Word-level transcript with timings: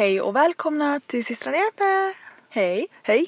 Hej 0.00 0.20
och 0.20 0.36
välkomna 0.36 1.00
till 1.00 1.24
systrarna 1.24 1.56
Hjälper! 1.56 2.14
Hej! 2.48 2.86
Hej! 3.02 3.26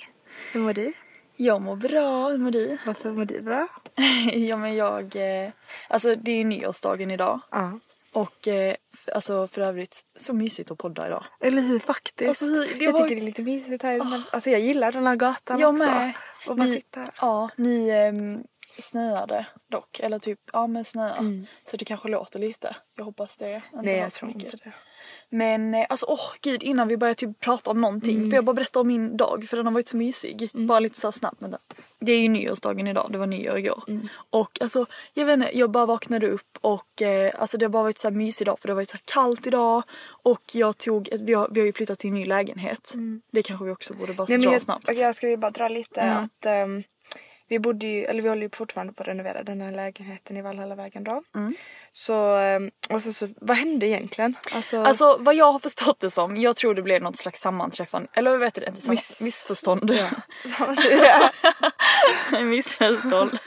Hur 0.53 0.61
mår 0.61 0.73
du? 0.73 0.93
Jag 1.37 1.63
mår 1.63 1.77
bra, 1.77 2.29
hur 2.29 2.39
mår 2.39 2.51
du? 2.51 2.79
Varför 2.87 3.13
mår 3.13 3.25
du 3.25 3.41
bra? 3.41 3.69
ja 4.33 4.57
men 4.57 4.77
jag, 4.77 5.17
eh, 5.17 5.51
alltså 5.89 6.15
det 6.15 6.33
är 6.33 6.37
ju 6.37 6.45
nyårsdagen 6.45 7.11
idag. 7.11 7.41
Ja. 7.51 7.79
Och 8.13 8.49
eh, 8.49 8.75
alltså 9.15 9.49
för 9.49 9.61
övrigt 9.61 10.01
så 10.17 10.33
mysigt 10.33 10.71
att 10.71 10.79
podda 10.79 11.07
idag. 11.07 11.25
Eller 11.41 11.63
hur 11.63 11.79
faktiskt. 11.79 12.29
Alltså, 12.29 12.47
det 12.47 12.85
jag 12.85 12.93
var 12.93 13.03
tycker 13.03 13.17
det 13.17 13.23
är 13.23 13.27
lite 13.27 13.43
mysigt 13.43 13.83
här. 13.83 13.99
Men, 13.99 14.23
alltså 14.33 14.51
jag 14.51 14.61
gillar 14.61 14.93
den 14.93 15.07
här 15.07 15.17
gatan 15.17 15.59
Jag 15.59 15.71
också. 15.75 15.85
med. 15.85 16.13
Och 16.47 16.57
bara 16.57 16.67
Ni- 16.67 16.75
sitta. 16.75 17.07
Ja, 17.21 17.49
ni 17.57 17.91
ehm, 17.91 18.45
snöade 18.79 19.47
dock. 19.71 20.01
Eller 20.01 20.19
typ, 20.19 20.41
ja 20.53 20.67
men 20.67 20.85
snöa. 20.85 21.17
Mm. 21.17 21.47
Så 21.65 21.77
det 21.77 21.85
kanske 21.85 22.09
låter 22.09 22.39
lite. 22.39 22.77
Jag 22.97 23.05
hoppas 23.05 23.37
det 23.37 23.55
inte 23.55 23.83
Nej 23.83 23.99
jag 23.99 24.13
tror 24.13 24.29
mycket. 24.29 24.45
inte 24.45 24.57
det. 24.57 24.73
Men 25.35 25.75
eh, 25.75 25.87
alltså 25.89 26.07
åh 26.09 26.33
gud 26.41 26.63
innan 26.63 26.89
vi 26.89 26.97
börjar 26.97 27.15
typ 27.15 27.41
prata 27.41 27.71
om 27.71 27.81
någonting. 27.81 28.17
Mm. 28.17 28.31
Får 28.31 28.35
jag 28.35 28.45
bara 28.45 28.55
berätta 28.55 28.81
om 28.81 28.87
min 28.87 29.17
dag 29.17 29.45
för 29.49 29.57
den 29.57 29.67
har 29.67 29.73
varit 29.73 29.89
så 29.89 29.97
mysig. 29.97 30.51
Bara 30.53 30.81
lite 30.81 31.01
så 31.01 31.13
snabbt. 31.13 31.43
Vänta. 31.43 31.59
Det 31.99 32.13
är 32.13 32.21
ju 32.21 32.29
nyårsdagen 32.29 32.87
idag, 32.87 33.09
det 33.13 33.19
var 33.19 33.27
nyår 33.27 33.59
igår. 33.59 33.85
Mm. 33.89 34.09
Och 34.31 34.59
alltså 34.63 34.87
jag 35.15 35.27
vet 35.27 35.33
inte, 35.35 35.59
jag 35.59 35.71
bara 35.71 35.87
vaknade 35.87 36.29
upp 36.29 36.59
och 36.61 37.03
eh, 37.03 37.33
alltså 37.39 37.59
det 37.59 37.65
har 37.65 37.71
bara 37.71 37.83
varit 37.83 37.99
så 37.99 38.09
här 38.09 38.17
mysig 38.17 38.47
dag 38.47 38.59
för 38.59 38.69
det 38.69 38.73
har 38.73 38.77
varit 38.77 38.91
så 38.91 38.99
kallt 39.05 39.47
idag. 39.47 39.83
Och 40.05 40.43
jag 40.53 40.79
tog, 40.79 41.09
ett, 41.09 41.21
vi, 41.21 41.35
har, 41.35 41.49
vi 41.51 41.61
har 41.61 41.67
ju 41.67 41.73
flyttat 41.73 41.99
till 41.99 42.09
en 42.09 42.15
ny 42.15 42.25
lägenhet. 42.27 42.95
Det 43.31 43.43
kanske 43.43 43.65
vi 43.65 43.71
också 43.71 43.95
borde 43.95 44.13
bara 44.13 44.27
Mm. 44.27 44.41
Nej, 44.41 44.47
dra 44.49 44.53
jag, 44.55 44.63
snabbt. 44.63 44.89
okej, 44.89 45.03
jag 45.03 45.15
ska 45.15 45.29
ju 45.29 45.37
bara 45.37 45.51
dra 45.51 45.69
lite 45.69 46.01
Mm. 46.01 46.23
att 46.23 46.47
ehm, 46.47 46.83
vi 47.49 47.59
bodde 47.59 47.87
ju, 47.87 48.05
eller 48.05 48.23
vi 48.23 48.29
håller 48.29 48.43
ju 48.43 48.51
fortfarande 48.53 48.93
på 48.93 49.03
att 49.03 49.09
renovera 49.09 49.43
den 49.43 49.61
här 49.61 49.73
lägenheten 49.73 50.37
i 50.37 50.43
Valhallavägen 50.43 51.05
då. 51.05 51.23
Så, 51.95 52.37
ehm, 52.37 52.71
och 52.91 53.03
sen 53.03 53.13
så, 53.13 53.29
vad 53.41 53.57
hände 53.57 53.87
egentligen? 53.89 54.37
Alltså, 54.53 54.83
Alltså 54.83 55.17
vad 55.21 55.35
jag 55.35 55.53
har 55.53 55.59
förstått 55.59 56.01
det 56.01 56.11
som, 56.11 56.37
jag 56.37 56.57
tror 56.57 56.75
det 56.75 56.83
blev 56.83 57.03
något 57.03 57.17
slags 57.17 57.41
sammanträffande, 57.41 58.09
eller 58.13 58.37
vet 58.37 58.55
du, 58.55 58.65
inte 58.65 58.81
samma, 58.81 58.95
Miss- 58.95 59.23
missförstånd. 59.23 59.91
Ja. 59.91 61.31
missförstånd. 62.43 63.39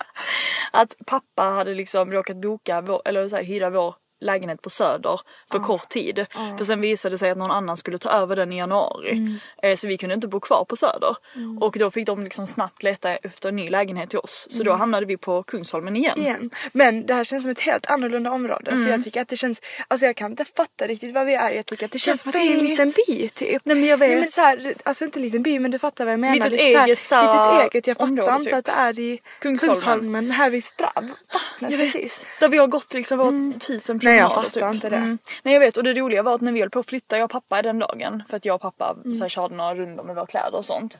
att 0.72 0.94
pappa 1.06 1.42
hade 1.42 1.74
liksom 1.74 2.12
råkat 2.12 2.36
boka, 2.36 2.80
vår, 2.80 3.02
eller 3.04 3.28
så 3.28 3.36
här, 3.36 3.42
hyra 3.44 3.70
vår 3.70 3.94
lägenhet 4.20 4.62
på 4.62 4.70
Söder 4.70 5.20
för 5.50 5.58
kort 5.58 5.88
tid. 5.88 6.26
För 6.58 6.64
sen 6.64 6.80
visade 6.80 7.14
det 7.14 7.18
sig 7.18 7.30
att 7.30 7.38
någon 7.38 7.50
annan 7.50 7.76
skulle 7.76 7.98
ta 7.98 8.10
över 8.10 8.36
den 8.36 8.52
i 8.52 8.58
januari. 8.58 9.10
Mm. 9.10 9.36
Eh, 9.62 9.76
så 9.76 9.88
vi 9.88 9.98
kunde 9.98 10.14
inte 10.14 10.28
bo 10.28 10.40
kvar 10.40 10.64
på 10.64 10.76
Söder. 10.76 11.16
Och 11.60 11.76
då 11.78 11.90
fick 11.90 12.06
de 12.06 12.24
liksom 12.24 12.46
snabbt 12.46 12.82
leta 12.82 13.14
efter 13.16 13.48
en 13.48 13.56
ny 13.56 13.70
lägenhet 13.70 14.10
till 14.10 14.18
oss. 14.18 14.46
Så 14.50 14.62
då 14.62 14.72
hamnade 14.72 15.06
vi 15.06 15.16
på 15.16 15.42
Kungsholmen 15.42 15.96
igen. 15.96 16.12
Mm. 16.12 16.26
igen. 16.26 16.50
Men 16.72 17.06
det 17.06 17.14
här 17.14 17.24
känns 17.24 17.42
som 17.42 17.50
ett 17.50 17.60
helt 17.60 17.86
annorlunda 17.86 18.30
område. 18.30 18.76
Så 18.76 18.88
jag 18.88 19.04
tycker 19.04 19.22
att 19.22 19.28
det 19.28 19.36
känns, 19.36 19.62
alltså 19.88 20.06
jag 20.06 20.16
kan 20.16 20.30
inte 20.30 20.44
fatta 20.44 20.86
riktigt 20.86 21.14
vad 21.14 21.26
vi 21.26 21.34
är. 21.34 21.50
Jag 21.50 21.66
tycker 21.66 21.86
att 21.86 21.92
det 21.92 21.98
känns 21.98 22.20
som 22.20 22.28
att 22.28 22.34
vi 22.34 22.52
är 22.52 22.58
en 22.58 22.64
liten 22.64 22.92
by 23.06 23.28
typ. 23.28 23.62
Nej 23.64 23.76
men 23.76 23.84
jag 23.84 23.98
vet. 23.98 24.10
Nej, 24.10 24.20
men 24.20 24.30
så 24.30 24.40
här, 24.40 24.74
alltså 24.84 25.04
inte 25.04 25.18
en 25.18 25.22
liten 25.22 25.42
by 25.42 25.58
men 25.58 25.70
du 25.70 25.78
fattar 25.78 26.04
vad 26.04 26.12
jag 26.12 26.20
menar. 26.20 26.34
Litet 26.34 26.50
Lite 26.52 26.62
eget, 26.62 27.02
så 27.02 27.14
här, 27.14 27.52
litet 27.54 27.74
eget. 27.74 27.86
Jag 27.86 27.96
fattar 27.96 28.10
område, 28.10 28.32
inte 28.32 28.44
typ. 28.44 28.54
att 28.54 28.64
det 28.64 28.72
är 28.72 28.98
i 28.98 29.20
Kungsholmen. 29.38 29.80
Kungsholmen, 29.80 30.30
här 30.30 30.50
vid 30.50 30.64
Strabb. 30.64 31.10
Vattnet 31.32 31.70
precis. 31.70 32.26
Där 32.40 32.48
vi 32.48 32.58
har 32.58 32.66
gått 32.66 32.94
liksom 32.94 33.18
våra 33.18 33.58
tusen 33.58 33.98
Nej, 34.10 34.18
jag 34.18 34.34
fattar 34.34 34.74
inte 34.74 34.90
det. 34.90 35.16
Nej 35.42 35.54
jag 35.54 35.60
vet 35.60 35.76
och 35.76 35.84
det 35.84 35.94
roliga 35.94 36.22
var 36.22 36.34
att 36.34 36.40
när 36.40 36.52
vi 36.52 36.60
höll 36.60 36.70
på 36.70 36.78
att 36.78 36.86
flytta 36.86 37.16
jag 37.18 37.24
och 37.24 37.30
pappa 37.30 37.62
den 37.62 37.78
dagen 37.78 38.22
för 38.28 38.36
att 38.36 38.44
jag 38.44 38.54
och 38.54 38.60
pappa 38.60 38.96
Mm. 39.04 39.14
så 39.14 39.24
här, 39.24 39.28
körde 39.28 39.54
några 39.54 39.74
rundor 39.74 40.04
med 40.04 40.14
våra 40.14 40.26
kläder 40.26 40.54
och 40.58 40.64
sånt. 40.66 40.98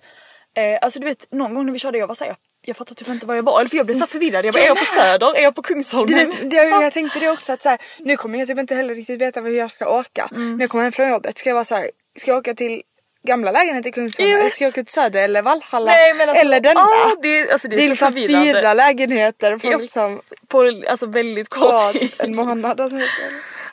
Eh, 0.56 0.78
alltså 0.82 1.00
du 1.00 1.06
vet 1.06 1.32
någon 1.32 1.54
gång 1.54 1.66
när 1.66 1.72
vi 1.72 1.78
körde 1.78 1.98
jag 1.98 2.06
var 2.06 2.15
såhär 2.15 2.31
jag, 2.31 2.37
jag 2.65 2.76
fattar 2.76 2.94
typ 2.94 3.09
inte 3.09 3.26
var 3.26 3.34
jag 3.34 3.43
var 3.43 3.60
eller 3.60 3.69
för 3.71 3.76
jag 3.76 3.87
blev 3.87 3.94
så 3.97 4.06
förvirrad. 4.06 4.44
Jag 4.44 4.54
bara 4.54 4.60
är 4.65 4.66
jag 4.66 4.78
på 4.78 4.84
Söder? 4.84 5.37
Är 5.38 5.43
jag 5.43 5.54
på 5.54 5.62
Kungsholmen? 5.62 6.19
Du 6.19 6.26
vet, 6.26 6.50
det, 6.50 6.56
jag 6.56 6.93
tänkte 6.93 7.19
det 7.19 7.28
också 7.31 7.53
att 7.53 7.62
så 7.62 7.69
här, 7.69 7.78
nu 7.98 8.16
kommer 8.16 8.38
jag 8.38 8.48
typ 8.48 8.59
inte 8.59 8.75
heller 8.75 8.94
riktigt 8.94 9.21
veta 9.21 9.41
hur 9.41 9.50
jag 9.59 9.71
ska 9.71 9.98
åka. 9.98 10.28
Mm. 10.34 10.56
När 10.56 10.65
jag 10.65 10.71
kommer 10.71 10.84
hem 10.84 10.92
från 10.92 11.09
jobbet 11.09 11.38
ska 11.38 11.50
jag 11.50 11.54
vara 11.54 11.65
så 11.65 11.75
här, 11.75 11.91
ska 12.19 12.31
jag 12.31 12.38
åka 12.38 12.54
till 12.54 12.82
gamla 13.26 13.50
lägenheten 13.50 13.88
i 13.88 13.92
Kungsholmen 13.92 14.32
Jag 14.36 14.42
vet. 14.42 14.54
ska 14.54 14.64
jag 14.64 14.69
åka 14.72 14.84
till 14.84 14.92
Söder 14.92 15.22
eller 15.22 15.42
Valhalla 15.42 15.91
Nej, 15.91 16.14
men 16.14 16.28
alltså, 16.28 16.44
eller 16.44 16.60
denna? 16.60 16.81
ah, 16.81 17.14
det, 17.22 17.50
alltså, 17.53 17.69
det 17.69 17.76
är, 17.76 17.78
det 17.78 17.84
är 17.86 17.88
liksom 17.91 18.12
fyra 18.14 18.75
lägenheter 18.75 19.56
på 19.58 19.66
Ja. 19.72 19.78
liksom 19.78 20.20
På 20.48 20.82
alltså 20.88 21.06
väldigt 21.06 21.48
kort 21.48 21.92
tid. 21.92 22.12
en 22.19 22.36
månad. 22.36 22.80
Alltså. 22.80 22.98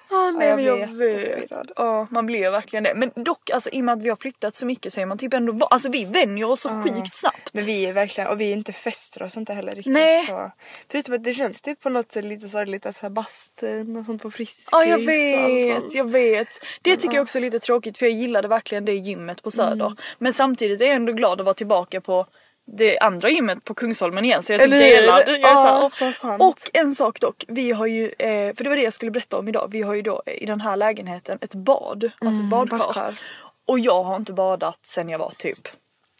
Ah, 0.09 0.31
nej, 0.31 0.47
jag 0.47 0.55
men 0.55 0.65
jag 0.65 0.89
blir 0.89 1.35
vet. 1.49 1.71
Ja, 1.75 2.07
man 2.11 2.25
blir 2.25 2.49
verkligen 2.51 2.83
det. 2.83 2.93
Men 2.95 3.11
dock, 3.15 3.49
alltså, 3.49 3.69
i 3.69 3.81
och 3.81 3.85
med 3.85 3.93
att 3.93 4.03
vi 4.03 4.09
har 4.09 4.15
flyttat 4.15 4.55
så 4.55 4.65
mycket 4.65 4.93
så 4.93 5.01
är 5.01 5.05
man 5.05 5.17
typ 5.17 5.33
ändå 5.33 5.65
Alltså 5.65 5.89
vi 5.89 6.05
vänjer 6.05 6.49
oss 6.49 6.61
så 6.61 6.69
sjukt 6.69 7.13
snabbt. 7.13 7.53
Men 7.53 7.65
vi 7.65 7.85
är 7.85 7.93
verkligen, 7.93 8.29
och 8.29 8.41
vi 8.41 8.49
är 8.49 8.53
inte 8.53 8.73
fester 8.73 9.23
och 9.23 9.31
sånt 9.31 9.49
heller 9.49 9.71
riktigt. 9.71 9.93
Nej. 9.93 10.25
Så. 10.25 10.51
Förutom 10.91 11.15
att 11.15 11.23
det 11.23 11.33
känns 11.33 11.61
typ 11.61 11.79
på 11.79 11.89
något 11.89 12.11
sätt 12.11 12.25
lite 12.25 12.49
sorgligt 12.49 12.85
att 12.85 12.95
såhär 12.95 13.09
bastun 13.09 13.97
och 13.97 14.05
sånt 14.05 14.21
på 14.21 14.31
Friskis. 14.31 14.67
Ja 14.71 14.83
jag 14.85 14.93
och 14.93 14.99
allt 14.99 15.07
vet, 15.07 15.95
jag 15.95 16.11
vet. 16.11 16.47
Det 16.81 16.95
tycker 16.95 17.15
jag 17.15 17.23
också 17.23 17.37
är 17.37 17.41
lite 17.41 17.59
tråkigt 17.59 17.97
för 17.97 18.05
jag 18.05 18.15
gillade 18.15 18.47
verkligen 18.47 18.85
det 18.85 18.93
gymmet 18.93 19.43
på 19.43 19.51
Söder. 19.51 19.85
Mm. 19.85 19.97
Men 20.17 20.33
samtidigt 20.33 20.81
är 20.81 20.85
jag 20.85 20.95
ändå 20.95 21.13
glad 21.13 21.39
att 21.39 21.45
vara 21.45 21.53
tillbaka 21.53 22.01
på 22.01 22.25
det 22.69 22.99
andra 22.99 23.29
gymmet 23.29 23.63
på 23.63 23.73
Kungsholmen 23.73 24.25
igen 24.25 24.43
så 24.43 24.53
jag 24.53 24.61
är 24.61 24.65
typ 24.65 24.73
Eller 24.73 24.85
hur? 24.85 25.01
delad. 25.01 25.23
Jag 25.27 25.35
är 25.35 25.39
Ja, 25.39 25.89
så 25.93 26.05
här, 26.05 26.11
så 26.11 26.47
och 26.47 26.57
en 26.73 26.95
sak 26.95 27.19
dock, 27.19 27.45
vi 27.47 27.71
har 27.71 27.85
ju, 27.87 28.05
eh, 28.19 28.53
för 28.55 28.63
det 28.63 28.69
var 28.69 28.75
det 28.75 28.83
jag 28.83 28.93
skulle 28.93 29.11
berätta 29.11 29.37
om 29.37 29.47
idag, 29.47 29.67
vi 29.71 29.81
har 29.81 29.93
ju 29.93 30.01
då 30.01 30.23
i 30.25 30.45
den 30.45 30.61
här 30.61 30.75
lägenheten 30.77 31.37
ett 31.41 31.53
bad, 31.55 32.11
alltså 32.19 32.43
ett 32.43 32.49
badkar. 32.49 32.75
Mm, 32.75 32.87
badkar. 32.87 33.19
Och 33.65 33.79
jag 33.79 34.03
har 34.03 34.15
inte 34.15 34.33
badat 34.33 34.79
sen 34.85 35.09
jag 35.09 35.19
var 35.19 35.31
typ 35.37 35.67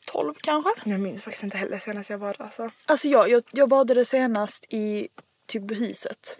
12 0.05 0.33
kanske. 0.41 0.71
Jag 0.83 0.99
minns 0.99 1.23
faktiskt 1.23 1.43
inte 1.43 1.57
heller 1.57 1.79
senast 1.79 2.09
jag 2.09 2.17
var 2.17 2.27
där 2.27 2.41
alltså. 2.41 2.69
Alltså 2.85 3.07
jag, 3.07 3.29
jag, 3.29 3.43
jag 3.51 3.69
badade 3.69 4.05
senast 4.05 4.65
i 4.69 5.07
typ 5.47 5.71
huset. 5.71 6.37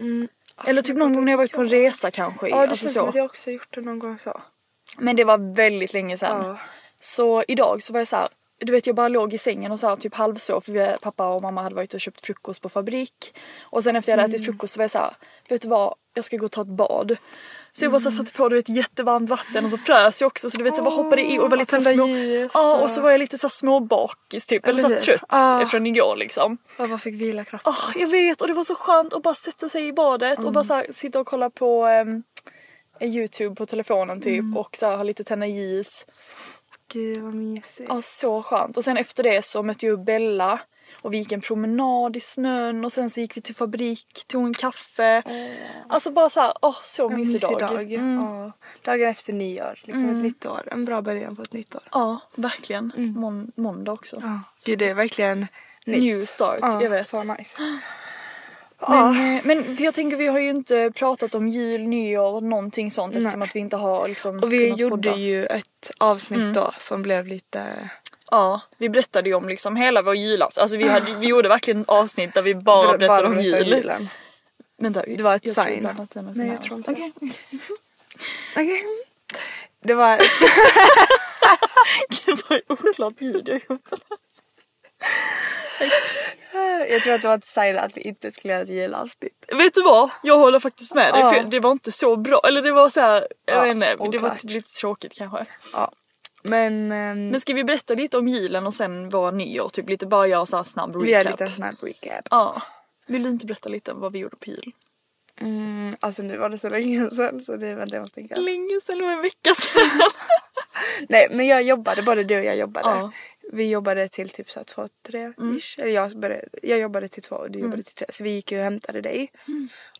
Eller 0.65 0.81
typ 0.81 0.97
någon 0.97 1.13
gång 1.13 1.25
när 1.25 1.31
jag 1.31 1.37
varit 1.37 1.51
på 1.51 1.61
en 1.61 1.69
resa 1.69 2.11
kanske. 2.11 2.49
Ja 2.49 2.55
det 2.55 2.61
alltså 2.61 2.83
känns 2.83 2.93
så. 2.93 2.99
som 2.99 3.09
att 3.09 3.15
jag 3.15 3.25
också 3.25 3.51
gjort 3.51 3.75
det 3.75 3.81
någon 3.81 3.99
gång 3.99 4.19
så. 4.23 4.41
Men 4.97 5.15
det 5.15 5.23
var 5.23 5.55
väldigt 5.55 5.93
länge 5.93 6.17
sedan. 6.17 6.45
Ja. 6.45 6.57
Så 6.99 7.43
idag 7.47 7.83
så 7.83 7.93
var 7.93 7.99
jag 7.99 8.07
så 8.07 8.15
här, 8.15 8.27
du 8.59 8.71
vet 8.71 8.87
jag 8.87 8.95
bara 8.95 9.07
låg 9.07 9.33
i 9.33 9.37
sängen 9.37 9.71
och 9.71 9.79
så 9.79 9.87
här, 9.89 9.95
typ 9.95 10.13
halvsov 10.13 10.61
för 10.61 10.71
vi, 10.71 10.95
pappa 11.01 11.27
och 11.27 11.41
mamma 11.41 11.61
hade 11.63 11.75
varit 11.75 11.93
och 11.93 12.01
köpt 12.01 12.25
frukost 12.25 12.61
på 12.61 12.69
fabrik. 12.69 13.35
Och 13.61 13.83
sen 13.83 13.95
efter 13.95 14.11
jag 14.11 14.17
hade 14.19 14.35
ätit 14.35 14.45
frukost 14.45 14.73
så 14.73 14.77
var 14.77 14.83
jag 14.83 14.91
så 14.91 14.97
här, 14.99 15.15
vet 15.49 15.61
du 15.61 15.67
vad, 15.67 15.93
jag 16.13 16.25
ska 16.25 16.37
gå 16.37 16.45
och 16.45 16.51
ta 16.51 16.61
ett 16.61 16.67
bad. 16.67 17.17
Så 17.71 17.85
jag 17.85 17.91
bara 17.91 17.99
så 17.99 18.09
här, 18.09 18.17
satte 18.17 18.33
på 18.33 18.49
du 18.49 18.55
vet, 18.55 18.69
jättevarmt 18.69 19.29
vatten 19.29 19.63
och 19.65 19.71
så 19.71 19.77
frös 19.77 20.21
jag 20.21 20.27
också 20.27 20.49
så 20.49 20.57
du 20.57 20.63
vet 20.63 20.75
så 20.77 20.83
bara 20.83 20.95
hoppade 20.95 21.21
i 21.21 21.39
och 21.39 21.49
var 21.49 21.57
lite 21.57 21.81
så 21.81 21.89
små... 21.91 22.07
Ja 22.53 22.79
och- 22.79 22.91
så 22.91 23.01
var 23.01 23.11
jag 23.11 23.19
lite 23.19 23.37
så 23.37 23.49
småbakis 23.49 24.45
typ, 24.47 24.65
eller, 24.67 24.85
Eller 24.85 24.99
så 24.99 25.05
trött 25.05 25.23
Ja. 25.29 25.65
från 25.71 25.85
igår 25.87 26.15
liksom. 26.15 26.57
Jag 26.77 26.89
bara 26.89 26.99
fick 26.99 27.15
vila 27.21 27.43
kroppen. 27.45 27.73
Åh, 27.77 28.01
jag 28.01 28.07
vet 28.07 28.41
och 28.41 28.47
det 28.47 28.53
var 28.53 28.63
så 28.63 28.75
skönt 28.75 29.13
att 29.13 29.23
bara 29.23 29.35
sätta 29.35 29.69
sig 29.69 29.87
i 29.87 29.93
badet 29.93 30.43
och 30.43 30.51
bara 30.51 30.63
så 30.63 30.73
här, 30.73 30.87
sitta 30.91 31.19
och 31.19 31.27
kolla 31.27 31.49
på 31.49 31.85
ehm, 31.85 32.23
Youtube 33.01 33.55
på 33.55 33.65
telefonen 33.65 34.21
typ 34.21 34.57
och 34.57 34.77
så 34.77 34.85
ha 34.95 35.03
lite 35.03 35.23
tända 35.23 35.45
ljus. 35.47 36.05
Gud 36.93 37.17
vad 37.17 37.33
mysigt. 37.33 37.89
Ja 37.89 38.01
så 38.01 38.43
skönt 38.43 38.77
och 38.77 38.83
sen 38.83 38.97
efter 38.97 39.23
det 39.23 39.45
så 39.45 39.63
mötte 39.63 39.85
jag 39.85 40.03
Bella 40.03 40.59
och 41.01 41.13
vi 41.13 41.17
gick 41.17 41.31
en 41.31 41.41
promenad 41.41 42.15
i 42.15 42.19
snön 42.19 42.85
och 42.85 42.91
sen 42.91 43.09
så 43.09 43.19
gick 43.21 43.37
vi 43.37 43.41
till 43.41 43.55
fabrik, 43.55 44.23
tog 44.27 44.45
en 44.45 44.53
kaffe. 44.53 45.23
Alltså 45.89 46.11
bara 46.11 46.29
så 46.29 46.39
här, 46.39 46.53
åh 46.61 46.75
så 46.83 47.09
En 47.09 47.15
mysig 47.19 47.41
dag. 47.41 47.93
Mm. 47.93 48.15
Ja. 48.21 48.51
Dagen 48.81 49.09
efter 49.09 49.33
nyår, 49.33 49.79
liksom 49.83 50.09
ett 50.09 50.17
nytt 50.23 50.45
år. 50.45 50.61
En 50.71 50.85
bra 50.85 51.01
början 51.01 51.35
på 51.35 51.41
ett 51.41 51.53
nytt 51.53 51.75
år. 51.75 51.83
Ja 51.91 52.19
verkligen. 52.35 52.91
Mån- 53.15 53.51
måndag 53.55 53.91
också. 53.91 54.19
Ja. 54.21 54.39
Gud 54.65 54.79
det 54.79 54.89
är 54.89 54.95
verkligen 54.95 55.47
nytt. 55.85 56.03
New 56.03 56.21
start, 56.21 56.59
ja, 56.61 56.83
jag 56.83 56.89
vet. 56.89 57.07
Så 57.07 57.23
nice. 57.23 57.61
Men, 58.79 59.35
eh, 59.37 59.41
men 59.43 59.75
för 59.75 59.83
jag 59.83 59.93
tänker 59.93 60.17
vi 60.17 60.27
har 60.27 60.39
ju 60.39 60.49
inte 60.49 60.91
pratat 60.95 61.35
om 61.35 61.47
jul, 61.47 61.81
nyår, 61.87 62.41
någonting 62.41 62.91
sånt 62.91 63.15
eftersom 63.15 63.41
att 63.41 63.55
vi 63.55 63.59
inte 63.59 63.75
har 63.75 64.07
liksom 64.07 64.43
Och 64.43 64.53
vi 64.53 64.67
gjorde 64.69 65.09
podda. 65.09 65.15
ju 65.17 65.45
ett 65.45 65.91
avsnitt 65.97 66.53
då 66.53 66.71
som 66.79 67.01
blev 67.01 67.27
lite 67.27 67.89
Ja, 68.31 68.61
vi 68.77 68.89
berättade 68.89 69.29
ju 69.29 69.35
om 69.35 69.49
liksom 69.49 69.75
hela 69.75 70.01
vår 70.01 70.15
julafton. 70.15 70.61
Alltså 70.61 70.77
vi, 70.77 70.87
hade, 70.87 71.13
vi 71.13 71.27
gjorde 71.27 71.49
verkligen 71.49 71.85
avsnitt 71.87 72.33
där 72.33 72.41
vi 72.41 72.55
bara 72.55 72.97
berättade 72.97 73.27
om 73.27 73.33
berättade 73.35 73.63
jul. 73.63 73.73
julen. 73.77 74.09
Vänta, 74.77 75.01
Det 75.07 75.23
var 75.23 75.35
ett 75.35 75.45
jag 75.45 75.55
tror 75.55 75.65
sign. 75.65 75.77
ibland 75.77 75.99
att 75.99 76.11
den 76.11 76.31
Nej, 76.35 76.47
jag 76.47 76.61
tror 76.61 76.77
inte 76.77 76.91
Okej. 76.91 77.11
Okej. 78.55 78.83
Det 79.83 79.93
var 79.93 80.13
ett... 80.17 80.21
Var 82.49 82.55
ju 82.55 82.61
oklart 82.67 83.21
ljud 83.21 83.49
jag 83.49 83.61
gjorde. 83.69 83.81
Jag 86.89 87.01
tror 87.03 87.13
att 87.13 87.21
det 87.21 87.27
var 87.27 87.37
ett 87.37 87.45
sign 87.45 87.77
att 87.77 87.97
vi 87.97 88.01
inte 88.01 88.31
skulle 88.31 88.53
göra 88.53 88.63
ett 88.63 88.69
julavsnitt. 88.69 89.45
Vet 89.57 89.73
du 89.73 89.83
vad? 89.83 90.09
Jag 90.23 90.37
håller 90.37 90.59
faktiskt 90.59 90.95
med 90.95 91.13
dig 91.13 91.21
Ja. 91.21 91.31
för 91.33 91.43
det 91.43 91.59
var 91.59 91.71
inte 91.71 91.91
så 91.91 92.15
bra. 92.15 92.41
Eller 92.47 92.61
det 92.61 92.71
var 92.71 92.89
så 92.89 92.99
här, 92.99 93.27
jag 93.45 93.57
Ja, 93.57 93.61
vet 93.61 93.71
inte, 93.71 94.07
det 94.11 94.17
var 94.17 94.37
lite 94.43 94.69
tråkigt 94.69 95.13
kanske. 95.17 95.45
Ja. 95.73 95.91
Men, 96.43 96.91
ehm, 96.91 97.29
Men 97.29 97.39
ska 97.39 97.53
vi 97.53 97.63
berätta 97.63 97.93
lite 97.93 98.17
om 98.17 98.27
julen 98.27 98.67
och 98.67 98.73
sen 98.73 99.09
våra 99.09 99.31
nyår? 99.31 99.69
Typ 99.69 99.89
lite 99.89 100.05
bara 100.05 100.27
göra 100.27 100.45
så 100.45 100.57
här 100.57 100.63
snabb 100.63 100.95
recap. 100.95 101.05
vi 101.07 101.11
gör 101.11 101.23
lite 101.23 101.43
en 101.43 101.51
snabb 101.51 101.75
recap. 101.81 102.27
Ja. 102.31 102.61
Vill 103.07 103.23
du 103.23 103.29
inte 103.29 103.45
berätta 103.45 103.69
lite 103.69 103.91
om 103.91 103.99
vad 103.99 104.11
vi 104.11 104.19
gjorde 104.19 104.35
på 104.35 104.49
jul? 104.49 104.71
Mm, 105.41 105.95
alltså 105.99 106.23
nu 106.23 106.37
var 106.37 106.49
det 106.49 106.57
så 106.57 106.69
länge 106.69 107.09
sedan 107.09 107.39
så 107.41 107.55
det 107.55 107.73
vänta 107.75 107.95
jag 107.95 108.01
måste 108.01 108.15
tänka. 108.15 108.35
Länge 108.35 108.81
sedan, 108.83 108.97
det 108.97 109.05
var 109.05 109.11
en 109.11 109.21
vecka 109.21 109.53
sedan. 109.55 110.09
Nej 111.09 111.27
men 111.31 111.47
jag 111.47 111.63
jobbade, 111.63 112.01
både 112.01 112.23
du 112.23 112.37
och 112.37 112.45
jag 112.45 112.57
jobbade. 112.57 112.89
Ja. 112.89 113.11
Vi 113.53 113.69
jobbade 113.69 114.07
till 114.07 114.29
typ 114.29 114.51
så 114.51 114.63
två, 114.63 114.87
tre 115.07 115.33
ish. 115.57 115.79
Eller 115.79 115.91
jag, 115.91 116.19
började, 116.19 116.47
jag 116.63 116.79
jobbade 116.79 117.07
till 117.07 117.23
två 117.23 117.35
och 117.35 117.51
du 117.51 117.59
jobbade 117.59 117.83
till 117.83 117.95
tre. 117.95 118.07
Så 118.09 118.23
vi 118.23 118.29
gick 118.29 118.51
och 118.51 118.57
hämtade 118.57 119.01
dig. 119.01 119.31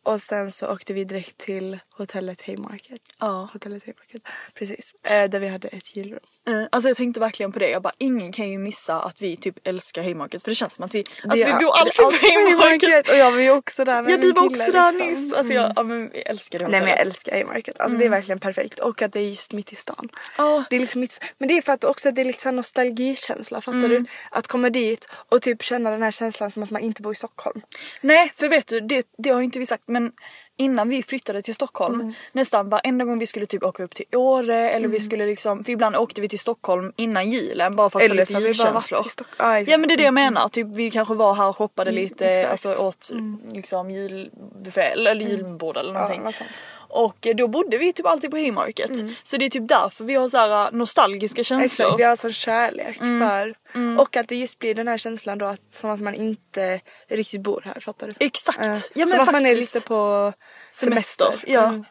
Och 0.03 0.21
sen 0.21 0.51
så 0.51 0.71
åkte 0.73 0.94
vi 0.94 1.03
direkt 1.03 1.38
till 1.38 1.79
hotellet 1.89 2.41
Haymarket. 2.41 3.01
Ja. 3.19 3.49
Hotellet 3.53 3.85
Haymarket. 3.85 4.21
Precis. 4.53 4.95
Eh, 5.03 5.29
där 5.29 5.39
vi 5.39 5.47
hade 5.47 5.67
ett 5.67 5.95
gillrum. 5.95 6.19
Eh, 6.47 6.63
Alltså 6.71 6.89
jag 6.89 6.97
tänkte 6.97 7.19
verkligen 7.19 7.51
på 7.51 7.59
det. 7.59 7.69
Jag 7.69 7.81
bara 7.81 7.94
ingen 7.97 8.31
kan 8.31 8.49
ju 8.49 8.57
missa 8.57 9.01
att 9.01 9.21
vi 9.21 9.38
typ 9.38 9.67
älskar 9.67 10.03
Haymarket 10.03 10.44
för 10.44 10.51
det 10.51 10.55
känns 10.55 10.73
som 10.73 10.85
att 10.85 10.95
vi, 10.95 11.03
alltså 11.23 11.45
vi 11.45 11.51
bor 11.53 11.71
alltid 11.77 11.95
på 11.95 12.11
Haymarket. 12.21 13.09
Och 13.09 13.17
jag 13.17 13.31
var 13.31 13.39
ju 13.39 13.51
också 13.51 13.85
där 13.85 14.01
med 14.03 14.11
Ja 14.11 14.17
du 14.17 14.31
var 14.31 14.45
också 14.45 14.71
där 14.71 14.91
liksom. 14.91 15.07
nyss. 15.07 15.33
Alltså 15.33 15.53
jag, 15.53 15.73
ja, 15.75 15.83
men 15.83 16.09
vi 16.09 16.21
älskar 16.21 16.59
det 16.59 16.67
Nej 16.67 16.79
men 16.79 16.89
jag 16.89 16.99
älskar 16.99 17.31
Haymarket. 17.31 17.79
Alltså 17.79 17.97
det 17.99 18.05
är 18.05 18.09
verkligen 18.09 18.39
perfekt. 18.39 18.79
Och 18.79 19.01
att 19.01 19.13
det 19.13 19.19
är 19.19 19.29
just 19.29 19.53
mitt 19.53 19.73
i 19.73 19.75
stan. 19.75 20.09
Ja. 20.38 20.63
Det 20.69 20.75
är 20.75 20.79
liksom 20.79 21.01
mitt, 21.01 21.19
men 21.38 21.47
det 21.47 21.57
är 21.57 21.61
för 21.61 21.73
att 21.73 21.83
också 21.83 22.11
det 22.11 22.21
är 22.21 22.25
liksom 22.25 22.55
nostalgikänsla. 22.55 23.61
Fattar 23.61 23.89
du? 23.89 24.05
Att 24.31 24.47
komma 24.47 24.69
dit 24.69 25.07
och 25.29 25.41
typ 25.41 25.63
känna 25.63 25.91
den 25.91 26.01
här 26.01 26.11
känslan 26.11 26.51
som 26.51 26.63
att 26.63 26.71
man 26.71 26.81
inte 26.81 27.01
bor 27.01 27.11
i 27.13 27.15
Stockholm. 27.15 27.61
Nej 28.01 28.31
för 28.35 28.50
vet 28.50 28.67
du 28.67 28.79
det, 28.79 29.07
det 29.17 29.29
har 29.29 29.39
ju 29.39 29.45
inte 29.45 29.59
vi 29.59 29.65
sagt 29.65 29.88
men 29.88 30.11
innan 30.57 30.89
vi 30.89 31.04
flyttade 31.04 31.42
till 31.42 31.56
Stockholm 31.56 32.01
Mm. 32.01 32.13
nästan 32.31 32.69
varenda 32.69 33.06
gång 33.06 33.19
vi 33.19 33.25
skulle 33.27 33.45
typ 33.45 33.63
åka 33.63 33.83
upp 33.83 33.95
till 33.95 34.06
Åre 34.15 34.69
eller 34.71 34.88
vi 34.88 35.00
skulle 35.00 35.25
liksom 35.25 35.63
för 35.63 35.71
ibland 35.71 35.95
åkte 35.95 36.21
vi 36.21 36.30
till 36.30 36.39
Stockholm 36.39 36.92
innan 36.95 37.31
julen 37.31 37.75
bara 37.75 37.89
för 37.89 38.00
att 38.00 38.06
Eller 38.06 38.25
få 38.25 38.33
lite 38.33 38.48
julkänslor. 38.48 39.04
Stockholm. 39.04 39.36
Ja. 39.39 39.57
Mm. 39.57 39.65
Ja 39.69 39.77
men 39.77 39.88
det 39.88 39.94
är 39.94 39.98
det 39.98 40.04
jag 40.04 40.13
menar. 40.13 40.48
Typ 40.48 40.68
vi 40.68 40.92
kanske 40.92 41.13
var 41.13 41.33
här 41.33 41.48
och 41.48 41.57
shoppade 41.57 41.92
lite, 41.92 42.25
exakt. 42.30 42.38
Mm. 42.45 42.51
alltså 42.51 42.75
åt 42.75 43.09
liksom 43.56 43.92
julbuffé 43.92 44.81
eller 44.81 45.15
julbord 45.15 45.77
eller 45.77 45.94
någonting. 45.94 46.21
sånt. 46.24 46.50
Och 46.89 47.28
då 47.36 47.48
bodde 47.48 47.78
vi 47.78 47.94
typ 47.94 48.06
alltid 48.06 48.31
på 48.31 48.38
Haymarket. 48.38 48.92
Så 49.24 49.38
det 49.38 49.45
är 49.45 49.50
typ 49.50 49.68
därför 49.68 50.04
vi 50.04 50.13
har 50.16 50.28
så 50.28 50.38
här 50.38 50.72
nostalgiska 50.72 51.44
känslor. 51.44 51.66
Exakt, 51.88 52.00
vi 52.00 52.04
har 52.04 52.16
sån 52.16 52.31
kärlek 52.34 52.98
för 52.98 53.56
och 54.00 54.18
att 54.18 54.28
det 54.28 54.36
just 54.36 54.60
blir 54.60 54.75
den 54.75 54.88
här 54.88 54.98
känslan 54.98 55.38
då 55.38 55.45
att 55.45 55.74
som 55.74 55.89
att 55.89 56.01
man 56.01 56.13
inte 56.16 56.80
riktigt 57.10 57.42
bor 57.42 57.62
här, 57.66 57.80
fattar 57.81 58.07
du? 58.07 58.13
Exakt. 58.19 58.60
Eh, 58.60 58.66
Ja, 58.68 58.80
men 58.95 59.07
som 59.07 59.19
att 59.19 59.31
man 59.31 59.45
är 59.45 59.56
lite 59.56 59.81
på 59.81 60.34
semester. 60.72 61.25
semester. 61.25 61.51
Ja. 61.54 61.84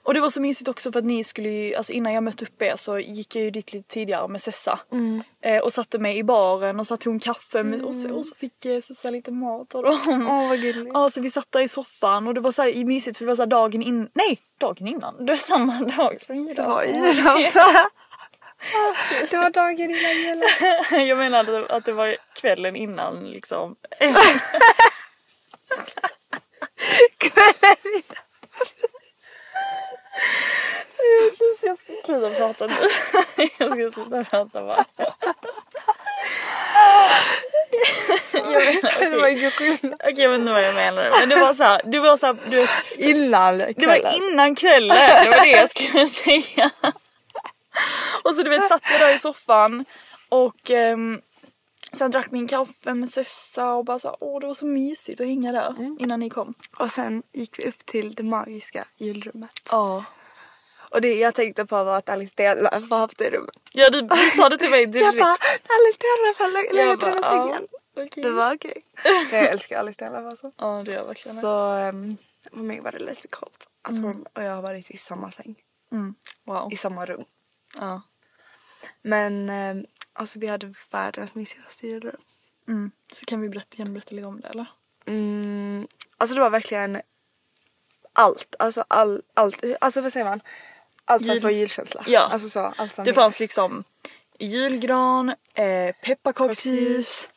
Mm. 0.00 0.06
Och 0.08 0.14
det 0.14 0.20
var 0.20 0.30
så 0.30 0.40
mysigt 0.40 0.68
också 0.68 0.92
för 0.92 0.98
att 0.98 1.04
ni 1.04 1.24
skulle 1.24 1.48
ju, 1.48 1.74
alltså 1.74 1.92
innan 1.92 2.12
jag 2.12 2.22
mötte 2.22 2.44
upp 2.44 2.62
er 2.62 2.76
så 2.76 2.98
gick 2.98 3.36
jag 3.36 3.44
ju 3.44 3.50
dit 3.50 3.72
lite 3.72 3.88
tidigare 3.88 4.28
med 4.28 4.42
Sessa. 4.42 4.78
Mm. 4.92 5.22
Eh, 5.42 5.58
och 5.58 5.72
satte 5.72 5.98
mig 5.98 6.18
i 6.18 6.24
baren 6.24 6.80
och 6.80 6.86
så 6.86 6.96
tog 6.96 7.14
en 7.14 7.20
kaffe 7.20 7.62
med, 7.62 7.82
och, 7.82 7.94
så, 7.94 8.14
och 8.14 8.26
så 8.26 8.34
fick 8.36 8.64
eh, 8.64 8.80
Sessa 8.80 9.10
lite 9.10 9.30
mat 9.30 9.74
av 9.74 9.82
dem. 9.82 9.98
Åh 10.30 10.48
vad 10.48 10.60
gulligt. 10.60 10.90
Ja 10.94 11.10
så 11.10 11.20
vi 11.20 11.30
satt 11.30 11.52
där 11.52 11.60
i 11.60 11.68
soffan 11.68 12.28
och 12.28 12.34
det 12.34 12.40
var 12.40 12.52
så 12.52 12.62
här 12.62 12.84
mysigt 12.84 13.18
för 13.18 13.24
det 13.24 13.28
var 13.28 13.36
så 13.36 13.46
dagen 13.46 13.82
in, 13.82 14.08
nej 14.14 14.38
dagen 14.58 14.88
innan. 14.88 15.26
Det 15.26 15.32
var 15.32 15.36
samma 15.36 15.80
dag 15.96 16.20
som 16.20 16.36
julafton. 16.36 16.92
Det 19.30 19.36
var 19.36 19.50
dagen 19.50 19.80
innan 19.80 20.16
julen. 20.16 20.42
jag 21.08 21.18
menade 21.18 21.66
att 21.66 21.84
det 21.84 21.92
var 21.92 22.16
kvällen 22.34 22.76
innan 22.76 23.30
liksom. 23.30 23.76
Kvällen 27.18 27.76
innan. 27.84 28.22
Jag 31.70 31.78
ska 31.78 31.92
sluta 32.04 32.30
prata 32.30 32.66
nu. 32.66 32.74
jag 33.58 33.72
ska 33.72 33.90
sluta 34.02 34.24
prata 34.24 34.62
bara. 34.64 34.84
jag 38.32 38.44
menar, 38.44 39.10
Det 39.10 39.16
var 39.16 39.50
skillnad. 39.50 40.00
Okej 40.04 40.14
jag 40.24 40.30
vet 40.30 40.38
inte 40.40 40.52
vad 40.52 40.62
jag 40.64 40.74
menar 40.74 41.10
men 41.20 41.28
det 41.28 41.36
var 41.36 41.54
så 41.54 41.62
här, 41.62 41.80
det 41.84 42.00
var 42.00 42.16
så 42.16 42.26
här, 42.26 42.36
du 42.50 42.56
vet, 42.56 42.70
Innan 42.96 43.58
det 43.58 43.74
kvällen. 43.74 44.02
var 44.04 44.16
innan 44.32 44.54
kvällen, 44.54 44.96
det 45.24 45.30
var 45.30 45.40
det 45.44 45.50
jag 45.50 45.70
skulle 45.70 46.08
säga. 46.08 46.70
och 48.22 48.34
så 48.34 48.42
du 48.42 48.50
vet 48.50 48.68
satt 48.68 48.82
jag 48.90 49.00
där 49.00 49.14
i 49.14 49.18
soffan 49.18 49.84
och 50.28 50.70
ehm, 50.70 51.20
sen 51.92 52.10
drack 52.10 52.30
min 52.30 52.48
kaffe 52.48 52.94
med 52.94 53.10
Sessa 53.10 53.72
och 53.72 53.84
bara 53.84 53.98
så 53.98 54.08
här, 54.08 54.16
åh 54.20 54.40
det 54.40 54.46
var 54.46 54.54
så 54.54 54.66
mysigt 54.66 55.20
att 55.20 55.26
hänga 55.26 55.52
där 55.52 55.74
innan 56.00 56.20
ni 56.20 56.30
kom. 56.30 56.54
Och 56.78 56.90
sen 56.90 57.22
gick 57.32 57.58
vi 57.58 57.64
upp 57.68 57.86
till 57.86 58.12
det 58.14 58.22
magiska 58.22 58.84
julrummet. 58.96 59.50
Ja. 59.70 60.04
Och 60.90 61.00
det 61.00 61.14
jag 61.14 61.34
tänkte 61.34 61.66
på 61.66 61.84
var 61.84 61.96
att 61.96 62.08
Alice 62.08 62.32
Stella 62.32 62.80
var 62.80 62.98
haft 62.98 63.20
i 63.20 63.30
rummet. 63.30 63.56
Ja 63.72 63.90
du, 63.90 64.00
du 64.00 64.30
sa 64.36 64.48
det 64.48 64.58
till 64.58 64.70
mig 64.70 64.86
direkt. 64.86 65.16
Jag 65.16 65.24
bara, 65.24 65.36
Alice 65.68 65.94
Stella 65.94 66.34
har 66.38 66.74
legat 66.74 67.16
ja, 67.22 67.22
sängen. 67.22 67.68
okej. 67.96 68.22
Det 68.22 68.30
var 68.30 68.54
okej. 68.54 68.84
Jag 69.32 69.44
älskar 69.44 69.78
Alice 69.78 69.94
Stella 69.94 70.28
alltså. 70.28 70.52
Ja 70.56 70.82
det 70.84 70.90
gör 70.90 70.98
jag 70.98 71.06
verkligen. 71.06 71.36
Så 71.36 71.74
um, 71.74 72.16
för 72.50 72.56
mig 72.56 72.80
var 72.80 72.92
det 72.92 72.98
lite 72.98 73.28
coolt. 73.28 73.68
Att 73.82 73.92
hon 73.92 74.26
och 74.32 74.42
jag 74.42 74.54
har 74.54 74.62
varit 74.62 74.90
i 74.90 74.96
samma 74.96 75.30
säng. 75.30 75.54
Mm. 75.92 76.14
Wow. 76.44 76.72
I 76.72 76.76
samma 76.76 77.06
rum. 77.06 77.24
Ja. 77.78 78.02
Men 79.02 79.50
um, 79.50 79.86
alltså 80.12 80.38
vi 80.38 80.46
hade 80.46 80.74
världens 80.90 81.34
mysigaste 81.34 81.86
julrum. 81.86 82.20
Mm. 82.68 82.90
Så 83.12 83.26
kan 83.26 83.40
vi 83.40 83.48
berätta, 83.48 83.76
kan 83.76 83.92
berätta 83.94 84.14
lite 84.14 84.26
om 84.26 84.40
det 84.40 84.48
eller? 84.48 84.66
Mm, 85.06 85.88
alltså 86.16 86.34
det 86.34 86.40
var 86.40 86.50
verkligen 86.50 87.02
allt. 88.12 88.54
Alltså 88.58 88.84
all, 88.88 89.22
allt. 89.34 89.64
Alltså 89.80 90.00
vad 90.00 90.12
säger 90.12 90.26
man? 90.26 90.40
Allt 91.10 91.26
för 91.26 91.36
att 91.36 91.42
få 91.42 91.50
julkänsla. 91.50 92.04
Ja. 92.06 92.28
Alltså 92.32 92.48
så, 92.48 92.72
allt 92.76 93.04
Det 93.04 93.14
fanns 93.14 93.40
liksom 93.40 93.84
julgran, 94.38 95.28
eh, 95.54 95.94
pepparkakshus, 96.04 97.28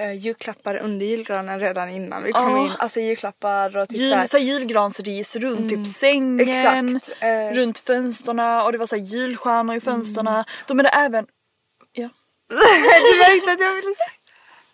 eh, 0.00 0.12
julklappar 0.12 0.76
under 0.76 1.06
julgranen 1.06 1.60
redan 1.60 1.88
innan 1.88 2.22
vi 2.22 2.32
kom 2.32 2.56
Ja. 2.56 2.64
in. 2.64 2.72
Alltså 2.78 3.00
julklappar 3.00 3.76
och 3.76 3.88
typ 3.88 3.98
jul, 3.98 4.10
såhär. 4.10 4.26
så 4.26 4.38
julgransris 4.38 5.36
runt 5.36 5.68
typ 5.70 5.86
sängen, 5.86 6.48
Exakt, 6.48 7.10
eh, 7.20 7.54
runt 7.54 7.78
fönstren 7.78 8.40
och 8.40 8.72
det 8.72 8.78
var 8.78 8.86
så 8.86 8.96
här 8.96 9.02
julstjärnor 9.02 9.76
i 9.76 9.80
fönstren. 9.80 10.44
De 10.66 10.78
hade 10.78 10.88
även... 10.88 11.26
Ja. 11.92 12.08
du 12.48 12.54
märkte 13.18 13.52
att 13.52 13.60
jag 13.60 13.74
ville 13.74 13.94
säga. 13.94 14.10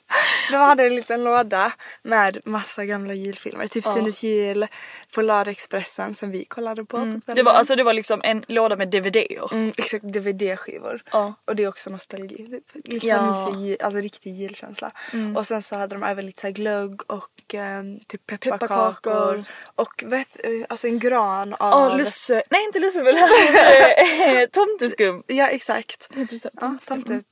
De 0.51 0.57
hade 0.57 0.87
en 0.87 0.95
liten 0.95 1.25
låda 1.25 1.73
med 2.03 2.41
massa 2.45 2.85
gamla 2.85 3.15
julfilmer. 3.15 3.67
Typ 3.67 3.85
Ja. 3.87 4.09
Jul, 4.21 4.67
Polarexpressen 5.15 6.15
som 6.15 6.31
vi 6.31 6.45
kollade 6.45 6.85
på. 6.85 7.21
på 7.27 7.33
Det 7.35 7.43
var, 7.43 7.53
alltså, 7.53 7.77
det 7.77 7.83
var 7.85 7.93
liksom 7.93 8.21
en 8.25 8.45
låda 8.49 8.77
med 8.77 8.89
DVD-er. 8.89 9.53
Mm, 9.53 9.73
exakt, 9.79 10.05
DVD-skivor. 10.05 11.03
Ja. 11.13 11.35
Och 11.45 11.57
det 11.57 11.65
är 11.65 11.69
också 11.69 11.91
nostalgi. 11.91 12.37
Typ. 12.37 12.85
Lite 12.93 13.07
Ja. 13.07 13.49
mysig, 13.51 13.83
alltså 13.83 14.01
riktig 14.01 14.35
julkänsla. 14.35 14.91
Och 15.37 15.47
sen 15.47 15.63
så 15.63 15.77
hade 15.77 15.95
de 15.95 16.03
även 16.03 16.27
lite 16.27 16.41
så 16.41 16.51
glögg 16.51 17.11
och 17.11 17.55
ehm, 17.55 18.01
typ 18.07 18.27
pepparkakor. 18.27 18.67
Pepparkakor. 18.69 19.45
Och 19.75 20.03
vet, 20.07 20.45
eh, 20.45 20.51
alltså 20.69 20.87
en 20.87 20.99
gran 20.99 21.55
av... 21.55 21.91
Ja, 21.91 21.97
lusse, 21.97 22.43
nej 22.51 22.65
inte 22.65 22.79
lussebulle, 22.79 23.21
eh, 24.43 24.49
tomteskum. 24.49 25.23
Ja 25.27 25.49
exakt. 25.49 26.09
Så? 26.41 26.49
Ja, 26.61 26.77
samtidigt 26.83 27.27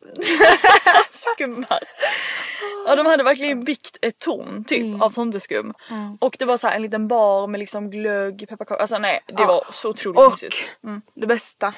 skummar. 1.10 1.78
Ja 2.86 2.96
de 2.96 3.06
hade 3.06 3.22
verkligen 3.24 3.64
byggt 3.64 3.98
ett 4.02 4.18
torn 4.18 4.64
typ 4.64 4.78
Mm. 4.78 5.02
av 5.02 5.10
tomteskum. 5.10 5.74
Och 6.20 6.36
det 6.38 6.44
var 6.44 6.56
så 6.56 6.66
här 6.68 6.76
en 6.76 6.82
liten 6.82 7.08
bar 7.08 7.46
med 7.46 7.58
liksom 7.58 7.90
glögg, 7.90 8.48
pepparkakor. 8.48 8.80
Alltså 8.80 8.98
nej 8.98 9.20
det 9.26 9.34
Ja. 9.42 9.46
var 9.46 9.66
så 9.70 9.88
otroligt 9.90 10.18
Och 10.18 10.30
mysigt. 10.30 10.68
Mm. 10.84 11.02
det 11.14 11.26
bästa 11.26 11.74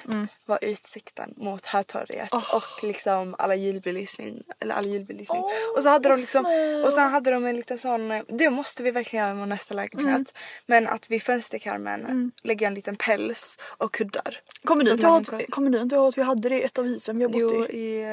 var 0.47 0.59
utsikten 0.65 1.35
mot 1.37 1.67
Hötorget 1.67 2.33
och 2.33 2.83
liksom 2.85 3.35
alla 3.39 3.55
julbelysning. 3.55 4.43
Eller 4.61 4.75
all 4.75 4.87
julbelysning. 4.87 5.41
Åh, 5.43 5.53
och 5.77 5.83
så 5.83 5.89
hade 5.89 6.09
de 6.09 6.17
liksom, 6.17 6.45
snö. 6.45 6.83
och 6.87 6.93
sen 6.93 7.09
hade 7.11 7.31
de 7.31 7.47
en 7.47 7.57
liten 7.57 7.79
sån, 7.79 8.25
det 8.29 8.50
måste 8.50 8.83
vi 8.83 8.91
verkligen 8.91 9.27
göra 9.29 9.43
i 9.45 9.47
nästa 9.47 9.75
lägenhet. 9.75 10.07
Mm. 10.15 10.25
Men 10.67 10.89
att 10.89 11.11
vid 11.11 11.23
fönsterkarmen 11.23 12.33
lägga 12.43 12.67
en 12.67 12.75
liten 12.75 12.97
päls 12.97 13.59
och 13.62 13.93
kuddar. 13.95 14.41
Du 14.85 14.91
inte 14.91 15.07
ihåg, 15.07 15.47
kommer 15.50 15.71
du 15.71 15.81
inte 15.81 15.95
ihåg 15.95 16.09
att 16.09 16.19
vi 16.19 16.23
hade 16.23 16.49
det 16.49 16.61
i 16.61 16.62
ett 16.62 16.79
av 16.79 16.85
husen 16.85 17.19
vi 17.19 17.25
har 17.25 17.31
bott 17.31 17.43
Jo, 17.43 17.67
i? 17.67 18.05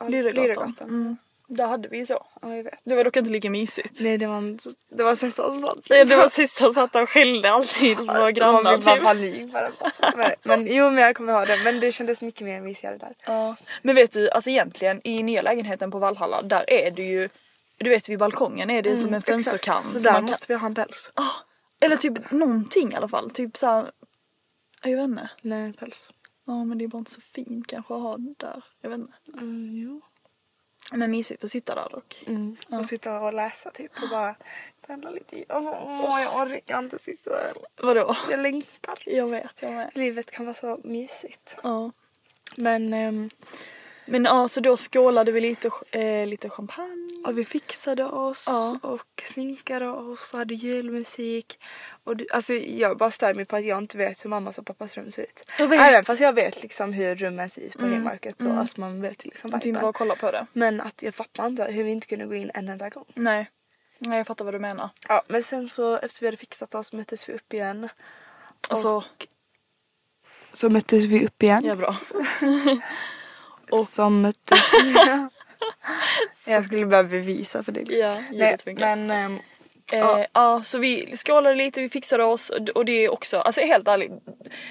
Ja, 0.00 0.08
Lyrregatan. 0.08 0.44
Lyrregatan. 0.44 0.88
Mm. 0.88 1.16
Där 1.50 1.66
hade 1.66 1.88
vi 1.88 2.06
så. 2.06 2.26
Ja, 2.42 2.54
jag 2.56 2.64
vet. 2.64 2.78
Det 2.84 2.94
var 2.94 3.04
dock 3.04 3.16
inte 3.16 3.30
lika 3.30 3.50
mysigt. 3.50 4.00
Nej, 4.00 4.18
det 4.18 4.26
var, 4.26 4.36
en- 4.36 4.58
det 4.90 5.02
var 5.02 5.14
Sessans 5.14 5.60
plats. 5.62 5.88
Det, 5.88 6.04
det 6.04 6.16
var 6.16 6.46
som 6.46 6.72
satt 6.74 6.94
och 6.96 7.10
skällde 7.10 7.50
alltid 7.50 7.96
på 7.96 8.02
våra 8.02 8.32
grannar 8.32 8.76
Det 8.78 8.84
var 8.86 8.94
typ. 8.94 9.04
panik 9.04 9.52
på 9.52 9.60
den 9.60 9.72
platsen. 9.78 10.12
Men, 10.16 10.30
men 10.42 10.66
jo, 10.76 10.90
men 10.90 11.04
jag 11.04 11.16
kommer 11.16 11.32
ihåg 11.32 11.46
det. 11.46 11.60
Men 11.64 11.80
det 11.80 11.92
kändes 11.92 12.22
mycket 12.22 12.40
mer 12.40 12.60
mysigare 12.60 12.96
där. 12.98 13.14
Ja. 13.26 13.56
Men 13.82 13.94
vet 13.94 14.12
du, 14.12 14.30
alltså 14.30 14.50
egentligen 14.50 15.00
i 15.04 15.22
nya 15.22 15.42
lägenheten 15.42 15.90
på 15.90 15.98
Valhalla, 15.98 16.42
där 16.42 16.70
är 16.70 16.90
det 16.90 17.02
ju, 17.02 17.28
du 17.78 17.90
vet 17.90 18.08
vid 18.08 18.18
balkongen 18.18 18.70
är 18.70 18.82
det 18.82 18.96
som 18.96 19.14
en 19.14 19.22
fönsterkam. 19.22 19.82
Mm, 19.86 19.92
Så 19.92 19.98
där 19.98 20.12
man 20.12 20.22
kan- 20.22 20.30
måste 20.30 20.46
vi 20.48 20.54
ha 20.54 20.66
en 20.66 20.74
päls. 20.74 21.10
Ah, 21.14 21.24
eller 21.80 21.96
typ 21.96 22.30
någonting 22.30 22.92
i 22.92 22.96
alla 22.96 23.08
fall. 23.08 23.30
Typ 23.30 23.56
såhär, 23.56 23.90
jag 24.82 24.96
vet 24.96 25.04
inte. 25.04 25.30
Nej, 25.42 25.72
päls. 25.72 26.10
Ja 26.48 26.64
men 26.64 26.78
det 26.78 26.84
är 26.84 26.88
bara 26.88 26.98
inte 26.98 27.10
så 27.10 27.20
fint 27.20 27.66
kanske 27.66 27.94
att 27.94 28.00
ha 28.00 28.16
där. 28.18 28.64
Jag 28.80 28.90
vet 28.90 28.98
inte. 28.98 29.12
Mm, 29.32 29.76
jo. 29.76 30.00
Men 30.92 31.10
mysigt 31.10 31.44
att 31.44 31.50
sitta 31.50 31.74
där 31.74 31.88
dock. 31.90 32.24
Mm. 32.26 32.56
Och 32.68 32.86
sitta 32.86 33.20
och 33.20 33.34
läsa 33.34 33.70
typ 33.70 33.92
och 34.02 34.08
bara 34.10 34.34
tändla 34.86 35.10
lite 35.10 35.36
i. 35.36 35.44
Alltså, 35.48 35.70
åh, 35.70 36.22
jag 36.22 36.42
orkar 36.42 36.78
inte 36.78 36.98
Sissel. 36.98 37.54
Vadå? 37.76 38.16
Jag 38.30 38.40
längtar. 38.40 38.98
Jag 39.06 39.26
vet, 39.28 39.62
jag 39.62 39.72
med. 39.72 39.90
Livet 39.94 40.30
kan 40.30 40.46
vara 40.46 40.54
så 40.54 40.80
mysigt. 40.84 41.56
Ja. 41.62 41.92
Men 42.56 42.92
ehm, 42.92 43.30
Men 44.06 44.24
ja, 44.24 44.48
så 44.48 44.60
då 44.60 44.76
skålade 44.76 45.32
vi 45.32 45.40
lite, 45.40 45.70
eh, 45.90 46.26
lite 46.26 46.50
champagne. 46.50 47.07
Och 47.28 47.38
vi 47.38 47.44
fixade 47.44 48.04
oss 48.04 48.44
Ja. 48.46 48.78
och 48.82 49.22
sminkade 49.24 49.88
oss 49.88 50.32
och 50.32 50.38
hade 50.38 50.54
julmusik. 50.54 51.60
Och 52.04 52.16
du, 52.16 52.26
alltså 52.32 52.54
jag 52.54 52.98
bara 52.98 53.10
stör 53.10 53.34
mig 53.34 53.44
på 53.44 53.56
att 53.56 53.64
jag 53.64 53.78
inte 53.78 53.98
vet 53.98 54.24
hur 54.24 54.30
mammas 54.30 54.58
och 54.58 54.66
pappas 54.66 54.96
rum 54.96 55.12
ser 55.12 55.22
ut. 55.22 55.42
Jag 55.58 55.68
vet. 55.68 55.80
Mm. 55.80 55.88
Även 55.94 56.04
fast 56.04 56.20
jag 56.20 56.32
vet 56.32 56.62
liksom 56.62 56.92
hur 56.92 57.14
rummen 57.16 57.50
ser 57.50 57.62
ut 57.62 57.78
på 57.78 57.86
Haymarket 57.86 58.42
så 58.42 58.50
att 58.50 58.76
man 58.76 59.00
vet 59.00 59.24
liksom 59.24 59.48
Att 59.50 59.54
inte 59.54 59.66
viben. 59.68 59.82
bara 59.82 59.92
kolla 59.92 60.16
på 60.16 60.30
det. 60.30 60.46
Men 60.52 60.80
att 60.80 61.02
jag 61.02 61.14
fattar 61.14 61.46
inte 61.46 61.64
hur 61.64 61.84
vi 61.84 61.90
inte 61.90 62.06
kunde 62.06 62.26
gå 62.26 62.34
in 62.34 62.50
en 62.54 62.68
enda 62.68 62.88
gång. 62.88 63.04
Nej. 63.14 63.50
Nej 63.98 64.18
jag 64.18 64.26
fattar 64.26 64.44
vad 64.44 64.54
du 64.54 64.58
menar. 64.58 64.90
Ja, 65.08 65.22
men 65.28 65.42
sen 65.42 65.66
så 65.68 65.96
efter 65.96 66.20
vi 66.20 66.26
hade 66.26 66.36
fixat 66.36 66.74
oss 66.74 66.92
möttes 66.92 67.28
vi 67.28 67.32
upp 67.32 67.52
igen. 67.52 67.88
Alltså, 68.68 69.04
Så 70.52 70.68
möttes 70.70 71.04
vi 71.04 71.26
upp 71.26 71.42
igen. 71.42 71.64
ja 71.64 71.76
bra. 71.76 71.96
Och 73.70 73.84
så 73.88 74.08
möttes 74.10 74.58
Jag 76.46 76.64
skulle 76.64 76.86
börja 76.86 77.04
bevisa 77.04 77.62
för 77.62 77.72
dig. 77.72 77.84
Ja, 77.88 78.16
Nej, 78.32 78.56
men 78.76 79.10
ehm, 79.10 79.38
Eh, 79.92 79.98
Ja. 79.98 80.26
ja. 80.32 80.62
så 80.62 80.78
vi 80.78 81.16
skålade 81.16 81.54
lite, 81.54 81.80
vi 81.80 81.88
fixade 81.88 82.24
oss 82.24 82.50
och, 82.74 82.84
det 82.84 82.92
är 83.04 83.10
också, 83.12 83.38
alltså 83.38 83.60
helt 83.60 83.88
ärligt. 83.88 84.12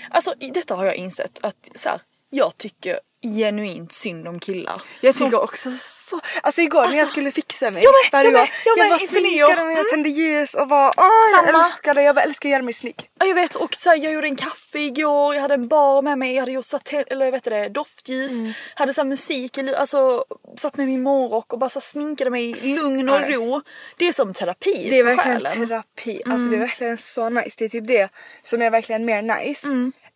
Alltså 0.09 0.33
detta 0.53 0.75
har 0.75 0.85
jag 0.85 0.95
insett 0.95 1.39
att 1.41 1.69
så 1.75 1.89
här, 1.89 2.01
jag 2.29 2.57
tycker 2.57 2.99
genuint 3.37 3.93
synd 3.93 4.27
om 4.27 4.39
killar. 4.39 4.81
jag 5.01 5.15
Som- 5.15 5.27
tycker 5.27 5.43
också 5.43 5.71
så. 5.79 6.19
Alltså 6.43 6.61
igår 6.61 6.81
när 6.81 6.87
jag 6.91 6.99
Alltså, 6.99 7.11
skulle 7.11 7.31
fixa 7.31 7.71
mig. 7.71 7.83
jag 7.83 7.93
med, 8.13 8.25
jag 8.25 8.33
med, 8.33 8.41
jag 8.41 8.49
jag 8.65 8.77
med, 8.79 8.89
bara 8.91 8.99
inför 9.01 9.15
nyår. 9.21 9.45
sminkade 9.47 9.67
mig, 9.67 9.75
jag 9.77 9.89
tände 9.89 10.09
ljus 10.09 10.53
och 10.53 10.67
bara 10.67 10.91
åh 10.97 11.45
jag 11.45 11.65
älskar 11.65 11.93
det. 11.93 12.01
Jag 12.03 12.15
bara 12.15 12.21
älskar 12.21 12.49
att 12.49 12.51
göra 12.51 12.63
mig 12.63 12.73
snygg. 12.73 13.09
Ja 13.19 13.25
jag 13.25 13.35
vet 13.35 13.55
och 13.55 13.73
så 13.75 13.89
här, 13.89 13.97
jag 13.97 14.13
gjorde 14.13 14.27
en 14.27 14.35
kaffe 14.35 14.79
igår, 14.79 15.35
jag 15.35 15.41
hade 15.41 15.53
en 15.53 15.67
bar 15.67 16.01
med 16.01 16.17
mig, 16.17 16.33
jag 16.33 16.41
hade 16.41 16.51
gjort 16.51 16.65
te- 16.83 17.03
eller 17.07 17.31
vet 17.31 17.43
det, 17.43 17.69
doftljus, 17.69 18.31
Mm. 18.39 18.53
hade 18.75 18.93
så 18.93 19.01
här, 19.01 19.07
musik, 19.07 19.57
alltså 19.57 20.25
satt 20.57 20.77
med 20.77 20.87
min 20.87 21.03
morgonrock 21.03 21.53
och 21.53 21.59
bara 21.59 21.69
så 21.69 21.79
här, 21.79 21.81
sminkade 21.81 22.29
mig 22.29 22.49
i 22.49 22.75
lugn 22.75 23.09
och 23.09 23.21
Nej. 23.21 23.31
ro. 23.35 23.61
Det 23.97 24.07
är 24.07 24.13
som 24.13 24.33
terapi 24.33 24.87
Det 24.89 24.99
är 24.99 25.03
verkligen 25.03 25.39
själen. 25.39 25.67
terapi. 25.67 26.21
Alltså 26.25 26.47
det 26.47 26.55
är 26.55 26.59
verkligen 26.59 26.97
så 26.97 27.29
nice. 27.29 27.55
Det 27.59 27.65
är 27.65 27.69
typ 27.69 27.87
det 27.87 28.09
som 28.41 28.61
är 28.61 28.69
verkligen 28.69 29.05
mer 29.05 29.21
nice. 29.21 29.67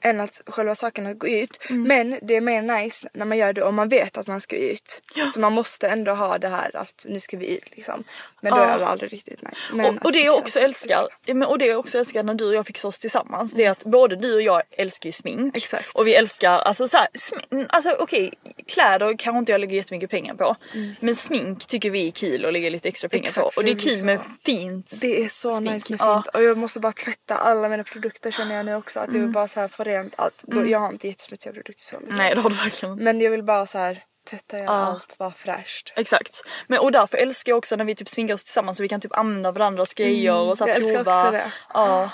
Än 0.03 0.19
att 0.19 0.41
själva 0.47 0.75
saken 0.75 1.07
att 1.07 1.19
gå 1.19 1.27
ut. 1.27 1.59
Men 1.69 2.19
det 2.21 2.35
är 2.35 2.41
mer 2.41 2.61
nice 2.61 3.09
när 3.13 3.25
man 3.25 3.37
gör 3.37 3.53
det 3.53 3.63
och 3.63 3.73
man 3.73 3.89
vet 3.89 4.17
att 4.17 4.27
man 4.27 4.41
ska 4.41 4.55
ut. 4.55 5.01
Så 5.33 5.39
man 5.39 5.53
måste 5.53 5.87
ändå 5.87 6.11
ha 6.11 6.37
det 6.37 6.47
här 6.47 6.75
att 6.75 7.05
nu 7.09 7.19
ska 7.19 7.37
vi 7.37 7.57
ut 7.57 7.75
liksom. 7.75 8.03
Men 8.41 8.51
då 8.53 8.57
Ja. 8.59 8.63
är 8.65 8.79
det 8.79 8.87
aldrig 8.87 9.13
riktigt 9.13 9.41
nice. 9.41 9.55
Men 9.73 9.85
och, 9.85 10.01
och 10.01 10.07
att 10.07 10.13
det 10.13 10.19
jag 10.19 10.33
fixa 10.35 10.41
också 10.43 10.59
älskar, 10.59 11.07
ja, 11.25 11.33
men- 11.33 11.47
och 11.47 11.57
det 11.59 11.65
jag 11.65 11.79
också 11.79 11.97
älskar 11.99 12.23
när 12.23 12.33
du 12.33 12.47
och 12.47 12.53
jag 12.53 12.67
fixar 12.67 12.89
oss 12.89 12.99
tillsammans 12.99 13.53
det 13.53 13.63
är 13.65 13.71
att 13.71 13.83
både 13.83 14.15
du 14.15 14.35
och 14.35 14.41
jag 14.41 14.61
älskar 14.71 15.07
ju 15.07 15.11
smink. 15.13 15.57
Exakt. 15.57 15.95
Och 15.95 16.07
vi 16.07 16.15
älskar, 16.15 16.51
alltså 16.59 16.87
så 16.87 16.97
här, 16.97 17.07
sm- 17.13 17.65
alltså 17.69 17.95
okej 17.99 18.33
kläder 18.67 19.15
kanske 19.17 19.39
inte 19.39 19.51
jag 19.51 19.61
lägger 19.61 19.75
jättemycket 19.77 20.09
pengar 20.09 20.33
på. 20.33 20.55
Men 20.99 21.15
smink 21.15 21.65
tycker 21.67 21.89
vi 21.89 22.07
är 22.07 22.11
kul 22.11 22.45
och 22.45 22.53
lägger 22.53 22.69
lite 22.71 22.89
extra 22.89 23.09
pengar 23.09 23.27
Exakt, 23.27 23.43
på. 23.43 23.51
Och 23.55 23.63
det 23.63 23.71
är 23.71 23.79
kul 23.79 23.97
så- 23.99 24.05
med 24.05 24.19
fint 24.45 25.01
Det 25.01 25.23
är 25.23 25.27
så 25.29 25.51
smink. 25.57 25.73
nice 25.73 25.93
med 25.93 25.99
Ja. 26.01 26.23
fint. 26.23 26.35
Och 26.35 26.43
jag 26.43 26.57
måste 26.57 26.79
bara 26.79 26.91
tvätta 26.91 27.35
alla 27.37 27.69
mina 27.69 27.83
produkter 27.83 28.31
känner 28.31 28.55
jag 28.55 28.65
nu 28.65 28.75
också. 28.75 28.99
Att 28.99 29.13
jag 29.13 29.19
vill 29.21 29.29
bara 29.29 29.47
så 29.47 29.59
här 29.59 29.67
få 29.67 29.83
rent 29.91 30.13
allt. 30.17 30.43
Då, 30.47 30.67
jag 30.67 30.79
har 30.79 30.89
inte 30.89 31.07
jättesmutsiga 31.07 31.53
produkter 31.53 31.83
så. 31.83 31.99
Liksom. 31.99 32.17
Nej 32.17 32.35
det 32.35 32.41
har 32.41 32.49
du 32.49 32.55
verkligen 32.55 32.93
inte. 32.93 33.03
Men 33.03 33.21
jag 33.21 33.31
vill 33.31 33.43
bara 33.43 33.65
så 33.65 33.77
här 33.77 34.03
tvätta 34.29 34.57
göra 34.57 34.65
Ja. 34.65 34.71
allt, 34.71 35.15
vara 35.19 35.31
fräscht. 35.31 35.93
Exakt. 35.95 36.41
Men 36.67 36.79
och 36.79 36.91
därför 36.91 37.17
älskar 37.17 37.51
jag 37.51 37.57
också 37.57 37.75
när 37.75 37.85
vi 37.85 37.95
typ 37.95 38.09
sminkar 38.09 38.33
oss 38.33 38.43
tillsammans 38.43 38.77
så 38.77 38.83
vi 38.83 38.89
kan 38.89 39.01
typ 39.01 39.17
använda 39.17 39.51
varandras 39.51 39.93
grejer 39.93 40.35
och 40.35 40.57
så 40.57 40.63
här 40.63 40.69
jag 40.69 40.77
älskar 40.77 41.03
prova. 41.03 41.21
också 41.21 41.31
det. 41.31 41.51
Ja. 41.73 42.09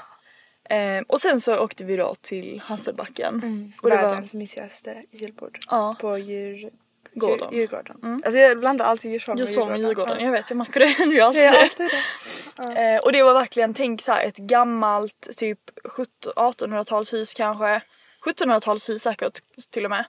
Ehm, 0.69 1.03
och 1.07 1.21
sen 1.21 1.41
så 1.41 1.59
åkte 1.59 1.83
vi 1.83 1.95
då 1.95 2.15
till 2.21 2.61
Hasselbacken. 2.65 3.35
Och 3.81 3.89
det 3.89 3.95
var, 3.95 4.03
Världens 4.03 4.33
mysigaste 4.33 5.03
julbord. 5.11 5.59
Ja. 5.69 5.95
På 5.99 6.17
djur... 6.17 6.69
Gården. 7.19 7.47
Djur, 7.51 7.59
djurgården. 7.59 8.21
Alltså 8.25 8.39
jag 8.39 8.59
blandar 8.59 8.85
alltid 8.85 9.11
Djursholm 9.11 9.75
i 9.75 9.79
Djurgården. 9.79 10.17
Ja. 10.19 10.25
Jag 10.25 10.31
vet, 10.31 10.49
jag 10.49 10.57
märker 10.57 10.79
det. 10.79 11.15
Gör 11.15 11.25
alltid 11.25 11.41
det. 11.41 11.61
alltid 11.61 11.89
det. 12.57 12.95
Eh, 12.95 12.99
och 12.99 13.11
det 13.11 13.23
var 13.23 13.33
verkligen, 13.33 13.73
tänk 13.73 14.01
så 14.01 14.11
här, 14.11 14.23
ett 14.23 14.37
gammalt 14.37 15.29
typ 15.37 15.59
17 15.85 16.07
1800-talshus 16.35 17.33
kanske. 17.37 17.81
1700-talshus 18.25 18.99
säkert 18.99 19.39
till 19.71 19.85
och 19.85 19.91
med. 19.91 20.05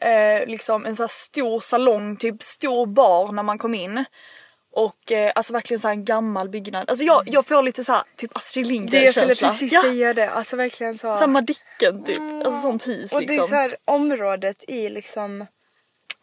Eh, 0.00 0.46
liksom 0.46 0.86
en 0.86 0.96
så 0.96 1.02
här 1.02 1.08
stor 1.08 1.60
salong, 1.60 2.16
typ 2.16 2.42
stor 2.42 2.86
bar 2.86 3.32
när 3.32 3.42
man 3.42 3.58
kom 3.58 3.74
in. 3.74 4.04
Och 4.72 5.12
eh, 5.12 5.32
alltså 5.34 5.52
verkligen 5.52 5.80
så 5.80 5.88
en 5.88 6.04
gammal 6.04 6.48
byggnad. 6.48 6.90
Alltså 6.90 7.04
jag, 7.04 7.22
jag 7.26 7.46
får 7.46 7.62
lite 7.62 7.84
så 7.84 7.92
här 7.92 8.02
typ 8.16 8.36
Astrid 8.36 8.66
Lindgren 8.66 9.00
Det 9.00 9.04
jag 9.04 9.14
skulle 9.14 9.34
precis 9.34 9.72
ja, 9.72 9.82
säga 9.82 10.14
det. 10.14 10.30
Alltså 10.30 10.56
verkligen 10.56 10.98
så. 10.98 11.14
Samma 11.14 11.40
Dicken 11.40 12.04
typ. 12.04 12.20
Alltså 12.20 12.60
sånt 12.60 12.88
hus 12.88 13.12
och 13.12 13.20
det 13.20 13.24
är 13.24 13.28
liksom. 13.28 13.48
så 13.48 13.54
här 13.54 13.74
området 13.84 14.64
i 14.68 14.88
liksom 14.88 15.46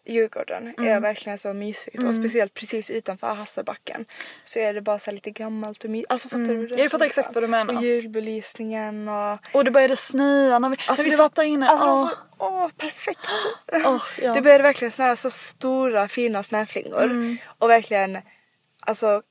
Djurgården 0.06 0.74
Mm. 0.78 0.92
är 0.94 1.00
verkligen 1.00 1.38
så 1.38 1.54
mysigt 1.54 2.04
och 2.04 2.16
speciellt 2.16 2.54
precis 2.54 2.92
utanför 2.92 3.34
Hasselbacken 3.34 4.06
så 4.44 4.60
är 4.60 4.74
det 4.74 4.82
bara 4.82 5.00
så 5.00 5.12
lite 5.12 5.32
gammalt 5.32 5.84
och 5.84 5.90
mysigt. 5.90 6.12
Alltså 6.12 6.30
fattar 6.30 6.46
du? 6.46 6.68
den 6.68 6.78
Jag 6.80 6.92
fattar 6.92 7.06
exakt 7.06 7.34
vad 7.36 7.44
du 7.44 7.48
menar. 7.48 7.76
Och 7.76 7.84
julbelysningen 7.84 9.08
och... 9.10 9.38
Och 9.54 9.64
det 9.66 9.72
började 9.72 9.96
snöa 9.96 10.60
när 10.60 10.70
vi, 10.70 10.76
när 10.90 11.04
vi 11.04 11.10
det 11.10 11.16
satt 11.18 11.36
där 11.36 11.44
inne. 11.44 11.70
Alltså, 11.70 11.86
Åh. 11.86 12.00
alltså, 12.02 12.18
åh 12.38 12.70
perfekt! 12.78 13.20
Åh, 13.86 14.04
ja. 14.22 14.34
Det 14.34 14.42
började 14.42 14.64
verkligen 14.64 14.92
snöa 14.92 15.16
så 15.16 15.30
stora 15.30 16.08
fina 16.08 16.44
snöflingor 16.44 17.04
Mm. 17.04 17.38
och 17.60 17.70
verkligen 17.70 18.18
alltså 18.80 19.22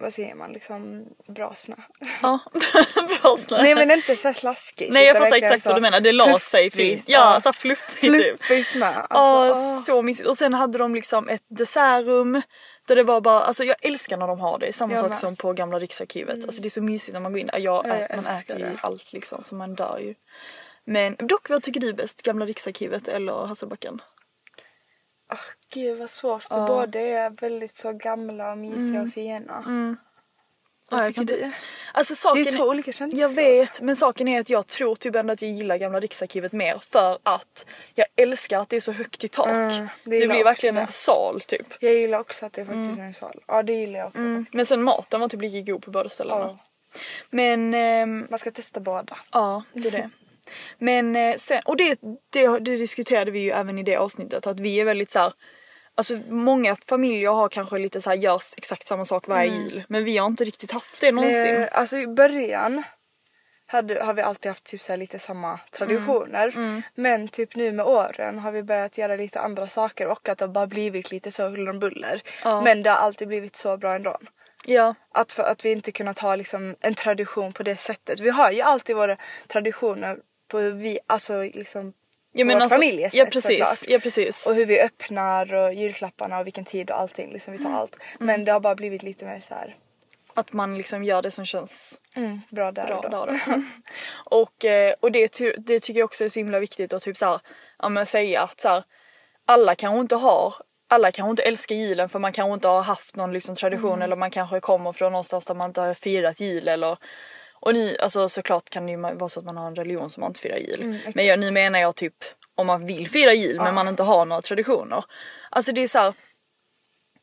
vad 0.00 0.14
säger 0.14 0.34
man 0.34 0.52
liksom 0.52 1.04
bra 1.28 1.54
snö. 1.54 1.74
Ja, 2.22 2.38
bra 3.22 3.36
snö. 3.36 3.62
Nej 3.62 3.74
men 3.74 3.90
inte 3.90 4.16
så 4.16 4.32
slaskigt. 4.32 4.92
Nej 4.92 5.06
jag 5.06 5.16
fattar 5.16 5.36
exakt 5.36 5.66
vad 5.66 5.76
du 5.76 5.80
menar, 5.80 6.00
det 6.00 6.12
la 6.12 6.38
sig 6.38 6.70
fint. 6.70 7.04
Ja, 7.08 7.40
så 7.42 7.52
fluffigt 7.52 8.00
typ. 8.00 8.44
Fluffig 8.44 8.66
snö. 8.66 8.86
Alltså, 9.10 9.60
åh. 9.60 9.80
så 9.82 10.02
mysigt. 10.02 10.28
Och 10.28 10.36
sen 10.36 10.54
hade 10.54 10.78
de 10.78 10.94
liksom 10.94 11.28
ett 11.28 11.42
dessertrum. 11.48 12.42
Där 12.86 12.96
det 12.96 13.02
var 13.02 13.20
bara, 13.20 13.40
alltså 13.40 13.64
jag 13.64 13.76
älskar 13.82 14.16
när 14.16 14.26
de 14.26 14.40
har 14.40 14.58
det. 14.58 14.72
Samma 14.72 14.92
Jag 14.92 15.00
sak 15.00 15.08
med. 15.08 15.18
som 15.18 15.36
på 15.36 15.52
gamla 15.52 15.78
riksarkivet. 15.78 16.44
Alltså 16.44 16.62
det 16.62 16.68
är 16.68 16.70
så 16.70 16.82
mysigt 16.82 17.12
när 17.12 17.20
man 17.20 17.32
går 17.32 17.40
in. 17.40 17.50
Jag, 17.52 17.62
Ja, 17.62 17.82
jag 17.86 17.96
ä- 18.00 18.16
man 18.16 18.26
äter 18.26 18.58
ju 18.58 18.66
allt 18.80 19.12
liksom 19.12 19.42
så 19.44 19.54
man 19.54 19.74
dör 19.74 19.98
ju. 19.98 20.14
Men 20.84 21.16
dock 21.18 21.48
vad 21.50 21.62
tycker 21.62 21.80
du 21.80 21.92
bäst? 21.92 22.22
Gamla 22.22 22.46
riksarkivet 22.46 23.08
eller 23.08 23.32
Hasselbacken? 23.46 24.00
Ah, 25.30 25.38
Gud 25.72 25.98
vad 25.98 26.10
svårt 26.10 26.42
för 26.42 26.66
båda 26.66 27.00
är 27.00 27.30
väldigt 27.30 27.74
så 27.74 27.92
gamla 27.92 28.50
och 28.52 28.58
mysiga 28.58 29.02
och 29.02 29.12
fina. 29.12 29.62
Vad 30.90 31.00
Ja, 31.00 31.04
jag 31.04 31.14
kan 31.14 31.22
inte- 31.22 31.52
Alltså 31.94 32.14
saken 32.14 32.44
Det 32.44 32.50
är 32.50 32.56
två 32.56 32.64
olika 32.64 32.92
känslor. 32.92 33.20
Jag 33.22 33.34
vet, 33.34 33.80
men 33.80 33.96
saken 33.96 34.28
är 34.28 34.40
att 34.40 34.50
jag 34.50 34.66
tror 34.66 34.94
typ 34.94 35.14
ändå 35.14 35.32
att 35.32 35.42
jag 35.42 35.50
gillar 35.50 35.76
gamla 35.76 36.00
Riksarkivet 36.00 36.52
mer 36.52 36.78
för 36.82 37.18
att 37.22 37.66
jag 37.94 38.06
älskar 38.16 38.60
att 38.60 38.68
det 38.68 38.76
är 38.76 38.80
så 38.80 38.92
högt 38.92 39.24
i 39.24 39.28
tak. 39.28 39.48
Mm, 39.48 39.68
det 40.04 40.18
det 40.20 40.26
blir 40.26 40.44
verkligen 40.44 40.76
en 40.76 40.86
det. 40.86 40.92
sal 40.92 41.40
typ. 41.40 41.66
Jag 41.80 41.94
gillar 41.94 42.18
också 42.18 42.46
att 42.46 42.52
det 42.52 42.60
är 42.60 42.64
faktiskt 42.66 42.98
är 42.98 43.02
en 43.02 43.14
sal. 43.14 43.40
Ja 43.46 43.62
det 43.62 43.72
gillar 43.72 43.98
jag 43.98 44.08
också 44.08 44.18
faktiskt. 44.36 44.54
Men 44.54 44.66
sen 44.66 44.82
maten 44.82 45.20
var 45.20 45.28
typ 45.28 45.40
lika 45.42 45.72
god 45.72 45.82
på 45.82 45.90
båda 45.90 46.08
ställena. 46.08 46.40
Ja. 46.40 46.58
Men 47.30 47.74
ehm, 47.74 48.26
Man 48.30 48.38
ska 48.38 48.50
testa 48.50 48.80
båda. 48.80 49.16
Ja, 49.32 49.62
det 49.72 49.88
är 49.88 49.92
det. 49.92 50.10
Men 50.78 51.16
eh, 51.16 51.36
sen, 51.36 51.60
och 51.64 51.76
det, 51.76 52.00
det, 52.32 52.58
det 52.58 52.76
diskuterade 52.76 53.30
vi 53.30 53.38
ju 53.38 53.50
även 53.50 53.78
i 53.78 53.82
det 53.82 53.96
avsnittet 53.96 54.46
att 54.46 54.60
vi 54.60 54.80
är 54.80 54.84
väldigt 54.84 55.10
så 55.10 55.18
här. 55.18 55.32
Alltså 55.94 56.18
många 56.28 56.76
familjer 56.76 57.30
har 57.30 57.48
kanske 57.48 57.78
lite 57.78 58.00
så 58.00 58.10
här 58.10 58.16
görs 58.16 58.54
exakt 58.56 58.86
samma 58.86 59.04
sak 59.04 59.28
varje 59.28 59.50
jul 59.50 59.84
men 59.88 60.04
vi 60.04 60.18
har 60.18 60.26
inte 60.26 60.44
riktigt 60.44 60.72
haft 60.72 61.00
det 61.00 61.12
någonsin. 61.12 61.56
Eh, 61.56 61.68
alltså 61.72 61.96
i 61.96 62.06
början 62.06 62.82
hade, 63.66 64.02
har 64.02 64.14
vi 64.14 64.22
alltid 64.22 64.50
haft 64.50 64.64
typ 64.64 64.82
så 64.82 64.92
här 64.92 64.96
lite 64.96 65.18
samma 65.18 65.60
traditioner. 65.70 66.52
Mm. 66.56 66.82
Men 66.94 67.28
typ 67.28 67.56
nu 67.56 67.72
med 67.72 67.86
åren 67.86 68.38
har 68.38 68.52
vi 68.52 68.62
börjat 68.62 68.98
göra 68.98 69.16
lite 69.16 69.40
andra 69.40 69.68
saker 69.68 70.06
och 70.06 70.28
att 70.28 70.38
det 70.38 70.44
har 70.44 70.52
bara 70.52 70.66
blivit 70.66 71.10
lite 71.10 71.30
så 71.30 71.48
huller 71.48 71.70
om 71.70 71.78
buller. 71.78 72.22
Men 72.64 72.82
det 72.82 72.90
har 72.90 72.96
alltid 72.96 73.28
blivit 73.28 73.56
så 73.56 73.76
bra 73.76 73.94
ändå. 73.94 74.18
Ja, 74.66 74.94
Att, 75.12 75.32
för, 75.32 75.42
att 75.42 75.64
vi 75.64 75.72
inte 75.72 75.92
kunnat 75.92 76.18
ha 76.18 76.36
liksom 76.36 76.76
en 76.80 76.94
tradition 76.94 77.52
på 77.52 77.62
det 77.62 77.76
sättet. 77.76 78.20
Vi 78.20 78.30
har 78.30 78.50
ju 78.50 78.60
alltid 78.60 78.96
våra 78.96 79.16
traditioner 79.46 80.18
på 80.48 80.58
hur 80.58 80.70
vi, 80.72 80.98
alltså 81.06 81.42
liksom 81.42 81.92
ja 82.32 82.44
men 82.44 82.54
vårt 82.56 82.62
alltså, 82.62 82.76
familjesätt 82.76 83.18
ja 83.18 83.24
precis, 83.26 83.58
såklart. 83.58 83.78
ja 83.88 83.98
precis. 83.98 84.46
Och 84.46 84.54
hur 84.54 84.66
vi 84.66 84.80
öppnar 84.80 85.54
och 85.54 85.74
julklapparna 85.74 86.38
och 86.38 86.46
vilken 86.46 86.64
tid 86.64 86.90
och 86.90 87.00
allting. 87.00 87.32
Liksom 87.32 87.52
vi 87.52 87.58
tar 87.58 87.64
Mm. 87.66 87.78
allt. 87.80 87.98
Men 88.18 88.44
det 88.44 88.52
har 88.52 88.60
bara 88.60 88.74
blivit 88.74 89.02
lite 89.02 89.24
mer 89.24 89.40
så 89.40 89.54
här 89.54 89.76
Att 90.34 90.52
man 90.52 90.74
liksom 90.74 91.04
gör 91.04 91.22
det 91.22 91.30
som 91.30 91.44
känns 91.44 92.00
bra 92.50 92.72
där 92.72 92.86
bra 92.86 92.96
och 92.96 93.10
då. 93.10 93.26
där 93.26 93.40
då. 93.46 93.62
och, 94.36 94.64
eh, 94.64 94.94
och 95.00 95.12
det, 95.12 95.38
det 95.58 95.80
tycker 95.80 95.98
jag 96.00 96.04
också 96.04 96.24
är 96.24 96.28
så 96.28 96.40
himla 96.40 96.58
viktigt 96.58 96.92
att 96.92 97.02
typ 97.02 97.16
så 97.16 97.26
här, 97.26 97.40
ja, 97.78 97.88
men 97.88 98.06
säga 98.06 98.42
att 98.42 98.60
så 98.60 98.68
här, 98.68 98.82
alla 99.46 99.74
kanske 99.74 100.00
inte 100.00 100.16
har 100.16 100.54
alla 100.90 101.12
kanske 101.12 101.30
inte 101.30 101.42
älskar 101.42 101.74
julen 101.76 102.08
för 102.08 102.18
man 102.18 102.32
kanske 102.32 102.54
inte 102.54 102.68
har 102.68 102.82
haft 102.82 103.16
någon 103.16 103.32
liksom 103.32 103.54
tradition 103.54 103.92
Mm. 103.92 104.02
eller 104.02 104.16
man 104.16 104.30
kanske 104.30 104.60
kommer 104.60 104.92
från 104.92 105.12
någonstans 105.12 105.46
där 105.46 105.54
man 105.54 105.70
inte 105.70 105.80
har 105.80 105.94
firat 105.94 106.40
jul 106.40 106.68
eller 106.68 106.96
och 107.60 107.74
ni, 107.74 107.96
alltså 108.00 108.28
såklart 108.28 108.70
kan 108.70 108.86
det 108.86 108.92
ju 108.92 108.98
vara 108.98 109.28
så 109.28 109.40
att 109.40 109.46
man 109.46 109.56
har 109.56 109.66
en 109.66 109.76
religion 109.76 110.10
som 110.10 110.20
man 110.20 110.30
inte 110.30 110.40
firar 110.40 110.56
jul. 110.58 110.82
Mm, 110.82 110.98
men 111.14 111.26
jag, 111.26 111.38
nu 111.38 111.50
menar 111.50 111.78
jag 111.78 111.96
typ 111.96 112.14
om 112.54 112.66
man 112.66 112.86
vill 112.86 113.10
fira 113.10 113.32
jul 113.34 113.56
men 113.56 113.74
man 113.74 113.88
inte 113.88 114.02
har 114.02 114.26
några 114.26 114.42
traditioner. 114.42 115.04
Alltså 115.50 115.72
det 115.72 115.82
är 115.82 115.88
så 115.88 115.98
här, 115.98 116.14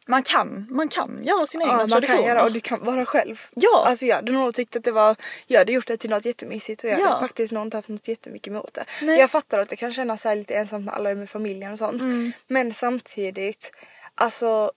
man 0.07 0.23
kan, 0.23 0.67
man 0.69 0.89
kan 0.89 1.19
göra 1.23 1.45
sina 1.45 1.63
egna 1.63 1.73
Ja, 1.73 1.77
man 1.77 1.89
traditioner. 1.89 2.17
kan 2.17 2.27
göra 2.27 2.43
och 2.43 2.51
du 2.51 2.59
kan 2.59 2.85
vara 2.85 3.05
själv. 3.05 3.41
Ja. 3.55 3.85
Alltså 3.87 4.05
jag 4.05 4.15
hade 4.15 4.31
nog 4.31 4.53
tyckt 4.53 4.75
att 4.75 4.83
det 4.83 4.91
var, 4.91 5.15
jag 5.47 5.59
hade 5.59 5.71
gjort 5.71 5.87
det 5.87 5.97
till 5.97 6.09
något 6.09 6.25
jättemysigt 6.25 6.83
och 6.83 6.89
jag 6.89 6.99
Ja. 6.99 7.07
hade 7.07 7.19
faktiskt 7.27 7.53
nog 7.53 7.63
inte 7.63 7.77
haft 7.77 7.89
något 7.89 8.07
jättemycket 8.07 8.47
emot 8.47 8.73
det. 8.73 8.85
Nej. 9.01 9.19
Jag 9.19 9.31
fattar 9.31 9.59
att 9.59 9.69
det 9.69 9.75
kan 9.75 9.93
kännas 9.93 10.21
så 10.21 10.33
lite 10.33 10.55
ensamt 10.55 10.85
när 10.85 10.93
alla 10.93 11.09
är 11.11 11.15
med 11.15 11.29
familjen 11.29 11.71
och 11.71 11.77
sånt. 11.77 12.01
Mm. 12.03 12.31
Men 12.47 12.73
samtidigt, 12.73 13.71
alltså 14.15 14.71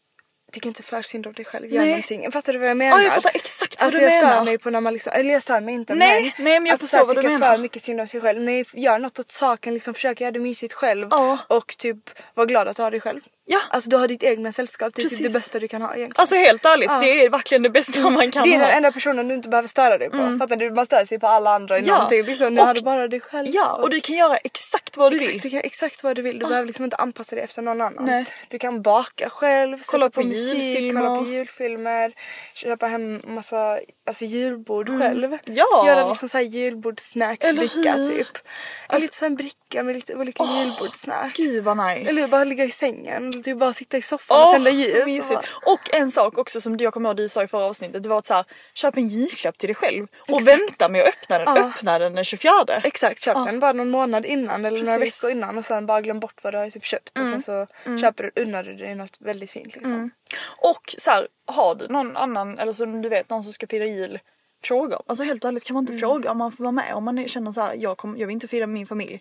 tycker 0.53 0.69
inte 0.69 0.83
för 0.83 1.03
synd 1.03 1.27
om 1.27 1.33
dig 1.33 1.45
själv, 1.45 1.67
gör 1.73 1.81
Nej. 1.81 1.89
någonting. 1.91 2.33
Fattar 2.33 2.53
du 2.53 2.59
vad 2.59 2.69
jag 2.69 2.77
menar? 2.77 2.99
Ja, 2.99 3.05
jag 3.05 3.15
fattar 3.15 3.31
exakt 3.35 3.77
vad 3.81 3.85
alltså, 3.87 4.01
du 4.01 4.07
jag 4.07 4.13
menar. 4.23 4.33
stör 4.33 4.45
mig 4.45 4.59
på 4.59 4.71
när 4.71 4.81
man 4.81 4.93
liksom, 4.93 5.13
eller 5.17 5.33
jag 5.33 5.43
stör 5.43 5.61
mig 5.61 5.75
inte 5.75 5.95
Nej, 5.95 6.23
men 6.37 6.45
nej, 6.45 6.61
men 6.61 6.67
jag 6.67 6.75
att 6.75 6.81
förstår 6.81 6.99
vad 7.07 7.17
du 7.17 7.23
tycka 7.23 7.29
menar. 7.33 7.55
för 7.55 7.63
mycket 7.63 7.83
synd 7.83 8.01
om 8.01 8.09
sig 8.09 8.21
själv. 8.21 8.41
Nej, 8.41 8.65
gör 8.73 8.99
något 8.99 9.19
åt 9.19 9.33
saken, 9.33 9.75
liksom 9.75 9.95
försök 9.95 10.21
göra 10.21 10.31
det 10.31 10.41
mysigt 10.41 10.73
själv. 10.73 11.09
Ja. 11.11 11.39
Och 11.49 11.77
typ 11.79 12.11
var 12.35 12.47
glad 12.47 12.69
att 12.69 12.77
du 12.77 12.83
har 12.83 12.91
dig 12.91 13.01
själv. 13.01 13.21
Ja. 13.51 13.61
Alltså 13.71 13.91
du 13.91 13.97
har 13.97 14.09
ditt 14.09 14.23
egna 14.23 14.53
sällskap, 14.53 14.93
det 14.95 15.03
är 15.03 15.09
typ 15.09 15.23
det 15.23 15.33
bästa 15.33 15.59
du 15.59 15.69
kan 15.69 15.83
ha 15.83 15.89
egentligen. 15.97 16.21
Alltså 16.21 16.35
helt 16.35 16.65
ärligt, 16.65 16.87
Ja. 16.91 16.99
det 17.01 17.25
är 17.25 17.31
verkligen 17.31 17.63
det 17.63 17.71
bästa 17.71 18.11
man 18.11 18.31
kan 18.31 18.43
Det 18.43 18.55
är 18.55 18.59
ha. 18.59 18.67
den 18.67 18.77
enda 18.77 18.93
personen 18.93 19.29
du 19.29 19.35
inte 19.35 19.49
behöver 19.49 19.69
störa 19.69 19.99
dig 19.99 20.11
på. 20.11 20.37
Fattar 20.41 20.57
du? 20.57 20.71
Man 20.71 20.87
stör 20.87 21.05
sig 21.05 21.19
på 21.19 21.27
alla 21.27 21.51
andra 21.55 21.79
i 21.79 21.83
Ja. 21.83 21.95
någonting. 21.95 22.23
Liksom, 22.23 22.55
nu 22.55 22.61
Och- 22.61 22.67
har 22.67 22.75
du 22.75 22.81
bara 22.81 23.09
dig 23.09 23.21
själv. 23.21 23.49
Ja, 23.51 23.73
och 23.83 23.91
du 23.91 24.01
kan 24.01 24.17
göra 24.17 24.37
exakt 24.37 24.97
vad 24.97 25.13
du 25.13 25.17
Exakt, 25.17 25.35
vill. 25.35 25.41
du 25.41 25.51
kan 25.51 25.61
exakt 25.65 26.03
vad 26.05 26.17
du 26.17 26.23
vill. 26.23 26.39
Du 26.39 26.47
behöver 26.47 26.67
liksom 26.67 26.85
inte 26.85 26.97
anpassa 26.97 27.35
dig 27.37 27.45
efter 27.45 27.63
någon 27.63 27.81
annan. 27.81 28.05
Nej. 28.05 28.25
Du 28.49 28.59
kan 28.59 28.83
baka 28.83 29.31
själv, 29.31 29.79
Kolla 29.87 30.07
på, 30.11 30.21
på 30.23 30.27
musik, 30.29 30.59
julfilmer. 30.59 31.01
kolla 31.01 31.17
på 31.23 31.29
julfilmer, 31.31 32.13
köpa 32.55 32.87
hem 32.87 33.23
massa 33.27 33.79
alltså, 34.07 34.25
julbord 34.25 34.89
själv. 35.01 35.25
Mm. 35.25 35.39
Ja. 35.45 35.85
Göra 35.87 36.09
liksom 36.09 36.29
såhär 36.29 36.45
julbordssnacksbricka 36.45 37.79
Eller 37.95 38.05
hur? 38.05 38.11
typ. 38.19 38.27
En 38.37 38.95
Alltså- 38.95 39.07
lite 39.07 39.17
sån 39.17 39.35
bricka 39.35 39.83
med 39.83 39.95
lite 39.95 40.15
olika 40.15 40.45
julbordssnacks. 40.45 41.37
Gud 41.39 41.65
vad 41.65 41.77
nice. 41.77 42.11
Eller 42.11 42.29
bara 42.31 42.45
ligga 42.45 42.65
i 42.65 42.71
sängen, 42.71 43.31
typ 43.43 43.59
bara 43.59 43.73
sitta 43.73 43.97
i 43.97 44.03
soffan 44.03 44.47
och 44.47 44.53
tända 44.53 44.71
ljus. 44.71 44.93
så 44.93 45.05
mysigt. 45.05 45.49
Och 45.67 45.95
en 45.95 46.11
sak 46.11 46.39
också 46.39 46.61
som 46.61 46.77
jag 46.77 46.95
kommer 46.95 47.09
ihåg 47.09 47.17
du 47.17 47.29
sa 47.29 47.43
i 47.43 47.49
förra 47.49 47.65
avsnittet, 47.65 48.03
det 48.03 48.09
var 48.09 48.19
att 48.19 48.27
så 48.27 48.35
här, 48.35 48.45
köp 48.75 48.97
en 48.97 49.09
julklapp 49.09 49.59
till 49.59 49.67
dig 49.67 49.75
själv 49.75 50.07
och 50.29 50.47
vänta 50.47 50.89
med 50.89 51.03
att 51.03 51.09
öppna 51.09 51.39
den. 51.39 51.57
Ja. 51.57 51.69
Öppna 51.69 51.99
den 51.99 52.15
den 52.15 52.25
24. 52.25 52.53
Exakt, 52.85 53.23
köp 53.23 53.35
den 53.35 53.61
bara 53.61 53.73
någon 53.73 53.91
månad 53.91 54.27
innan 54.27 54.65
eller 54.65 54.79
några 54.85 54.99
Precis. 54.99 55.25
veckor 55.25 55.37
innan 55.37 55.59
och 55.59 55.65
sen 55.65 55.87
bara 55.87 56.01
glöm 56.01 56.21
bort 56.21 56.41
vad 56.43 56.55
du 56.55 56.59
har 56.59 56.71
typ 56.71 56.85
köpt 56.85 57.19
och 57.19 57.27
sen 57.27 57.43
så 57.43 57.67
köper 58.01 58.31
du, 58.35 58.43
unnar 58.43 58.63
du 58.63 58.75
dig 58.77 58.95
något 58.95 59.17
väldigt 59.21 59.51
fint 59.51 59.75
liksom. 59.75 60.11
Och 60.59 60.95
så 60.99 61.11
här, 61.11 61.29
har 61.47 61.75
du 61.75 61.89
någon 61.89 62.17
annan, 62.17 62.59
eller 62.59 62.73
som 62.73 63.03
du 63.03 63.09
vet 63.09 63.31
någon 63.31 63.43
som 63.43 63.53
ska 63.53 63.67
fira 63.67 63.87
jul, 63.87 64.19
fråga. 64.65 64.99
Alltså 65.07 65.25
helt 65.25 65.45
ärligt 65.45 65.65
kan 65.65 65.75
man 65.75 65.83
inte 65.83 65.99
fråga 65.99 66.31
om 66.31 66.39
man 66.39 66.53
får 66.53 66.65
vara 66.65 66.73
med 66.73 66.95
om 66.95 67.05
man 67.05 67.29
känner 67.29 67.51
så 67.53 67.61
här, 67.61 67.75
jag, 67.75 67.97
kom, 67.97 68.19
jag 68.19 68.27
vill 68.27 68.35
inte 68.35 68.49
fira 68.49 68.67
med 68.67 68.75
min 68.75 68.87
familj. 68.87 69.21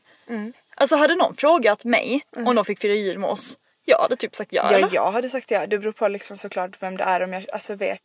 Alltså 0.75 0.95
hade 0.95 1.15
någon 1.15 1.33
frågat 1.33 1.85
mig 1.85 2.21
om 2.35 2.55
de 2.55 2.65
fick 2.65 2.79
fira 2.79 2.93
jul 2.93 3.19
med 3.19 3.29
oss, 3.29 3.57
jag 3.87 3.99
hade 3.99 4.15
typ 4.15 4.35
sagt 4.35 4.53
ja, 4.53 4.71
Ja, 4.71 4.77
eller? 4.77 4.89
jag 4.93 5.11
hade 5.11 5.29
sagt 5.29 5.51
ja. 5.51 5.67
Det 5.67 5.79
beror 5.79 5.91
på 5.91 6.07
liksom 6.07 6.37
såklart 6.37 6.83
vem 6.83 6.97
det 6.97 7.03
är 7.03 7.21
om 7.21 7.33
jag 7.33 7.45
alltså 7.53 7.75
vet. 7.75 8.01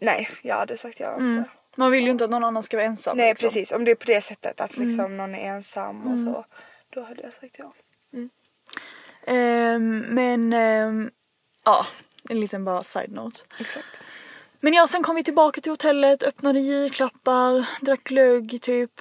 Nej, 0.00 0.28
jag 0.42 0.56
hade 0.56 0.76
sagt 0.76 1.00
ja. 1.00 1.16
inte. 1.16 1.50
Man 1.76 1.92
vill 1.92 2.04
ju 2.04 2.10
inte 2.10 2.24
att 2.24 2.30
någon 2.30 2.44
annan 2.44 2.62
ska 2.62 2.76
vara 2.76 2.86
ensam. 2.86 3.16
Nej 3.16 3.30
liksom. 3.30 3.46
precis, 3.46 3.72
om 3.72 3.84
det 3.84 3.90
är 3.90 3.94
på 3.94 4.06
det 4.06 4.20
sättet 4.20 4.60
att 4.60 4.76
liksom 4.76 5.16
någon 5.16 5.34
är 5.34 5.54
ensam 5.54 6.12
och 6.12 6.20
så. 6.20 6.44
Då 6.90 7.02
hade 7.02 7.22
jag 7.22 7.32
sagt 7.32 7.58
ja. 7.58 7.72
Ehm, 9.26 9.98
men 10.00 10.52
ehm, 10.52 11.10
ja, 11.64 11.86
en 12.28 12.40
liten 12.40 12.64
bara 12.64 12.82
side 12.82 13.12
note. 13.12 13.40
Exakt. 13.60 14.00
Men 14.60 14.72
ja, 14.72 14.86
sen 14.86 15.02
kom 15.02 15.16
vi 15.16 15.24
tillbaka 15.24 15.60
till 15.60 15.72
hotellet, 15.72 16.22
öppnade 16.22 16.60
julklappar, 16.60 17.68
drack 17.80 18.04
glögg 18.04 18.62
typ. 18.62 19.00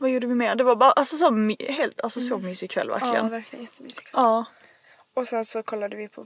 Vad 0.00 0.10
gjorde 0.10 0.26
vi 0.26 0.34
mer? 0.34 0.54
Det 0.54 0.64
var 0.64 0.76
bara 0.76 0.90
alltså 0.90 1.16
så, 1.16 1.54
helt, 1.68 2.00
alltså, 2.00 2.20
så 2.20 2.38
mysig 2.38 2.70
kväll 2.70 2.88
Ja, 2.88 2.94
verkligen. 2.94 3.30
verkligen 3.30 3.64
jättemysigt. 3.64 4.08
Ja. 4.12 4.44
Och 5.16 5.28
sen 5.28 5.44
så 5.44 5.62
kollade 5.62 5.96
vi 5.96 6.08
på 6.08 6.24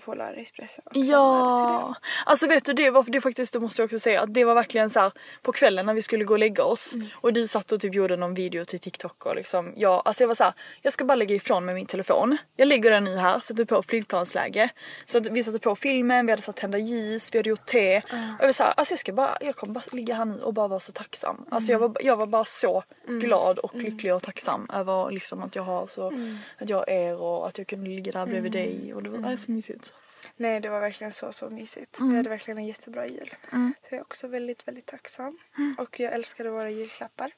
det. 0.94 1.00
Ja, 1.00 1.94
alltså 2.26 2.46
vet 2.46 2.64
du 2.64 2.72
det 2.72 2.90
var 2.90 3.04
det 3.08 3.20
faktiskt, 3.20 3.52
det 3.52 3.60
måste 3.60 3.82
jag 3.82 3.86
också 3.86 3.98
säga, 3.98 4.20
att 4.20 4.34
det 4.34 4.44
var 4.44 4.54
verkligen 4.54 4.90
så 4.90 5.00
här 5.00 5.12
på 5.42 5.52
kvällen 5.52 5.86
när 5.86 5.94
vi 5.94 6.02
skulle 6.02 6.24
gå 6.24 6.34
och 6.34 6.38
lägga 6.38 6.64
oss 6.64 6.94
Mm. 6.94 7.06
och 7.14 7.32
du 7.32 7.46
satt 7.46 7.72
och 7.72 7.80
typ 7.80 7.94
gjorde 7.94 8.16
någon 8.16 8.34
video 8.34 8.64
till 8.64 8.80
TikTok 8.80 9.26
och 9.26 9.34
liksom, 9.36 9.72
ja, 9.76 10.02
alltså 10.04 10.22
jag 10.22 10.28
var 10.28 10.34
så 10.34 10.44
här, 10.44 10.52
jag 10.82 10.92
ska 10.92 11.04
bara 11.04 11.14
lägga 11.14 11.34
ifrån 11.34 11.64
mig 11.64 11.74
min 11.74 11.86
telefon. 11.86 12.36
Jag 12.56 12.68
lägger 12.68 12.90
den 12.90 13.06
i 13.06 13.16
här, 13.16 13.40
sätter 13.40 13.64
på 13.64 13.82
flygplansläge. 13.82 14.68
Så 15.04 15.18
att 15.18 15.26
vi 15.28 15.44
satte 15.44 15.58
på 15.58 15.76
filmen, 15.76 16.26
vi 16.26 16.32
hade 16.32 16.42
satt 16.42 16.56
tända 16.56 16.78
ljus, 16.78 17.34
vi 17.34 17.38
hade 17.38 17.48
gjort 17.50 17.66
te. 17.66 17.96
Och 17.98 18.02
jag 18.40 18.46
var 18.46 18.52
så 18.52 18.62
här, 18.62 18.74
alltså 18.76 18.92
jag 18.92 18.98
ska 18.98 19.12
bara, 19.12 19.38
jag 19.40 19.56
kommer 19.56 19.74
bara 19.74 19.84
ligga 19.92 20.14
här 20.14 20.24
nu 20.24 20.40
och 20.42 20.54
bara 20.54 20.68
vara 20.68 20.80
så 20.80 20.92
tacksam. 20.92 21.44
Alltså 21.50 21.72
Mm. 21.72 21.82
jag 21.82 21.88
var, 21.88 21.96
jag 22.02 22.16
var 22.16 22.26
bara 22.26 22.44
så 22.44 22.82
glad 23.06 23.58
och 23.58 23.74
lycklig 23.74 24.14
och 24.14 24.22
tacksam 24.22 24.70
över 24.74 25.10
liksom 25.10 25.42
att 25.42 25.54
jag 25.54 25.62
har 25.62 25.86
så, 25.86 26.08
Mm. 26.10 26.38
att 26.58 26.68
jag 26.68 26.88
er 26.88 27.16
och 27.16 27.48
att 27.48 27.58
jag 27.58 27.66
kunde 27.66 27.90
ligga 27.90 28.12
där 28.12 28.26
bredvid 28.26 28.52
dig 28.52 28.79
och 28.94 29.02
det 29.02 29.10
var 29.10 29.30
äh, 29.30 29.36
så 29.36 29.50
mysigt. 29.50 29.92
Nej 30.36 30.60
det 30.60 30.68
var 30.68 30.80
verkligen 30.80 31.12
så 31.12 31.32
så 31.32 31.50
mysigt. 31.50 31.98
Mm. 31.98 32.10
Vi 32.10 32.16
hade 32.16 32.28
verkligen 32.30 32.58
en 32.58 32.66
jättebra 32.66 33.06
jul. 33.06 33.34
Så 33.50 33.88
jag 33.90 33.98
är 33.98 34.02
också 34.02 34.28
väldigt 34.28 34.68
väldigt 34.68 34.86
tacksam. 34.86 35.38
Mm. 35.58 35.74
Och 35.78 36.00
jag 36.00 36.12
älskade 36.12 36.50
våra 36.50 36.70
julklappar. 36.70 37.32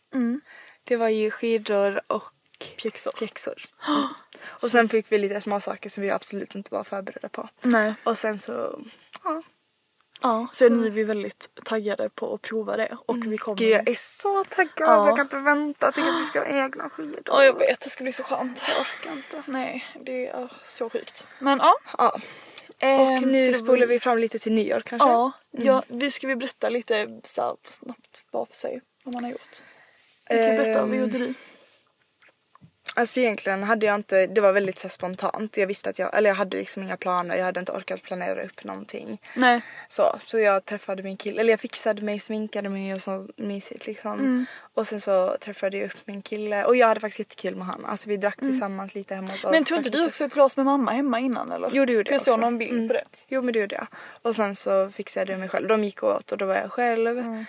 Det 0.84 0.96
var 0.96 1.08
ju 1.08 1.30
skidor 1.30 2.00
och 2.06 2.32
Pjäxor. 2.76 3.12
pjäxor. 3.12 3.62
Mm. 3.88 4.08
Och 4.62 4.68
sen 4.70 4.88
fick 4.88 5.12
vi 5.12 5.18
lite 5.18 5.40
små 5.40 5.60
saker 5.60 5.90
som 5.90 6.02
vi 6.02 6.10
absolut 6.10 6.54
inte 6.54 6.74
var 6.74 6.84
förberedda 6.84 7.28
på. 7.28 7.48
Nej. 7.62 7.94
Och 8.04 8.18
sen 8.18 8.38
så, 8.38 8.84
ja. 9.24 9.42
Ja, 10.22 10.46
så 10.52 10.68
nu 10.68 10.86
är 10.86 10.90
vi 10.90 11.04
väldigt 11.04 11.48
taggade 11.64 12.08
på 12.10 12.34
att 12.34 12.42
prova 12.42 12.76
det 12.76 12.96
och 13.06 13.16
vi 13.26 13.38
kommer... 13.38 13.56
Gud 13.58 13.68
jag 13.70 13.88
är 13.88 13.94
så 13.94 14.44
taggad. 14.44 14.72
Ja. 14.78 15.06
Jag 15.06 15.16
kan 15.16 15.24
inte 15.26 15.36
vänta. 15.36 15.86
Jag 15.86 15.94
tycker 15.94 16.08
att 16.10 16.20
vi 16.20 16.24
ska 16.24 16.38
ha 16.38 16.46
egna 16.46 16.90
skidor. 16.90 17.22
Ja 17.26 17.44
jag 17.44 17.58
vet, 17.58 17.80
det 17.80 17.90
ska 17.90 18.02
bli 18.04 18.12
så 18.12 18.22
skönt. 18.22 18.64
Jag 18.68 18.80
orkar 18.80 19.12
inte. 19.12 19.42
Nej, 19.50 19.84
det 20.04 20.26
är 20.26 20.52
så 20.64 20.90
sjukt. 20.90 21.26
Men 21.38 21.58
ja. 21.58 21.74
Ja. 21.98 22.18
Ehm, 22.78 23.00
Och 23.00 23.20
så 23.20 23.26
nu 23.26 23.54
spolar 23.54 23.86
vi 23.86 24.00
fram 24.00 24.18
lite 24.18 24.38
till 24.38 24.52
nyår 24.52 24.80
kanske. 24.80 25.08
Ja, 25.08 25.32
ja 25.50 25.82
vi 25.88 26.10
ska 26.10 26.26
vi 26.26 26.36
berätta 26.36 26.68
lite 26.68 27.20
så 27.24 27.56
snabbt 27.64 28.24
var 28.30 28.46
för 28.46 28.56
sig 28.56 28.80
vad 29.04 29.14
man 29.14 29.24
har 29.24 29.30
gjort. 29.30 29.62
Vi 30.28 30.36
kan 30.36 30.56
berätta, 30.56 30.80
vad 30.82 30.90
Ehm, 30.94 31.00
gjorde 31.00 31.18
du? 31.18 31.34
Alltså 32.94 33.20
egentligen 33.20 33.62
hade 33.62 33.86
jag 33.86 33.94
inte, 33.94 34.26
det 34.26 34.40
var 34.40 34.52
väldigt 34.52 34.78
så 34.78 34.88
spontant. 34.88 35.56
Jag 35.56 35.66
visste 35.66 35.90
att 35.90 35.98
jag, 35.98 36.14
eller 36.18 36.30
jag 36.30 36.34
hade 36.34 36.56
liksom 36.56 36.82
inga 36.82 36.96
planer. 36.96 37.36
Jag 37.36 37.44
hade 37.44 37.60
inte 37.60 37.72
orkat 37.72 38.02
planera 38.02 38.42
upp 38.44 38.64
någonting. 38.64 39.20
Nej. 39.36 39.60
Så, 39.88 40.18
så 40.26 40.38
jag 40.38 40.64
träffade 40.64 41.02
min 41.02 41.16
kille, 41.16 41.40
eller 41.40 41.52
jag 41.52 41.60
fixade 41.60 42.02
mig, 42.02 42.18
sminkade 42.18 42.68
mig 42.68 42.94
och 42.94 43.02
så 43.02 43.28
mysigt 43.36 43.86
liksom. 43.86 44.12
Mm. 44.12 44.46
Och 44.74 44.86
sen 44.86 45.00
så 45.00 45.36
träffade 45.40 45.76
jag 45.76 45.86
upp 45.86 45.98
min 46.06 46.22
kille 46.22 46.64
och 46.64 46.76
jag 46.76 46.86
hade 46.88 47.00
faktiskt 47.00 47.18
jättekul 47.18 47.56
med 47.56 47.66
honom. 47.66 47.84
Alltså 47.84 48.08
vi 48.08 48.16
drack 48.16 48.36
tillsammans 48.38 48.94
lite 48.94 49.14
hemma 49.14 49.28
hos 49.28 49.34
oss. 49.34 49.44
Mm. 49.44 49.52
Men 49.52 49.64
tog 49.64 49.78
inte 49.78 49.90
du 49.90 50.06
också 50.06 50.24
ett 50.24 50.34
glas 50.34 50.56
med 50.56 50.66
mamma 50.66 50.90
hemma 50.90 51.20
innan 51.20 51.52
eller? 51.52 51.70
Jo 51.72 51.84
det 51.84 51.92
gjorde 51.92 52.08
För 52.08 52.12
jag 52.12 52.18
jag 52.18 52.24
såg 52.24 52.32
också. 52.34 52.40
någon 52.40 52.58
bild 52.58 52.72
Mm. 52.72 52.88
på 52.88 52.94
det. 52.94 53.04
Jo 53.28 53.42
men 53.42 53.52
det 53.52 53.60
gjorde 53.60 53.74
jag. 53.74 53.86
Och 54.22 54.36
sen 54.36 54.54
så 54.56 54.90
fixade 54.90 55.32
jag 55.32 55.38
mig 55.40 55.48
själv. 55.48 55.68
De 55.68 55.84
gick 55.84 56.02
åt 56.02 56.32
och 56.32 56.38
då 56.38 56.46
var 56.46 56.54
jag 56.54 56.72
själv. 56.72 57.44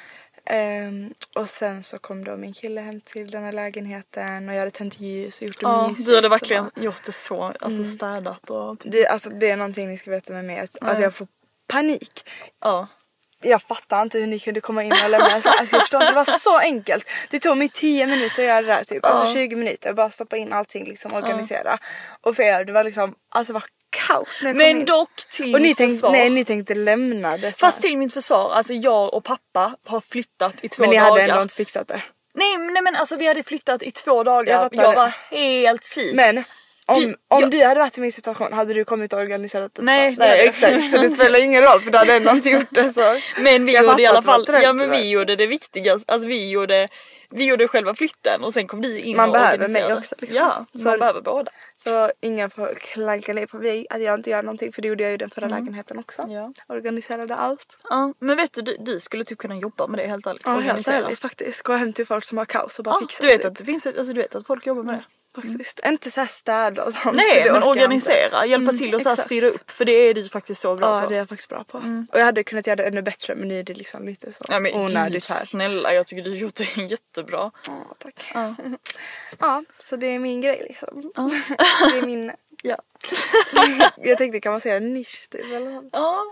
Mm. 0.46 0.88
Ehm, 1.06 1.14
och 1.36 1.50
sen 1.50 1.84
så 1.84 2.00
kom 2.00 2.24
då 2.24 2.38
min 2.38 2.54
kille 2.54 2.82
hem 2.82 3.02
till 3.02 3.32
den 3.32 3.44
här 3.44 3.52
lägenheten 3.52 4.50
och 4.50 4.56
jag 4.56 4.60
hade 4.60 4.72
tänt 4.72 5.00
ljus 5.00 5.42
och 5.42 5.48
gjort 5.48 5.60
det 5.60 5.64
Ja, 5.66 5.88
mysigt. 5.88 6.08
du 6.10 6.16
hade 6.16 6.30
verkligen 6.30 6.64
bara- 6.76 6.84
gjort 6.84 7.04
det 7.06 7.12
så, 7.14 7.54
alltså 7.60 7.84
städat 7.84 8.50
och 8.50 8.80
typ. 8.80 8.92
det, 8.92 9.08
alltså, 9.08 9.30
det 9.30 9.50
är 9.50 9.58
någonting 9.58 9.88
ni 9.90 9.98
ska 9.98 10.12
veta 10.12 10.34
med 10.34 10.46
mig. 10.46 10.60
Alltså, 10.60 10.78
alltså 10.82 11.04
jag 11.04 11.14
får 11.14 11.28
panik. 11.68 12.30
Ja. 12.62 12.88
Jag 13.46 13.62
fattar 13.62 14.02
inte 14.02 14.20
hur 14.20 14.28
ni 14.28 14.40
kunde 14.40 14.62
komma 14.62 14.84
in 14.84 14.92
och 15.04 15.10
lämna 15.10 15.42
så. 15.42 15.50
Alltså 15.50 15.76
jag 15.76 15.82
förstår 15.82 16.02
inte, 16.02 16.12
det 16.12 16.16
var 16.16 16.40
så 16.40 16.58
enkelt. 16.58 17.06
Det 17.30 17.40
tog 17.40 17.58
mig 17.58 17.70
10 17.70 18.08
minuter 18.08 18.42
att 18.44 18.48
göra 18.48 18.62
det 18.62 18.68
där 18.68 18.84
typ. 18.84 19.06
Alltså 19.06 19.34
20 19.34 19.56
minuter. 19.56 19.94
Bara 19.94 20.10
stoppa 20.10 20.38
in 20.38 20.54
allting 20.54 20.86
liksom 20.88 21.14
organisera. 21.14 21.78
Och 22.22 22.36
för 22.36 22.44
er 22.44 22.66
det 22.66 22.74
var 22.74 22.84
liksom, 22.84 23.16
alltså 23.30 23.54
var 23.54 23.64
kaos 23.94 24.42
när 24.44 24.50
jag 24.50 24.54
kom 24.54 24.58
Men 24.68 24.78
in. 24.80 24.86
dock 24.86 25.16
till 25.30 25.56
Och 25.56 25.62
ni 25.62 25.68
mitt 25.68 25.78
tänkte, 25.78 25.94
försvar. 25.96 26.12
nej 26.12 26.30
ni 26.30 26.44
tänkte 26.46 26.76
lämna 26.76 27.38
det 27.38 27.54
så 27.54 27.60
Fast 27.66 27.82
till 27.82 27.98
mitt 27.98 28.14
försvar, 28.14 28.52
alltså 28.54 28.74
jag 28.74 29.14
och 29.14 29.24
pappa 29.24 29.76
har 29.86 30.02
flyttat 30.02 30.54
i 30.62 30.70
två 30.70 30.82
Men 30.84 30.90
ni 30.90 30.96
dagar. 30.96 31.10
hade 31.10 31.22
ändå 31.22 31.42
inte 31.42 31.56
fixat 31.56 31.88
det. 31.88 32.02
Nej, 32.36 32.58
nej 32.58 32.82
men 32.84 32.96
alltså 32.96 33.16
vi 33.16 33.28
hade 33.28 33.44
flyttat 33.44 33.84
i 33.84 33.92
två 33.92 34.24
dagar. 34.24 34.54
Jag 34.54 34.64
Jag, 34.64 34.72
fattar 34.76 34.90
det. 34.92 34.96
var 34.96 35.14
helt 35.38 35.84
slut. 35.84 36.16
Men 36.16 36.44
om, 36.86 37.02
Du- 37.02 37.16
om 37.30 37.42
jag- 37.42 37.52
du 37.52 37.64
hade 37.64 37.80
varit 37.80 37.98
i 37.98 38.02
min 38.02 38.12
situation 38.12 38.54
hade 38.54 38.74
du 38.74 38.86
kommit 38.86 39.14
och 39.14 39.20
organiserat 39.20 39.72
det? 39.76 39.82
Nej, 39.82 40.16
nej 40.18 40.30
nej. 40.30 40.48
exakt. 40.48 40.92
Så 40.92 40.98
det 40.98 41.10
spelar 41.10 41.40
ingen 41.40 41.62
roll 41.64 41.82
för 41.82 41.92
du 41.92 41.98
hade 41.98 42.14
ändå 42.14 42.32
inte 42.32 42.50
gjort 42.50 42.68
det 42.70 42.90
så. 42.90 43.02
Men 43.42 43.66
vi 43.66 43.74
Jag 43.74 43.84
gjorde 43.84 44.02
i 44.02 44.06
fattar 44.06 44.10
alla 44.10 44.20
att 44.20 44.46
det 44.46 44.52
var 44.52 44.60
fall, 44.60 44.64
ja 44.64 44.74
men 44.74 44.90
vi 44.92 45.10
gjorde 45.10 45.36
det 45.36 45.48
viktigaste, 45.48 46.14
alltså 46.14 46.28
vi 46.28 46.50
gjorde 46.50 46.88
vi 47.36 47.46
gjorde 47.46 47.68
själva 47.68 47.96
flytten 47.96 48.44
och 48.44 48.54
sen 48.54 48.68
kom 48.68 48.82
du 48.82 49.00
in 49.00 49.18
Man 49.18 49.30
och 49.30 49.34
behöver 49.34 49.68
mig 49.68 49.94
också, 49.94 50.16
liksom. 50.20 50.38
Ja, 50.38 50.66
Så- 50.76 50.88
man 50.90 51.00
behöver 51.00 51.22
båda. 51.22 51.52
Så 51.76 52.12
ingen 52.22 52.50
får 52.50 52.74
klanka 52.74 53.34
ner 53.34 53.46
på 53.46 53.58
mig 53.58 53.88
att 53.90 54.02
jag 54.02 54.20
inte 54.20 54.30
gör 54.30 54.44
någonting 54.44 54.72
för 54.72 54.82
det 54.82 54.88
gjorde 54.88 55.04
jag 55.04 55.12
ju 55.12 55.18
den 55.18 55.30
förra 55.30 55.48
lägenheten 55.48 56.00
också. 56.00 56.22
Mm. 56.22 56.34
Ja. 56.34 56.54
Organiserade 56.68 57.36
allt. 57.36 57.78
Ja, 57.90 58.14
men 58.20 58.38
vet 58.38 58.54
du, 58.54 58.62
du, 58.62 58.78
du 58.80 59.00
skulle 59.00 59.26
typ 59.26 59.38
kunna 59.38 59.56
jobba 59.56 59.88
med 59.88 60.00
det 60.00 60.08
helt 60.08 60.28
ärligt. 60.28 60.42
Ja 60.46 60.60
helt 60.60 60.88
ärligt 60.88 61.20
faktiskt. 61.20 61.62
Gå 61.62 61.74
hem 61.74 61.94
till 61.94 62.06
folk 62.08 62.24
som 62.26 62.38
har 62.38 62.46
kaos 62.46 62.80
och 62.80 62.86
bara 62.86 62.96
Ja, 62.96 63.00
fixa 63.00 63.22
du 63.24 63.28
vet 63.28 63.42
det. 63.42 63.48
att 63.48 63.56
det 63.56 63.66
finns 63.66 63.86
alltså 63.86 64.14
du 64.14 64.22
vet 64.22 64.36
att 64.36 64.48
folk 64.48 64.66
jobbar 64.66 64.84
med 64.84 64.96
det. 64.96 65.04
Faktiskt. 65.36 65.80
Inte 65.86 66.12
såhär 66.12 66.28
städa 66.28 66.84
och 66.86 66.94
sånt. 66.94 67.16
Nej 67.16 67.52
men 67.52 67.64
organisera, 67.64 68.26
inte. 68.26 68.48
hjälpa 68.50 68.70
Mm, 68.70 68.78
till 68.78 68.96
och 68.96 69.02
så 69.02 69.10
här 69.10 69.16
styra 69.16 69.48
upp 69.48 69.72
för 69.72 69.86
det 69.86 69.92
är 69.92 70.14
du 70.14 70.30
faktiskt 70.30 70.62
så 70.62 70.76
bra 70.76 70.96
Ja 70.98 71.02
på. 71.04 71.10
det 71.10 71.16
är 71.16 71.20
jag 71.20 71.30
faktiskt 71.30 71.50
bra 71.50 71.64
på. 71.64 71.78
Och 72.12 72.20
jag 72.20 72.26
hade 72.26 72.44
kunnat 72.44 72.68
göra 72.68 72.76
det 72.76 72.84
ännu 72.84 73.02
bättre 73.02 73.36
men 73.36 73.48
nu 73.48 73.60
är 73.60 73.64
det 73.64 73.74
liksom 73.74 74.06
lite 74.06 74.32
så 74.34 74.44
Ja 74.50 74.60
men 74.60 74.72
gud 74.72 74.82
onödigt 74.82 75.30
här. 75.30 75.36
snälla 75.46 75.94
jag 75.94 76.08
tycker 76.08 76.24
du 76.24 76.30
har 76.30 76.38
gjort 76.38 76.56
det 76.56 76.78
jättebra. 76.82 77.52
Ja 77.68 77.96
tack. 78.00 78.26
Ja. 78.34 78.56
Ja 79.40 79.64
så 79.78 79.96
det 79.96 80.08
är 80.08 80.20
min 80.20 80.42
grej 80.42 80.62
liksom. 80.68 81.12
det 81.92 81.98
är 81.98 82.06
min, 82.06 82.32
Ja. 82.64 82.78
jag 83.98 84.18
tänkte 84.18 84.40
kan 84.40 84.52
man 84.52 84.62
säga 84.62 84.80
nisch 84.80 85.28
typ 85.32 85.46
eller 85.46 85.72
något? 85.72 85.90
Ja, 85.92 86.24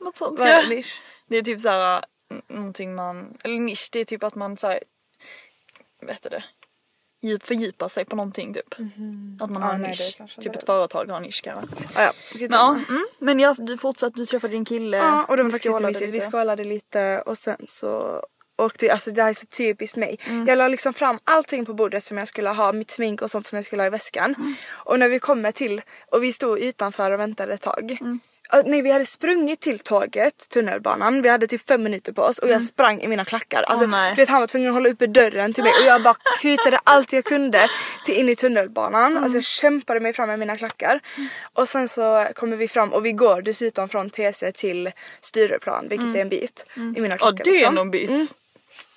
något 0.00 0.16
sånt. 0.16 0.38
Vad 0.38 0.48
är 0.48 0.62
Ja. 0.62 0.68
nisch? 0.68 1.00
Det 1.28 1.36
är 1.36 1.42
typ 1.42 1.60
såhär, 1.60 2.04
någonting 2.48 2.94
man, 2.94 3.38
eller 3.44 3.60
nisch 3.60 3.88
det 3.92 4.00
är 4.00 4.04
typ 4.04 4.22
att 4.24 4.34
man 4.34 4.56
såhär, 4.56 4.80
vet 6.02 6.22
du 6.22 6.28
det? 6.28 6.44
Djup, 7.22 7.42
fördjupar 7.46 7.88
sig 7.88 8.04
på 8.04 8.16
någonting 8.16 8.54
typ. 8.54 8.74
Att 9.40 9.50
man 9.50 9.62
har 9.62 9.70
Ja, 9.70 9.74
en 9.74 9.82
nej, 9.82 9.94
det 10.18 10.24
nisch. 10.24 10.36
Typ 10.40 10.52
det. 10.52 10.58
ett 10.58 10.66
företag 10.66 11.06
har 11.08 11.16
en 11.16 11.22
nisch 11.22 11.42
kanske. 11.44 11.66
Ja, 11.94 12.02
ja. 12.02 12.12
Men, 12.34 12.50
ja, 12.50 12.70
mm, 12.88 13.06
men 13.18 13.40
jag, 13.40 13.56
du 13.66 13.78
fortsatte, 13.78 14.20
du 14.20 14.26
träffade 14.26 14.52
din 14.52 14.64
kille. 14.64 14.96
Ja, 14.96 15.24
och 15.28 15.36
det 15.36 15.42
var 15.42 15.50
faktiskt 15.50 15.72
jättemysigt. 15.72 16.14
Vi 16.14 16.20
skålade 16.20 16.64
lite 16.64 17.22
och 17.26 17.38
sen 17.38 17.64
så 17.68 18.22
åkte 18.58 18.84
vi, 18.84 18.90
alltså 18.90 19.10
det 19.10 19.22
här 19.22 19.30
är 19.30 19.34
så 19.34 19.46
typiskt 19.46 19.96
mig. 19.96 20.18
Mm. 20.24 20.46
Jag 20.46 20.58
la 20.58 20.68
liksom 20.68 20.92
fram 20.92 21.18
allting 21.24 21.66
på 21.66 21.74
bordet 21.74 22.04
som 22.04 22.18
jag 22.18 22.28
skulle 22.28 22.50
ha, 22.50 22.72
mitt 22.72 22.90
smink 22.90 23.22
och 23.22 23.30
sånt 23.30 23.46
som 23.46 23.56
jag 23.56 23.64
skulle 23.64 23.82
ha 23.82 23.86
i 23.86 23.90
väskan. 23.90 24.34
Mm. 24.38 24.54
Och 24.68 24.98
när 24.98 25.08
vi 25.08 25.18
kommer 25.18 25.52
till, 25.52 25.80
och 26.06 26.22
vi 26.22 26.32
stod 26.32 26.58
utanför 26.58 27.10
och 27.10 27.20
väntade 27.20 27.52
ett 27.54 27.62
tag. 27.62 27.98
Mm. 28.00 28.20
Nej 28.64 28.82
vi 28.82 28.90
hade 28.90 29.06
sprungit 29.06 29.60
till 29.60 29.78
tåget, 29.78 30.48
tunnelbanan, 30.48 31.22
vi 31.22 31.28
hade 31.28 31.46
typ 31.46 31.68
fem 31.68 31.82
minuter 31.82 32.12
på 32.12 32.22
oss 32.22 32.38
och 32.38 32.48
jag 32.48 32.62
sprang 32.62 33.00
i 33.02 33.08
mina 33.08 33.24
klackar. 33.24 33.62
Alltså, 33.62 33.84
Mm. 33.84 34.10
Du 34.10 34.16
vet, 34.22 34.28
han 34.28 34.40
var 34.40 34.46
tvungen 34.46 34.68
att 34.68 34.74
hålla 34.74 34.88
uppe 34.88 35.06
dörren 35.06 35.52
till 35.52 35.64
mig 35.64 35.72
och 35.80 35.86
jag 35.86 36.02
bara 36.02 36.16
kutade 36.40 36.80
allt 36.84 37.12
jag 37.12 37.24
kunde 37.24 37.68
till 38.04 38.14
in 38.14 38.28
i 38.28 38.36
tunnelbanan. 38.36 39.04
Alltså 39.16 39.24
Mm. 39.26 39.34
jag 39.34 39.44
kämpade 39.44 40.00
mig 40.00 40.12
fram 40.12 40.28
med 40.28 40.38
mina 40.38 40.56
klackar. 40.56 41.00
Och 41.52 41.68
sen 41.68 41.88
så 41.88 42.26
kommer 42.34 42.56
vi 42.56 42.68
fram 42.68 42.92
och 42.92 43.06
vi 43.06 43.12
går 43.12 43.42
dessutom 43.42 43.88
från 43.88 44.10
TC 44.10 44.52
till 44.52 44.90
Stureplan 45.20 45.88
vilket 45.88 46.16
är 46.16 46.20
en 46.20 46.28
bit 46.28 46.64
i 46.76 46.80
mina 46.80 46.98
Mm. 46.98 47.10
Ja 47.10 47.16
klackar. 47.16 47.44
det 47.44 47.50
är 47.50 47.54
liksom. 47.54 47.74
någon 47.74 47.90
bit. 47.90 48.10
Mm. 48.10 48.26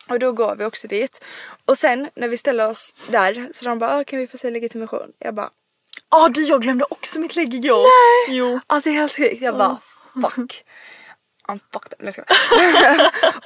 Och 0.10 0.20
då 0.20 0.32
går 0.32 0.56
vi 0.56 0.66
också 0.66 0.88
dit. 0.88 1.24
Och 1.66 1.78
sen 1.78 2.10
när 2.16 2.28
vi 2.28 2.38
ställer 2.38 2.68
oss 2.68 2.96
där 3.10 3.50
så 3.54 3.66
de 3.66 3.80
bara 3.80 3.98
"Ah, 3.98 4.04
kan 4.04 4.20
vi 4.20 4.28
få 4.28 4.38
se 4.38 4.50
legitimation? 4.50 5.12
Jag 5.20 5.34
bara 5.34 5.50
Ja 6.15 6.30
du 6.30 6.41
jag 6.43 6.62
glömde 6.62 6.86
också 6.89 7.19
mitt 7.19 7.36
lägg 7.36 7.54
igår. 7.54 7.84
Nej! 7.84 8.38
Jo. 8.38 8.60
Alltså 8.67 8.89
det 8.89 8.95
är 8.95 8.99
helt 8.99 9.15
sjukt. 9.15 9.41
Jag 9.41 9.58
bara 9.58 9.78
fuck. 10.13 10.63
I'm 11.47 11.60
fucked 11.73 11.93
up. 11.93 11.99
Nej, 11.99 12.13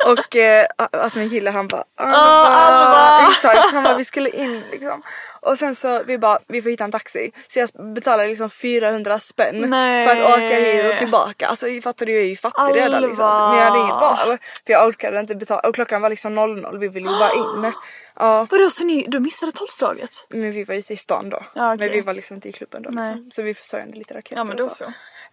jag 0.06 0.12
och 0.12 0.36
eh, 0.36 0.66
alltså 0.78 1.20
min 1.20 1.30
kille 1.30 1.50
han 1.50 1.68
bara 1.68 1.84
Ah, 1.96 2.48
Alva! 2.48 3.32
Exakt, 3.32 3.74
han 3.74 3.84
bara 3.84 3.98
vi 3.98 4.06
skulle 4.06 4.30
in 4.30 4.64
liksom. 4.72 5.02
Och 5.42 5.58
sen 5.58 5.76
så 5.76 6.04
vi 6.04 6.18
bara 6.18 6.40
vi 6.48 6.62
får 6.62 6.70
hitta 6.70 6.84
en 6.84 6.92
taxi. 6.92 7.32
Så 7.48 7.60
jag 7.60 7.94
betalade 7.94 8.30
liksom 8.30 8.50
400 8.50 9.20
spänn 9.20 9.70
Nej. 9.70 10.08
för 10.08 10.24
att 10.24 10.30
åka 10.30 10.56
hit 10.56 10.94
och 10.94 10.98
tillbaka. 11.00 11.48
Alltså 11.48 11.68
jag 11.68 11.84
fattar 11.84 12.06
du 12.06 12.14
jag 12.14 12.24
är 12.24 12.28
ju 12.28 12.36
fattig 12.36 12.76
redan 12.82 13.02
liksom. 13.02 13.26
Alva! 13.26 13.50
Men 13.50 13.58
jag 13.60 13.66
hade 13.66 13.80
inget 13.80 13.96
val. 13.96 14.38
För 14.66 14.74
jag 14.74 14.88
orkade 14.88 15.20
inte 15.20 15.36
betala 15.36 15.62
och 15.62 15.76
klockan 15.76 16.02
var 16.02 16.10
liksom 16.10 16.36
00 16.36 16.80
vi 16.80 16.88
ville 16.88 17.10
ju 17.10 17.20
bara 17.20 17.34
in. 17.34 17.74
Ja. 18.20 18.48
Vadå 18.52 18.70
så 18.70 18.84
ni, 18.86 19.06
du 19.08 19.20
missade 19.20 19.52
tolvslaget? 19.52 20.10
Men 20.30 20.52
vi 20.52 20.64
var 20.64 20.76
ute 20.76 20.94
i 20.94 20.98
stan 20.98 21.30
då. 21.30 21.44
Ja, 21.56 21.74
okej. 21.74 21.88
Men 21.88 21.96
vi 21.96 22.02
var 22.02 22.14
liksom 22.14 22.36
inte 22.36 22.50
i 22.50 22.52
klubben 22.52 22.82
då 22.82 22.90
Nej. 22.90 23.16
liksom. 23.16 23.32
Så 23.32 23.42
vi 23.42 23.54
försörjde 23.54 23.98
lite 23.98 24.14
raketer 24.14 24.36
Ja 24.36 24.44
men 24.44 24.62
och 24.62 24.76
så. 24.76 24.86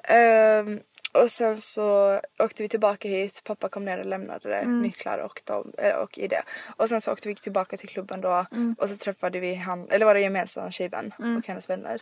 Ehm, 0.04 0.80
och 1.12 1.30
sen 1.30 1.56
så 1.56 2.20
åkte 2.38 2.62
vi 2.62 2.68
tillbaka 2.68 3.08
hit, 3.08 3.40
pappa 3.44 3.68
kom 3.68 3.84
ner 3.84 3.98
och 3.98 4.06
lämnade 4.06 4.56
Mm. 4.56 4.82
nycklar 4.82 5.18
och, 5.18 5.42
de, 5.44 5.72
eh, 5.78 5.94
och 5.94 6.18
ID. 6.18 6.32
Och 6.76 6.88
sen 6.88 7.00
så 7.00 7.12
åkte 7.12 7.28
vi 7.28 7.34
tillbaka 7.34 7.76
till 7.76 7.88
klubben 7.88 8.20
då 8.20 8.46
Mm. 8.52 8.76
och 8.78 8.90
så 8.90 8.96
träffade 8.96 9.40
vi 9.40 9.54
han, 9.54 9.88
eller 9.90 10.06
var 10.06 10.14
det 10.14 10.20
gemensam 10.20 10.70
tjejvän 10.70 11.12
och 11.38 11.46
hennes 11.46 11.70
vänner. 11.70 12.00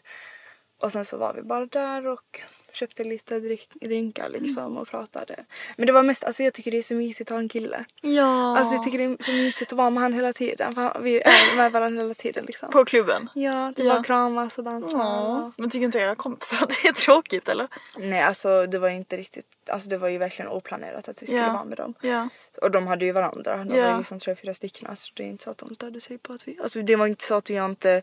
Och 0.80 0.92
sen 0.92 1.04
så 1.04 1.16
var 1.16 1.32
vi 1.34 1.42
bara 1.42 1.66
där 1.66 2.06
och 2.06 2.40
köpte 2.72 3.04
lite 3.04 3.40
dryck, 3.40 3.68
drinkar 3.80 4.28
liksom 4.28 4.76
och 4.76 4.88
pratade. 4.88 5.37
Men 5.76 5.87
det 5.87 5.92
var 5.92 6.02
mest, 6.02 6.24
alltså 6.24 6.42
jag 6.42 6.52
tycker 6.54 6.70
det 6.70 6.78
är 6.78 6.82
så 6.82 6.94
mysigt 6.94 7.30
att 7.30 7.35
ha 7.35 7.38
en 7.40 7.48
kille. 7.48 7.85
Ja. 8.00 8.58
Alltså 8.58 8.74
jag 8.74 8.85
tycker 8.85 8.98
det 8.98 9.04
är 9.04 9.16
så 9.22 9.30
mysigt 9.32 9.72
att 9.72 9.78
vara 9.78 9.90
med 9.90 10.02
han 10.02 10.12
hela 10.12 10.32
tiden. 10.32 10.74
För 10.74 11.00
vi 11.00 11.20
är 11.20 11.56
med 11.56 11.72
varandra 11.72 12.02
hela 12.02 12.14
tiden 12.14 12.44
liksom. 12.44 12.70
På 12.70 12.85
klubben? 12.85 13.28
Ja, 13.35 13.72
det 13.76 13.82
Ja. 13.82 13.94
var 13.94 14.04
kramas 14.04 14.58
och 14.58 14.64
dansa. 14.64 14.98
Ja. 14.98 15.52
Men 15.56 15.70
tycker 15.70 15.85
inte 15.85 15.98
era 15.98 16.14
kompisar 16.14 16.58
att 16.62 16.70
det 16.82 16.88
är 16.88 16.92
tråkigt 16.92 17.48
eller? 17.48 17.68
Nej 17.98 18.22
alltså 18.22 18.66
det 18.66 18.78
var 18.78 18.88
inte 18.88 19.16
riktigt, 19.16 19.46
alltså 19.66 19.88
det 19.88 19.98
var 19.98 20.08
ju 20.08 20.18
verkligen 20.18 20.50
oplanerat 20.50 21.08
att 21.08 21.22
vi 21.22 21.26
skulle 21.26 21.42
Ja. 21.42 21.52
vara 21.52 21.64
med 21.64 21.78
dem. 21.78 21.94
Ja. 22.00 22.28
Och 22.62 22.70
de 22.70 22.87
hade 22.87 23.04
ju 23.04 23.12
varandra, 23.12 23.56
de 23.64 23.76
Ja. 23.76 23.85
var 23.85 23.92
ju 23.92 23.98
liksom 23.98 24.18
tre, 24.18 24.37
fyra 24.37 24.54
stycken 24.54 24.96
så 24.96 25.11
det 25.14 25.22
är 25.22 25.26
inte 25.26 25.44
så 25.44 25.50
att 25.50 25.58
de 25.58 25.74
störde 25.74 26.00
sig 26.00 26.18
på 26.18 26.32
att 26.32 26.48
vi, 26.48 26.58
alltså 26.62 26.82
det 26.82 26.96
var 26.96 27.06
inte 27.06 27.24
så 27.24 27.35
att 27.35 27.50
jag 27.50 27.64
inte 27.64 28.02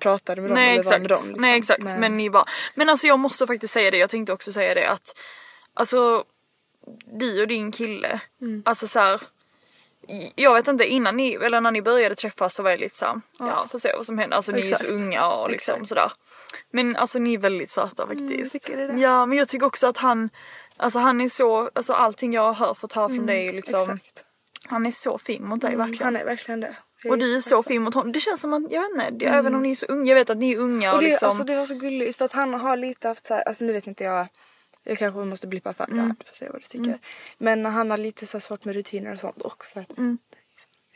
pratade 0.00 0.40
med 0.40 0.50
dem 0.50 0.54
Nej 0.54 0.64
eller 0.74 0.74
var 0.74 0.80
exakt, 0.92 1.00
med 1.00 1.08
dem. 1.10 1.18
Liksom. 1.22 1.40
nej 1.42 1.58
exakt 1.58 1.82
men... 1.98 2.16
ni 2.16 2.30
bara 2.30 2.44
Men 2.74 2.88
alltså 2.88 3.06
jag 3.06 3.18
måste 3.18 3.46
faktiskt 3.46 3.74
säga 3.74 3.90
det, 3.90 3.96
jag 3.98 4.10
tänkte 4.10 4.32
också 4.32 4.52
säga 4.52 4.74
det 4.74 4.90
att 4.90 5.18
Alltså 5.74 6.24
Du 7.06 7.42
och 7.42 7.48
din 7.48 7.72
kille, 7.72 8.20
Mm. 8.40 8.62
alltså 8.64 8.88
så 8.88 9.00
här. 9.00 9.20
Jag 10.34 10.54
vet 10.54 10.68
inte 10.68 10.84
innan 10.86 11.16
ni, 11.16 11.32
eller 11.34 11.60
när 11.60 11.70
ni 11.70 11.82
började 11.82 12.14
träffas 12.14 12.54
så 12.54 12.62
var 12.62 12.70
jag 12.70 12.80
lite 12.80 12.96
såhär, 12.96 13.20
ja 13.38 13.66
får 13.70 13.78
se 13.78 13.92
vad 13.96 14.06
som 14.06 14.18
händer. 14.18 14.36
Alltså 14.36 14.52
ni 14.52 14.58
är 14.58 14.62
Exakt. 14.64 14.80
så 14.90 14.96
unga 14.96 15.26
och 15.26 15.50
liksom 15.50 15.72
Exakt. 15.74 15.88
sådär. 15.88 16.12
Men 16.70 16.96
alltså 16.96 17.18
ni 17.18 17.34
är 17.34 17.38
väldigt 17.38 17.70
söta 17.70 18.06
faktiskt. 18.06 18.52
tycker 18.52 18.76
du 18.76 18.86
det? 18.86 19.00
Ja 19.00 19.26
men 19.26 19.38
jag 19.38 19.48
tycker 19.48 19.66
också 19.66 19.86
att 19.86 19.98
han, 19.98 20.30
alltså 20.76 20.98
han 20.98 21.20
är 21.20 21.28
så, 21.28 21.70
alltså 21.74 21.92
allting 21.92 22.32
jag 22.32 22.52
har 22.52 22.74
fått 22.74 22.92
höra 22.92 23.08
från 23.08 23.26
dig 23.26 23.48
är 23.48 23.52
liksom, 23.52 23.80
Mm, 23.80 23.96
Exakt. 23.96 24.24
han 24.64 24.86
är 24.86 24.90
så 24.90 25.18
fin 25.18 25.44
mot 25.48 25.60
dig 25.60 25.76
verkligen. 25.76 26.04
Han 26.04 26.16
är 26.16 26.24
verkligen 26.24 26.60
det. 26.60 26.76
Och 27.08 27.18
du 27.18 27.36
är 27.36 27.40
så 27.40 27.48
jättetacksam. 27.48 27.62
fin 27.62 27.82
mot 27.82 27.94
honom. 27.94 28.12
Det 28.12 28.20
känns 28.20 28.40
som 28.40 28.52
att, 28.52 28.72
jag 28.72 28.80
vet 28.80 28.90
inte, 28.90 29.10
det, 29.10 29.26
även 29.26 29.54
om 29.54 29.62
ni 29.62 29.70
är 29.70 29.74
så 29.74 29.86
unga, 29.86 30.08
jag 30.10 30.14
vet 30.16 30.30
att 30.30 30.38
ni 30.38 30.52
är 30.52 30.58
unga 30.58 30.90
och, 30.90 30.96
Och 30.96 31.02
det, 31.02 31.08
liksom. 31.08 31.28
alltså, 31.28 31.44
det 31.44 31.56
var 31.56 31.66
så 31.66 31.74
gulligt 31.74 32.18
för 32.18 32.24
att 32.24 32.32
han 32.32 32.54
har 32.54 32.76
lite 32.76 33.08
haft 33.08 33.26
så 33.26 33.34
här, 33.34 33.42
alltså 33.48 33.64
nu 33.64 33.72
vet 33.72 33.86
inte 33.86 34.04
jag 34.04 34.26
jag 34.84 34.98
kanske 34.98 35.20
måste 35.20 35.46
blippa 35.46 35.72
för 35.72 35.86
det 35.86 35.92
Mm. 35.92 36.06
här, 36.06 36.14
du 36.18 36.24
får 36.24 36.34
se 36.36 36.48
vad 36.50 36.60
du 36.62 36.66
tycker. 36.66 36.98
Men 37.38 37.64
han 37.66 37.90
har 37.90 37.98
lite 37.98 38.26
så 38.26 38.40
svårt 38.40 38.64
med 38.64 38.74
rutiner 38.74 39.12
och 39.12 39.20
sånt 39.20 39.42
och 39.42 39.64
för 39.64 39.80
att 39.80 39.98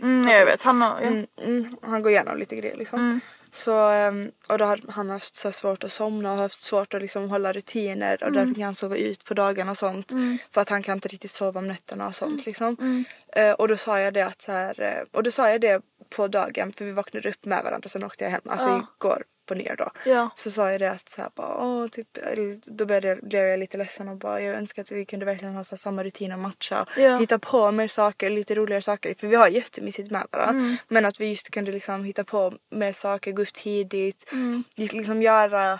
Mm, 0.01 0.23
jag 0.29 0.47
vet, 0.47 0.63
han 0.63 0.83
har, 0.83 1.01
ja. 1.01 1.07
Mm, 1.07 1.27
mm, 1.43 1.77
han 1.83 2.03
går 2.03 2.13
igenom 2.13 2.39
lite 2.39 2.57
grejer 2.57 2.77
liksom. 2.77 2.99
Mm. 3.01 3.21
Så, 3.51 3.89
ehm, 3.89 4.31
och 4.49 4.59
då 4.59 4.65
har 4.65 4.81
han 4.89 5.11
haft 5.11 5.35
så 5.37 5.53
svårt 5.53 5.85
att 5.85 5.93
somna 5.93 6.33
och 6.33 6.39
haft 6.39 6.63
svårt 6.63 6.95
att 6.95 7.03
liksom 7.03 7.31
hålla 7.31 7.53
rutiner 7.53 8.15
och 8.23 8.29
Mm. 8.29 8.35
därför 8.41 8.55
kan 8.55 8.63
han 8.65 8.75
sova 8.75 8.97
ut 8.97 9.25
på 9.25 9.35
dagarna 9.35 9.71
och 9.71 9.79
sånt. 9.79 10.13
För 10.53 10.61
att 10.61 10.69
han 10.69 10.83
kan 10.83 10.97
inte 10.97 11.09
riktigt 11.09 11.31
sova 11.31 11.59
om 11.61 11.67
nätterna 11.67 12.07
och 12.07 12.23
Mm. 12.23 12.31
sånt 12.37 12.47
liksom. 12.47 13.05
Eh, 13.37 13.53
och 13.53 13.69
då 13.69 13.77
sa 13.77 14.01
jag 14.01 14.15
det 14.15 14.23
att 14.23 14.43
så 14.43 14.53
här, 14.53 14.81
eh, 14.83 15.03
och 15.13 15.23
då 15.23 15.31
sa 15.31 15.51
jag 15.51 15.61
det 15.61 15.83
på 16.11 16.29
dagen 16.29 16.73
för 16.73 16.85
vi 16.85 16.93
vaknade 16.93 17.29
upp 17.29 17.45
med 17.45 17.65
varandra 17.65 17.89
sen 17.89 18.05
åkte 18.05 18.25
jag 18.25 18.31
hem, 18.31 18.41
alltså 18.47 18.69
Ja. 18.69 18.87
igår 18.99 19.25
på 19.47 19.55
nyår 19.55 19.77
då. 19.79 19.91
Ja. 20.07 20.31
Så 20.35 20.51
sa 20.51 20.71
jag 20.71 20.81
det 20.81 20.91
att 20.91 21.09
så 21.09 21.23
här, 21.23 21.31
bara, 21.35 21.57
åh, 21.65 21.89
typ, 21.89 22.17
eller, 22.17 22.61
då 22.65 22.87
började 22.87 23.09
jag, 23.09 23.19
blev 23.23 23.47
jag 23.47 23.59
lite 23.59 23.79
ledsen 23.79 24.09
och 24.09 24.17
bara 24.17 24.41
jag 24.41 24.57
önskar 24.57 24.83
att 24.83 24.93
vi 24.93 25.05
kunde 25.05 25.27
verkligen 25.27 25.55
ha 25.55 25.65
så 25.65 25.77
samma 25.77 26.05
rutin 26.05 26.33
och 26.33 26.39
matcha. 26.39 26.87
Ja. 26.97 27.19
Hitta 27.19 27.39
på 27.39 27.71
mer 27.71 27.89
saker, 27.89 28.31
lite 28.31 28.55
roligare 28.55 28.83
saker. 28.83 29.15
För 29.15 29.27
vi 29.27 29.37
har 29.37 29.49
jättemysigt 29.49 30.11
med 30.11 30.27
varandra. 30.31 30.61
Mm. 30.61 30.77
Men 30.89 31.05
att 31.05 31.21
vi 31.21 31.29
just 31.31 31.51
kunde 31.51 31.73
liksom 31.73 32.05
hitta 32.05 32.25
på 32.25 32.53
mer 32.71 32.93
saker, 32.93 33.33
gå 33.33 33.43
upp 33.43 33.53
tidigt. 33.53 34.33
Mm. 34.33 34.65
Liksom 34.75 35.23
göra 35.23 35.79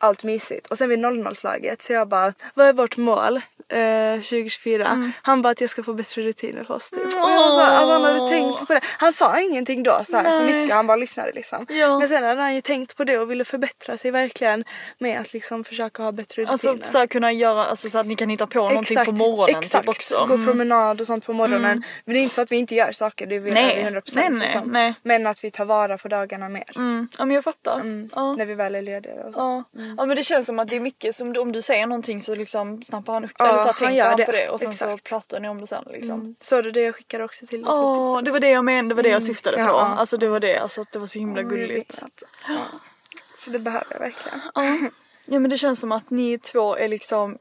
allt 0.00 0.24
mysigt. 0.24 0.66
Och 0.66 0.78
sen 0.78 0.88
vid 0.88 0.98
00-slaget 0.98 1.82
så 1.82 1.92
jag 1.92 2.08
bara, 2.08 2.32
vad 2.54 2.66
är 2.66 2.72
vårt 2.72 2.96
mål? 2.96 3.40
Eh, 3.68 4.14
2024. 4.14 4.86
Mm. 4.86 5.12
Han 5.22 5.42
bara 5.42 5.48
att 5.48 5.60
jag 5.60 5.70
ska 5.70 5.82
få 5.82 5.92
bättre 5.92 6.22
rutiner 6.22 6.64
för 6.64 6.74
oss 6.74 6.90
typ. 6.90 7.00
Och 7.00 7.06
jag 7.30 7.52
så 7.52 7.60
alltså 7.60 7.92
han 7.92 8.04
hade 8.04 8.28
tänkt 8.28 8.66
på 8.66 8.74
det. 8.74 8.80
Han 8.84 9.12
sa 9.12 9.40
ingenting 9.40 9.82
då 9.82 10.00
så, 10.04 10.16
här, 10.16 10.32
så 10.32 10.44
mycket, 10.44 10.74
han 10.76 10.86
bara 10.86 10.96
lyssnade 10.96 11.32
liksom. 11.34 11.66
Ja. 11.68 11.98
Men 11.98 12.08
sen 12.08 12.24
hade 12.24 12.40
han 12.40 12.54
ju 12.54 12.60
tänkt 12.60 12.96
på 12.96 13.04
det 13.04 13.18
och 13.18 13.30
ville 13.30 13.44
förbättra 13.44 13.96
sig 13.96 14.10
verkligen 14.10 14.64
med 14.98 15.20
att 15.20 15.32
liksom 15.32 15.64
försöka 15.64 16.02
ha 16.02 16.12
bättre 16.12 16.42
rutiner. 16.42 16.52
Alltså 16.52 16.78
så 16.84 16.98
här, 16.98 17.06
kunna 17.06 17.32
göra, 17.32 17.64
alltså, 17.64 17.88
så 17.90 17.98
att 17.98 18.06
ni 18.06 18.16
kan 18.16 18.28
hitta 18.28 18.46
på 18.46 18.68
någonting 18.68 19.04
på 19.04 19.12
morgonen 19.12 19.58
exakt. 19.58 19.84
typ 19.84 19.88
också. 19.88 20.24
Gå 20.28 20.34
Mm. 20.34 20.46
promenad 20.46 21.00
och 21.00 21.06
sånt 21.06 21.26
på 21.26 21.32
morgonen. 21.32 21.84
Men 22.04 22.14
det 22.14 22.20
är 22.20 22.22
inte 22.22 22.34
så 22.34 22.42
att 22.42 22.52
vi 22.52 22.56
inte 22.56 22.74
gör 22.74 22.92
saker, 22.92 23.26
det 23.26 23.36
är 23.36 23.40
vi 23.40 23.50
Nej. 23.50 23.80
är 23.80 23.90
vi 23.90 23.96
100% 23.98 24.02
Nej, 24.16 24.28
nej, 24.30 24.40
liksom. 24.40 24.70
nej. 24.70 24.94
Men 25.02 25.26
att 25.26 25.44
vi 25.44 25.50
tar 25.50 25.64
vara 25.64 25.98
på 25.98 26.08
dagarna 26.08 26.48
mer. 26.48 26.72
Mm. 26.76 27.08
Ja 27.18 27.24
men 27.24 27.34
jag 27.34 27.44
fattar. 27.44 27.74
Mm. 27.74 28.10
Ja. 28.14 28.34
När 28.34 28.46
vi 28.46 28.54
väl 28.54 28.74
är 28.74 28.82
lediga 28.82 29.12
och 29.26 29.34
så. 29.34 29.40
Ja. 29.40 29.64
Ja 29.98 30.06
men 30.06 30.16
det 30.16 30.22
känns 30.22 30.46
som 30.46 30.58
att 30.58 30.68
det 30.68 30.76
är 30.76 30.80
mycket 30.80 31.14
som 31.16 31.36
om 31.38 31.52
du 31.52 31.62
säger 31.62 31.86
någonting 31.86 32.20
så 32.20 32.34
liksom 32.34 32.82
snappar 32.82 33.12
han 33.12 33.24
upp 33.24 33.30
Ja, 33.38 33.44
eller 33.48 33.58
så 33.58 33.64
här, 33.64 33.66
han 33.66 33.74
tänker 33.74 34.04
han 34.04 34.16
det. 34.16 34.24
på 34.24 34.32
det 34.32 34.48
och 34.48 34.60
sen 34.60 34.70
Exakt. 34.70 35.08
så 35.08 35.14
pratar 35.14 35.40
ni 35.40 35.48
om 35.48 35.60
det 35.60 35.66
sen 35.66 35.84
liksom. 35.90 36.20
Mm. 36.20 36.34
Så 36.40 36.62
det 36.62 36.70
det 36.70 36.80
jag 36.80 36.94
skickade 36.94 37.24
också 37.24 37.46
till 37.46 37.58
dig 37.58 37.64
på 37.66 37.94
TikTok. 37.94 38.24
det 38.24 38.30
var 38.30 38.40
det 38.40 38.50
jag 38.50 38.64
menade, 38.64 38.88
det 38.88 38.94
var 38.94 39.02
det 39.02 39.08
jag 39.08 39.22
syftade 39.22 39.56
på. 39.56 39.62
Mm. 39.62 39.74
Ja. 39.74 39.80
Alltså 39.80 40.16
det 40.16 40.28
var 40.28 40.40
det, 40.40 40.56
alltså 40.58 40.80
att 40.80 40.92
det 40.92 40.98
var 40.98 41.06
så 41.06 41.18
himla 41.18 41.42
Ja, 41.42 41.48
gulligt. 41.48 42.02
Ja. 42.48 42.56
Så 43.44 43.50
det 43.50 43.58
behöver 43.58 43.86
jag 43.90 43.98
verkligen. 43.98 44.40
Ja. 44.54 44.76
ja 45.26 45.38
men 45.40 45.50
det 45.50 45.56
känns 45.56 45.80
som 45.80 45.92
att 45.92 46.10
ni 46.10 46.38
två 46.38 46.76
är 46.76 46.88
liksom 46.88 47.38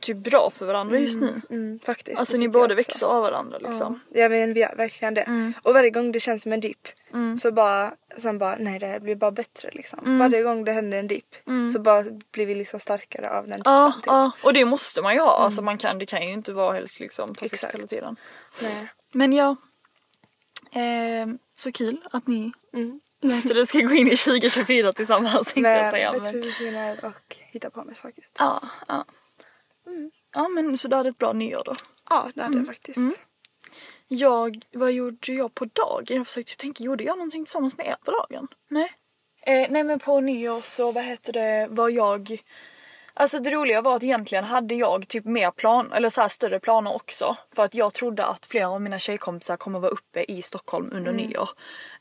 typ 0.00 0.16
bra 0.16 0.50
för 0.50 0.66
varandra 0.66 0.98
just 0.98 1.20
nu. 1.20 1.40
Mm, 1.50 1.78
faktiskt. 1.78 2.18
Alltså 2.18 2.36
ni 2.36 2.48
båda 2.48 2.68
jag 2.68 2.76
växer 2.76 3.06
av 3.06 3.22
varandra 3.22 3.58
liksom. 3.58 4.00
Ja, 4.12 4.20
ja 4.20 4.28
men 4.28 4.54
vi 4.54 4.60
gör 4.60 4.74
verkligen 4.76 5.14
det. 5.14 5.20
Mm. 5.22 5.52
Och 5.62 5.74
varje 5.74 5.90
gång 5.90 6.12
det 6.12 6.20
känns 6.20 6.42
som 6.42 6.52
en 6.52 6.60
dipp 6.60 6.88
så 7.40 7.52
bara, 7.52 7.94
sen 8.16 8.38
bara 8.38 8.56
nej 8.58 8.78
det 8.78 8.86
här 8.86 9.00
blir 9.00 9.16
bara 9.16 9.30
bättre 9.30 9.70
liksom. 9.72 9.98
Mm. 9.98 10.18
Varje 10.18 10.42
gång 10.42 10.64
det 10.64 10.72
händer 10.72 10.98
en 10.98 11.06
dipp 11.08 11.34
så 11.72 11.78
bara 11.80 12.04
blir 12.32 12.46
vi 12.46 12.54
liksom 12.54 12.80
starkare 12.80 13.30
av 13.30 13.48
den 13.48 13.62
Ja, 13.64 13.86
dippen, 13.86 14.00
typ. 14.02 14.06
ja, 14.06 14.30
och 14.42 14.52
det 14.52 14.64
måste 14.64 15.02
man 15.02 15.14
ju 15.14 15.20
ha. 15.20 15.30
Alltså 15.38 15.62
man 15.62 15.78
kan, 15.78 15.98
det 15.98 16.06
kan 16.06 16.22
ju 16.22 16.32
inte 16.32 16.52
vara 16.52 16.74
helt 16.74 17.00
liksom 17.00 17.28
perfekt 17.28 17.52
Exakt. 17.54 17.74
hela 17.74 17.86
tiden. 17.86 18.16
Nej. 18.62 18.88
Men 19.12 19.32
ja. 19.32 19.56
Eh, 20.72 21.26
så 21.54 21.72
kul 21.72 22.00
att 22.12 22.26
ni 22.26 22.52
Mm. 22.74 23.00
det 23.44 23.66
ska 23.66 23.78
gå 23.80 23.94
in 23.94 24.08
i 24.08 24.16
2024 24.16 24.92
tillsammans 24.92 25.52
tänkte 25.52 25.70
jag 25.70 25.90
säga. 25.90 26.12
Men, 26.22 26.32
rutiner 26.42 27.04
och 27.04 27.36
hitta 27.50 27.70
på 27.70 27.84
med 27.84 27.96
saker. 27.96 28.24
ja, 28.38 28.60
ja. 28.88 29.04
Ja 30.34 30.48
men 30.48 30.76
så 30.76 30.88
du 30.88 30.96
hade 30.96 31.08
ett 31.08 31.18
bra 31.18 31.32
nyår 31.32 31.62
då. 31.64 31.74
Ja 32.10 32.30
det 32.34 32.42
hade 32.42 32.54
Mm. 32.54 32.58
jag 32.58 32.66
faktiskt. 32.66 33.20
Jag, 34.08 34.64
vad 34.72 34.92
gjorde 34.92 35.32
jag 35.32 35.54
på 35.54 35.64
dagen? 35.64 36.16
Jag 36.16 36.26
försökte 36.26 36.50
typ 36.52 36.58
tänka, 36.58 36.84
gjorde 36.84 37.04
jag 37.04 37.18
någonting 37.18 37.44
tillsammans 37.44 37.76
med 37.76 37.86
er 37.86 37.96
på 38.04 38.10
dagen? 38.10 38.48
Nej. 38.68 38.92
Eh, 39.42 39.66
nej 39.70 39.84
men 39.84 39.98
på 39.98 40.20
nyår 40.20 40.60
så, 40.60 40.92
vad 40.92 41.04
heter 41.04 41.32
det, 41.32 41.66
var 41.70 41.88
jag... 41.88 42.42
Alltså 43.14 43.38
det 43.38 43.50
roliga 43.50 43.82
var 43.82 43.96
att 43.96 44.02
egentligen 44.02 44.44
hade 44.44 44.74
jag 44.74 45.08
typ 45.08 45.24
mer 45.24 45.50
plan, 45.50 45.92
eller 45.92 46.10
så 46.10 46.28
större 46.28 46.60
planer 46.60 46.94
också. 46.94 47.36
För 47.54 47.62
att 47.62 47.74
jag 47.74 47.94
trodde 47.94 48.24
att 48.26 48.46
flera 48.46 48.68
av 48.68 48.80
mina 48.82 48.98
tjejkompisar 48.98 49.56
kommer 49.56 49.78
vara 49.78 49.90
uppe 49.92 50.24
i 50.28 50.42
Stockholm 50.42 50.90
under 50.92 51.12
nyår. 51.12 51.48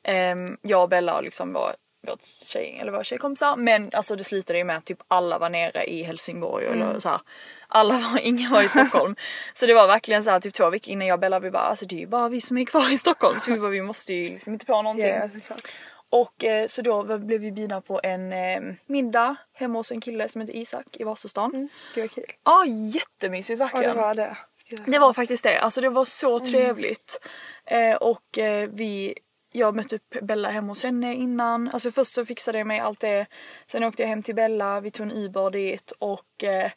Ehm, 0.03 0.57
jag 0.61 0.83
och 0.83 0.89
Bella 0.89 1.21
liksom 1.21 1.53
var 1.53 1.75
vårt 2.05 2.25
tjej, 2.25 2.77
eller 2.81 2.91
våra 2.91 3.03
tjejkompisar. 3.03 3.55
Men 3.55 3.89
alltså 3.93 4.15
det 4.15 4.23
slutade 4.23 4.59
ju 4.59 4.65
med 4.65 4.77
att 4.77 4.85
typ 4.85 4.99
alla 5.07 5.39
var 5.39 5.49
nere 5.49 5.85
i 5.85 6.03
Helsingborg 6.03 6.65
eller 6.65 6.99
så 6.99 7.09
här. 7.09 7.19
Alla 7.67 7.93
var, 7.93 8.19
ingen 8.23 8.51
var 8.51 8.63
i 8.63 8.69
Stockholm. 8.69 9.15
så 9.53 9.65
det 9.65 9.73
var 9.73 9.87
verkligen 9.87 10.23
så 10.23 10.29
här 10.29 10.39
typ 10.39 10.53
två 10.53 10.69
veckor 10.69 10.91
innan 10.91 11.07
jag 11.07 11.15
och 11.15 11.19
Bella 11.19 11.39
vi 11.39 11.51
bara 11.51 11.63
alltså 11.63 11.85
det 11.85 11.95
är 11.95 11.99
ju 11.99 12.07
bara 12.07 12.29
vi 12.29 12.41
som 12.41 12.57
är 12.57 12.65
kvar 12.65 12.93
i 12.93 12.97
Stockholm 12.97 13.39
så 13.39 13.53
vi 13.53 13.59
bara 13.59 13.71
vi 13.71 13.81
måste 13.81 14.13
ju 14.13 14.29
liksom 14.29 14.53
inte 14.53 14.65
på 14.65 14.81
någonting. 14.81 15.09
Ja, 15.09 15.29
såklart. 15.33 15.61
Och 16.09 16.43
eh, 16.43 16.67
så 16.67 16.81
då 16.81 17.17
blev 17.17 17.41
vi 17.41 17.51
bjudna 17.51 17.81
på 17.81 17.99
en 18.03 18.33
eh, 18.33 18.61
middag 18.85 19.35
hemma 19.53 19.79
hos 19.79 19.91
en 19.91 20.01
kille 20.01 20.27
som 20.29 20.41
heter 20.41 20.55
Isak 20.55 20.85
i 20.93 21.03
Vasastan. 21.03 21.53
Mm. 21.53 21.69
Gud 21.95 22.03
vad 22.03 22.11
kul. 22.11 22.23
Ja 22.43 22.65
jättemysigt 22.65 23.59
Ja 23.59 23.65
verkligen. 23.65 23.95
det 23.95 24.01
var 24.01 24.15
det. 24.15 24.37
Det 24.85 24.99
var 24.99 25.13
faktiskt 25.13 25.43
det. 25.43 25.59
Alltså 25.59 25.81
det 25.81 25.89
var 25.89 26.05
så 26.05 26.39
trevligt. 26.39 27.27
Eh, 27.65 27.95
och 27.95 28.37
eh, 28.37 28.69
vi, 28.73 29.13
jag 29.55 29.75
mötte 29.75 29.95
upp 29.95 30.15
Bella 30.21 30.49
hemma 30.49 30.67
hos 30.67 30.83
henne 30.83 31.13
innan. 31.15 31.69
Alltså 31.73 31.91
först 31.91 32.13
så 32.13 32.25
fixade 32.25 32.57
jag 32.57 32.67
mig 32.67 32.79
allt 32.79 32.99
det. 32.99 33.25
Sen 33.67 33.83
åkte 33.83 34.01
jag 34.01 34.09
hem 34.09 34.21
till 34.21 34.35
Bella, 34.35 34.79
vi 34.79 34.91
tog 34.91 35.05
en 35.05 35.11
Uber 35.11 35.49
dit 35.49 35.93
och 35.99 36.43
eh, 36.43 36.71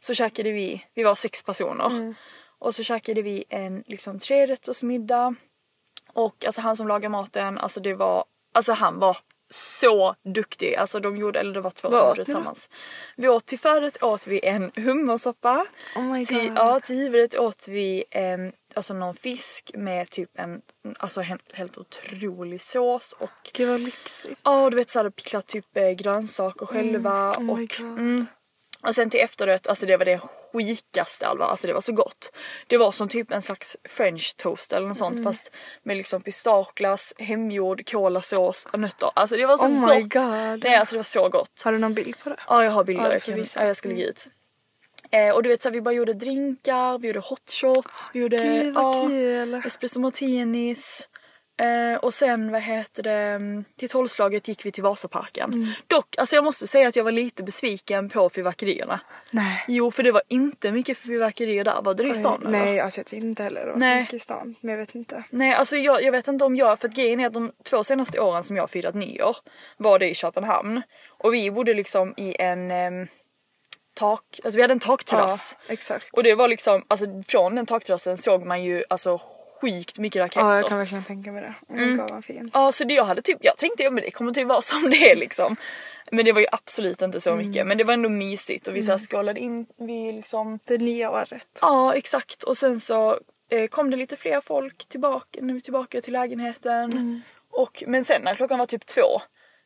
så 0.00 0.14
käkade 0.14 0.52
vi, 0.52 0.84
vi 0.94 1.02
var 1.02 1.14
sex 1.14 1.42
personer. 1.42 2.14
Och 2.58 2.74
så 2.74 2.82
käkade 2.82 3.22
vi 3.22 3.44
en 3.48 3.84
liksom 3.86 4.18
trerättersmiddag. 4.18 5.34
Och 6.12 6.44
alltså 6.46 6.60
han 6.60 6.76
som 6.76 6.88
lagade 6.88 7.08
maten, 7.08 7.58
alltså 7.58 7.80
det 7.80 7.94
var, 7.94 8.24
alltså 8.54 8.72
han 8.72 8.98
var 8.98 9.16
så 9.50 10.14
duktig. 10.22 10.74
Alltså 10.74 11.00
de 11.00 11.16
gjorde, 11.16 11.40
eller 11.40 11.54
det 11.54 11.60
var 11.60 11.70
två 11.70 11.92
som 11.92 11.98
gjorde 12.08 12.24
tillsammans. 12.24 12.70
Vi 13.16 13.28
åt 13.28 13.46
till 13.46 13.58
förrätt 13.58 14.02
åt 14.02 14.26
vi 14.26 14.40
en 14.42 14.70
hummersoppa. 14.74 15.66
Oh 15.96 16.02
my 16.02 16.26
till, 16.26 16.48
God. 16.48 16.58
ja, 16.58 16.80
till 16.80 16.96
huvudrätt 16.96 17.38
åt 17.38 17.68
vi 17.68 18.04
em, 18.10 18.52
alltså 18.74 18.94
någon 18.94 19.14
fisk 19.14 19.70
med 19.74 20.10
typ 20.10 20.30
en 20.38 20.60
alltså 20.98 21.20
helt, 21.20 21.52
helt 21.52 21.78
otrolig 21.78 22.62
sås 22.62 23.12
och 23.18 23.30
Gud 23.54 23.68
vad 23.68 23.80
lyxigt. 23.80 24.40
Ja 24.44 24.70
du 24.70 24.76
vet 24.76 24.90
såhär 24.90 25.10
picklat 25.10 25.46
typ 25.46 25.76
eh, 25.76 25.90
grönsaker 25.90 26.66
själva 26.66 27.30
oh 27.36 27.50
och 27.50 27.80
mm, 27.80 28.26
och 28.82 28.94
sen 28.94 29.10
till 29.10 29.20
efterrätt, 29.20 29.66
alltså 29.66 29.86
det 29.86 29.96
var 29.96 30.04
det 30.04 30.18
skikaste 30.52 31.26
Alva, 31.26 31.44
alltså 31.44 31.66
det 31.66 31.72
var 31.72 31.80
så 31.80 31.92
gott. 31.92 32.32
Det 32.66 32.76
var 32.76 32.92
som 32.92 33.08
typ 33.08 33.32
en 33.32 33.42
slags 33.42 33.76
french 33.88 34.34
toast 34.36 34.72
eller 34.72 34.88
något 34.88 34.96
sånt 34.96 35.12
Mm. 35.18 35.24
fast 35.24 35.50
med 35.82 35.96
liksom 35.96 36.22
pistageglass, 36.22 37.14
hemgjord 37.18 37.90
kolasås 37.90 38.68
och 38.72 38.78
nötter. 38.78 39.10
Alltså 39.14 39.36
det 39.36 39.46
var 39.46 39.56
så 39.56 39.66
Oh 39.66 39.80
gott. 39.80 39.96
my 39.96 40.02
God. 40.02 40.64
Nej 40.64 40.74
alltså 40.76 40.94
det 40.94 40.98
var 40.98 41.02
så 41.02 41.28
gott. 41.28 41.62
Har 41.64 41.72
du 41.72 41.78
någon 41.78 41.94
bild 41.94 42.14
på 42.22 42.28
det? 42.28 42.36
Ja 42.48 42.64
jag 42.64 42.70
har 42.70 42.84
bilder, 42.84 43.04
Ja, 43.04 43.12
jag, 43.12 43.22
kan. 43.22 43.34
Mm. 43.34 43.46
ja, 43.56 43.64
jag 43.66 43.76
ska 43.76 43.88
lägga 43.88 44.06
ut. 44.06 44.28
Eh, 45.10 45.34
och 45.34 45.42
du 45.42 45.48
vet 45.48 45.62
så 45.62 45.68
här, 45.68 45.74
vi 45.74 45.80
bara 45.80 45.94
gjorde 45.94 46.12
drinkar, 46.12 46.98
vi 46.98 47.06
gjorde 47.06 47.20
hot 47.20 47.50
shots, 47.50 48.10
vi 48.12 48.20
gjorde 48.20 48.36
Gud 48.36 48.74
ja, 48.74 49.62
espresso 49.66 50.00
martinis. 50.00 51.08
Eh, 51.60 51.98
och 51.98 52.14
sen 52.14 52.52
vad 52.52 52.62
heter 52.62 53.02
det, 53.02 53.12
mm, 53.12 53.64
till 53.76 53.88
tolvslaget 53.88 54.48
gick 54.48 54.66
vi 54.66 54.72
till 54.72 54.82
Vasaparken. 54.82 55.52
Mm. 55.52 55.68
Dock, 55.86 56.16
alltså 56.18 56.36
jag 56.36 56.44
måste 56.44 56.66
säga 56.66 56.88
att 56.88 56.96
jag 56.96 57.04
var 57.04 57.12
lite 57.12 57.42
besviken 57.42 58.08
på 58.08 58.30
fyrverkerierna. 58.30 59.00
Nej. 59.30 59.64
Jo 59.68 59.90
för 59.90 60.02
det 60.02 60.12
var 60.12 60.22
inte 60.28 60.72
mycket 60.72 60.98
fyrverkerier 60.98 61.64
där, 61.64 61.82
var 61.82 61.94
det 61.94 62.08
i 62.08 62.14
stan 62.14 62.40
eller? 62.40 62.50
Nej 62.50 62.80
alltså 62.80 63.00
jag 63.00 63.04
vet 63.04 63.24
inte 63.24 63.42
heller. 63.42 63.66
Det 63.66 63.70
var 63.70 63.78
Nej. 63.78 63.96
så 63.96 64.00
mycket 64.00 64.14
i 64.14 64.18
stan. 64.18 64.54
Men 64.60 64.70
jag 64.70 64.78
vet 64.78 64.94
inte. 64.94 65.24
Nej 65.30 65.54
alltså 65.54 65.76
jag, 65.76 66.02
jag 66.02 66.12
vet 66.12 66.28
inte 66.28 66.44
om 66.44 66.56
jag, 66.56 66.78
för 66.78 66.88
att 66.88 66.94
grejen 66.94 67.20
är 67.20 67.26
att 67.26 67.32
de 67.32 67.52
två 67.70 67.84
senaste 67.84 68.20
åren 68.20 68.42
som 68.42 68.56
jag 68.56 68.62
har 68.62 68.68
firat 68.68 68.94
nyår 68.94 69.36
var 69.76 69.98
det 69.98 70.10
i 70.10 70.14
Köpenhamn. 70.14 70.82
Och 71.08 71.34
vi 71.34 71.50
bodde 71.50 71.74
liksom 71.74 72.14
i 72.16 72.36
en 72.38 72.70
em, 72.70 73.08
tak, 74.00 74.40
alltså 74.44 74.56
vi 74.56 74.62
hade 74.62 74.72
en 74.72 74.80
takterrass. 74.80 75.56
Ja 75.66 75.72
exakt. 75.72 76.10
Och 76.12 76.22
det 76.22 76.34
var 76.34 76.48
liksom, 76.48 76.84
alltså 76.88 77.06
från 77.26 77.54
den 77.54 77.66
takterrassen 77.66 78.16
såg 78.16 78.46
man 78.46 78.64
ju 78.64 78.84
alltså 78.90 79.20
sjukt 79.60 79.98
mycket 79.98 80.20
raketer. 80.20 80.46
Ja 80.46 80.56
jag 80.56 80.68
kan 80.68 80.78
verkligen 80.78 81.04
tänka 81.04 81.32
mig 81.32 81.42
det. 81.42 81.54
Oh 81.74 81.80
my 81.80 81.96
God 81.96 82.10
vad 82.10 82.24
fint. 82.24 82.50
Ja 82.54 82.72
så 82.72 82.84
det 82.84 82.94
jag 82.94 83.04
hade 83.04 83.22
typ, 83.22 83.38
jag 83.40 83.56
tänkte 83.56 83.82
ja 83.82 83.90
men 83.90 84.04
det 84.04 84.10
kommer 84.10 84.32
typ 84.32 84.46
vara 84.46 84.62
som 84.72 84.90
det 84.90 85.10
är 85.10 85.16
liksom. 85.16 85.56
Men 86.10 86.24
det 86.24 86.32
var 86.32 86.40
ju 86.40 86.46
absolut 86.52 87.02
inte 87.02 87.20
så 87.20 87.34
mycket 87.34 87.66
men 87.66 87.78
det 87.78 87.84
var 87.84 87.94
ändå 87.94 88.08
mysigt 88.08 88.68
och 88.68 88.76
vi 88.76 88.82
så 88.82 88.90
här 88.92 88.98
skålade 88.98 89.40
in, 89.40 89.66
vi 89.78 90.12
liksom 90.12 90.58
Det 90.64 90.78
nya 90.78 91.10
året. 91.10 91.58
Ja 91.60 91.94
exakt 91.94 92.42
och 92.42 92.56
sen 92.56 92.80
så 92.80 93.18
eh, 93.50 93.66
kom 93.68 93.90
det 93.90 93.96
lite 93.96 94.16
fler 94.16 94.40
folk 94.40 94.88
tillbaka 94.88 95.38
när 95.42 95.54
vi 95.54 95.60
tillbaka 95.60 96.00
till 96.00 96.12
lägenheten. 96.12 97.22
Och, 97.52 97.84
men 97.86 98.04
sen 98.04 98.22
när 98.22 98.34
klockan 98.34 98.58
var 98.58 98.66
typ 98.66 98.86
två 98.86 99.20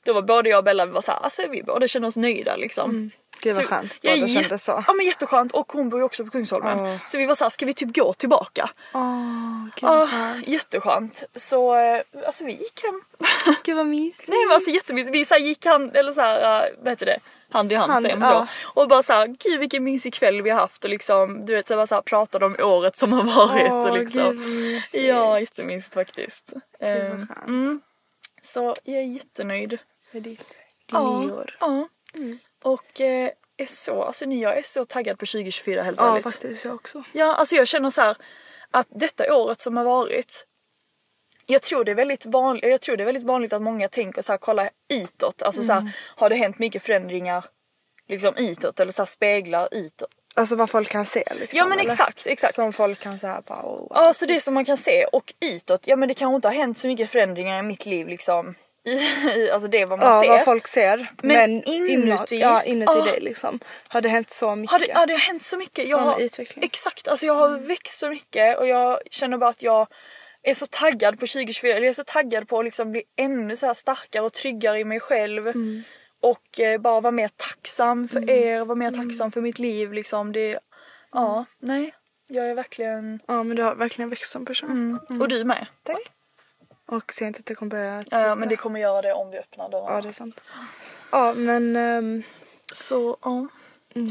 då 0.05 0.13
var 0.13 0.23
både 0.23 0.49
jag 0.49 0.59
och 0.59 0.65
Bella 0.65 0.87
vi 0.87 0.93
var 0.93 1.01
såhär, 1.01 1.19
alltså 1.19 1.43
vi 1.51 1.63
båda 1.63 1.89
kände 1.89 2.09
oss 2.09 2.17
nöjda 2.17 2.57
liksom. 2.57 3.11
Gud 3.41 3.55
vad 3.55 3.63
Så- 3.65 3.69
skönt. 3.69 3.99
Ja, 4.01 4.15
Båda 4.15 4.27
jätte- 4.27 4.43
kände 4.43 4.59
så. 4.59 4.85
Ja 4.87 4.93
men 4.93 5.07
jätteskönt 5.07 5.53
och 5.53 5.73
hon 5.73 5.89
bor 5.91 6.01
ju 6.01 6.05
också 6.05 6.25
på 6.25 6.31
Kungsholmen. 6.31 6.81
Åh. 6.81 6.97
Så 7.07 7.19
vi 7.19 7.27
var 7.27 7.35
såhär, 7.35 7.51
ska 7.51 7.67
vi 7.67 7.75
typ 7.75 7.95
gå 7.97 8.13
tillbaka? 8.13 8.71
Åh 8.95 9.65
gud 9.65 9.89
Ja, 9.89 9.97
vad 9.99 10.11
skönt. 10.11 10.49
jätteskönt. 10.49 11.25
Så 11.37 11.75
eh, 11.77 12.01
alltså 12.27 12.45
vi 12.45 12.53
gick 12.53 12.83
hem. 12.85 13.03
Gud 13.65 13.77
vad 13.77 13.87
mysigt. 13.87 14.29
Nej 14.29 14.47
men 14.47 14.55
alltså 14.55 14.71
jättemysigt. 14.71 15.15
Vi 15.15 15.25
så 15.25 15.35
gick 15.37 15.67
hand, 15.67 15.97
eller 15.97 16.13
så 16.13 16.21
här, 16.21 16.67
uh, 16.67 16.75
vad 16.83 16.89
heter 16.93 17.07
det? 17.07 17.19
Hand 17.51 17.73
i 17.73 17.75
hand, 17.75 17.93
Hand, 17.93 18.07
man 18.19 18.21
ja. 18.31 18.47
så. 18.65 18.81
Och 18.81 18.89
bara 18.89 19.03
såhär, 19.03 19.27
gud 19.27 19.61
vilken 19.61 19.85
mysig 19.85 20.15
kväll 20.15 20.43
vi 20.43 20.51
har 20.51 20.61
haft 20.61 20.85
och 20.85 20.91
liksom 20.91 21.47
du 21.47 21.55
vet 21.55 21.69
så 21.69 21.75
bara 21.77 21.87
så 21.87 21.95
här, 21.95 22.03
pratade 22.03 22.47
om 22.47 22.57
året 22.59 22.97
som 22.97 23.13
har 23.13 23.25
varit 23.25 23.73
Åh, 23.73 23.87
och 23.91 23.99
liksom. 23.99 24.37
gud. 24.39 24.83
Ja 24.93 25.41
jättemysigt 25.41 25.95
faktiskt. 25.95 26.53
Gud 26.81 26.91
Eh, 26.91 27.09
vad 27.19 27.29
skönt. 27.29 27.47
mm. 27.47 27.81
Så 28.43 28.77
jag 28.85 28.97
är 28.97 29.03
jättenöjd. 29.03 29.79
Med 30.13 30.23
ditt, 30.23 30.41
Ja, 30.93 31.21
nyår. 31.21 31.57
Ja. 31.61 31.89
Och 32.65 33.01
eh, 33.01 33.31
är 33.57 33.67
så, 33.67 34.03
alltså 34.03 34.25
jag 34.25 34.59
är 34.59 34.63
så 34.63 34.85
taggad 34.85 35.19
på 35.19 35.27
2024 35.27 35.83
helt 35.83 36.01
Ja 36.01 36.11
ärligt. 36.13 36.23
faktiskt 36.23 36.65
jag 36.65 36.75
också. 36.75 37.03
Ja, 37.13 37.35
alltså 37.35 37.57
jag 37.57 37.69
känner 37.69 37.91
så 37.91 38.01
här 38.01 38.17
att 38.71 38.87
detta 38.91 39.37
året 39.37 39.61
som 39.61 39.77
har 39.77 39.85
varit 39.85 40.47
jag 41.47 41.63
tror 41.63 41.85
det 41.85 41.91
är 41.91 41.95
väldigt 41.95 42.27
vanligt, 42.27 42.65
jag 42.65 42.81
tror 42.81 42.97
det 42.97 43.03
är 43.03 43.05
väldigt 43.05 43.25
vanligt 43.25 43.53
att 43.53 43.63
många 43.63 43.89
tänker 43.89 44.23
så 44.23 44.33
här, 44.33 44.39
kolla 44.39 44.71
utåt. 44.95 45.43
Alltså 45.43 45.63
så 45.63 45.73
Mm. 45.73 45.85
här, 45.87 45.93
har 46.17 46.31
det 46.31 46.37
hänt 46.37 46.59
mycket 46.59 46.83
förändringar 46.83 47.45
liksom 48.09 48.35
utåt 48.37 48.81
eller 48.81 48.93
så 48.93 49.03
här, 49.03 49.07
speglar 49.07 49.69
utåt. 49.73 50.09
Alltså 50.35 50.57
vad 50.57 50.71
folk 50.71 50.89
kan 50.89 51.05
se 51.05 51.25
liksom. 51.35 51.59
Ja 51.59 51.67
men 51.67 51.81
eller? 51.81 51.91
exakt, 51.93 52.27
exakt. 52.27 52.55
Som 52.55 52.73
folk 52.73 53.01
kan 53.01 53.19
säga 53.19 53.43
bara 53.47 53.63
oh, 53.63 53.87
Ja 53.91 54.15
så 54.15 54.27
det 54.27 54.41
som 54.41 54.55
man 54.55 54.65
kan 54.65 54.77
se 54.77 55.05
och 55.05 55.35
utåt, 55.41 55.87
ja 55.87 55.97
men 55.97 56.09
det 56.09 56.15
kanske 56.15 56.37
inte 56.37 56.49
har 56.49 56.55
hänt 56.55 56.79
så 56.79 56.89
mycket 56.89 57.11
förändringar 57.11 57.59
i 57.59 57.63
mitt 57.63 57.87
liv 57.87 58.09
liksom. 58.09 58.55
I, 58.85 58.91
i, 59.39 59.51
alltså 59.51 59.69
det 59.69 59.81
är 59.81 59.87
vad 59.87 59.99
man 59.99 60.09
Ja 60.09 60.23
ser. 60.23 60.29
vad 60.29 60.45
folk 60.45 60.67
ser. 60.67 61.11
Men 61.23 61.55
Men, 61.55 61.63
inuti- 61.65 62.35
ja, 62.41 62.63
inuti 62.63 62.93
Ja. 62.97 63.05
dig 63.05 63.21
liksom. 63.21 63.61
Har 63.89 64.01
det 64.01 64.09
hänt 64.09 64.31
så 64.31 64.55
mycket? 64.55 64.73
Har 64.73 64.79
det, 64.79 64.87
ja 64.89 65.07
det 65.07 65.13
har 65.13 65.21
hänt 65.21 65.43
så 65.43 65.57
mycket. 65.57 65.89
Jag 65.89 65.99
har. 65.99 66.21
Exakt, 66.65 67.09
alltså 67.09 67.27
jag 67.27 67.35
har 67.35 67.59
växt 67.59 67.99
så 67.99 68.09
mycket 68.09 68.59
och 68.59 68.67
jag 68.67 69.01
känner 69.11 69.39
bara 69.39 69.51
att 69.51 69.63
jag 69.63 69.87
är 70.43 70.55
så 70.55 70.67
taggad 70.67 71.15
på 71.21 71.27
2024, 71.27 71.73
eller 71.73 71.83
jag 71.87 71.91
är 71.91 71.95
så 71.95 72.05
taggad 72.05 72.49
på 72.49 72.59
att 72.59 72.65
liksom 72.65 72.91
bli 72.91 73.03
ännu 73.17 73.57
så 73.57 73.67
här 73.67 73.75
starkare 73.75 74.23
och 74.23 74.33
tryggare 74.33 74.79
i 74.79 74.85
mig 74.85 75.01
själv. 75.01 75.47
Mm. 75.47 75.83
Och 76.23 76.61
eh, 76.61 76.81
bara 76.81 77.01
vara 77.01 77.11
mer 77.11 77.31
tacksam 77.37 78.09
för 78.09 78.31
er, 78.31 78.61
vara 78.61 78.77
mer 78.77 78.91
tacksam 78.91 79.33
för 79.33 79.41
mitt 79.41 79.59
liv 79.59 79.93
liksom. 79.93 80.33
Det, 80.33 80.59
ja, 81.13 81.45
nej. 81.59 81.95
Jag 82.29 82.51
är 82.51 82.55
verkligen... 82.55 83.21
Ja 83.27 83.43
men 83.43 83.57
du 83.57 83.63
har 83.63 83.75
verkligen 83.75 84.11
växt 84.11 84.31
som 84.33 84.45
person. 84.47 84.99
Och 85.21 85.29
du 85.29 85.45
med. 85.45 85.67
Tack. 85.83 85.99
Och 86.87 87.13
ser 87.13 87.27
inte 87.27 87.39
att 87.39 87.47
det 87.47 87.55
kommer 87.55 87.71
börja 87.71 88.05
Ja, 88.11 88.27
ja, 88.27 88.35
men 88.35 88.49
det 88.49 88.57
kommer 88.57 88.81
göra 88.81 89.03
det 89.03 89.13
om 89.13 89.31
vi 89.31 89.39
öppnar 89.39 89.69
dörrarna. 89.71 89.95
Ja 89.95 90.01
det 90.03 90.09
är 90.09 90.13
sant. 90.13 90.43
Ja 91.13 91.35
men 91.35 91.77
ehm, 91.77 92.23
Så 92.73 93.17
ja. 93.23 93.47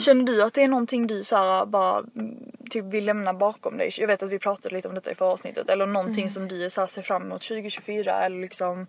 Känner 0.05 0.23
du 0.23 0.43
att 0.43 0.53
det 0.53 0.63
är 0.63 0.67
någonting 0.67 1.07
du 1.07 1.23
så 1.23 1.35
här, 1.35 1.65
bara 1.65 1.99
mm, 1.99 2.51
typ 2.69 2.85
vill 2.85 3.05
lämna 3.05 3.33
bakom 3.33 3.77
dig? 3.77 3.89
Jag 3.97 4.07
vet 4.07 4.23
att 4.23 4.29
vi 4.29 4.39
pratade 4.39 4.75
lite 4.75 4.87
om 4.87 4.95
detta 4.95 5.11
i 5.11 5.15
förra 5.15 5.29
avsnittet. 5.29 5.69
Eller 5.69 5.85
någonting 5.85 6.29
som 6.29 6.47
du 6.47 6.69
så 6.69 6.81
här, 6.81 6.87
ser 6.87 7.01
fram 7.01 7.21
emot 7.23 7.41
2024 7.41 8.25
eller 8.25 8.39
liksom. 8.41 8.87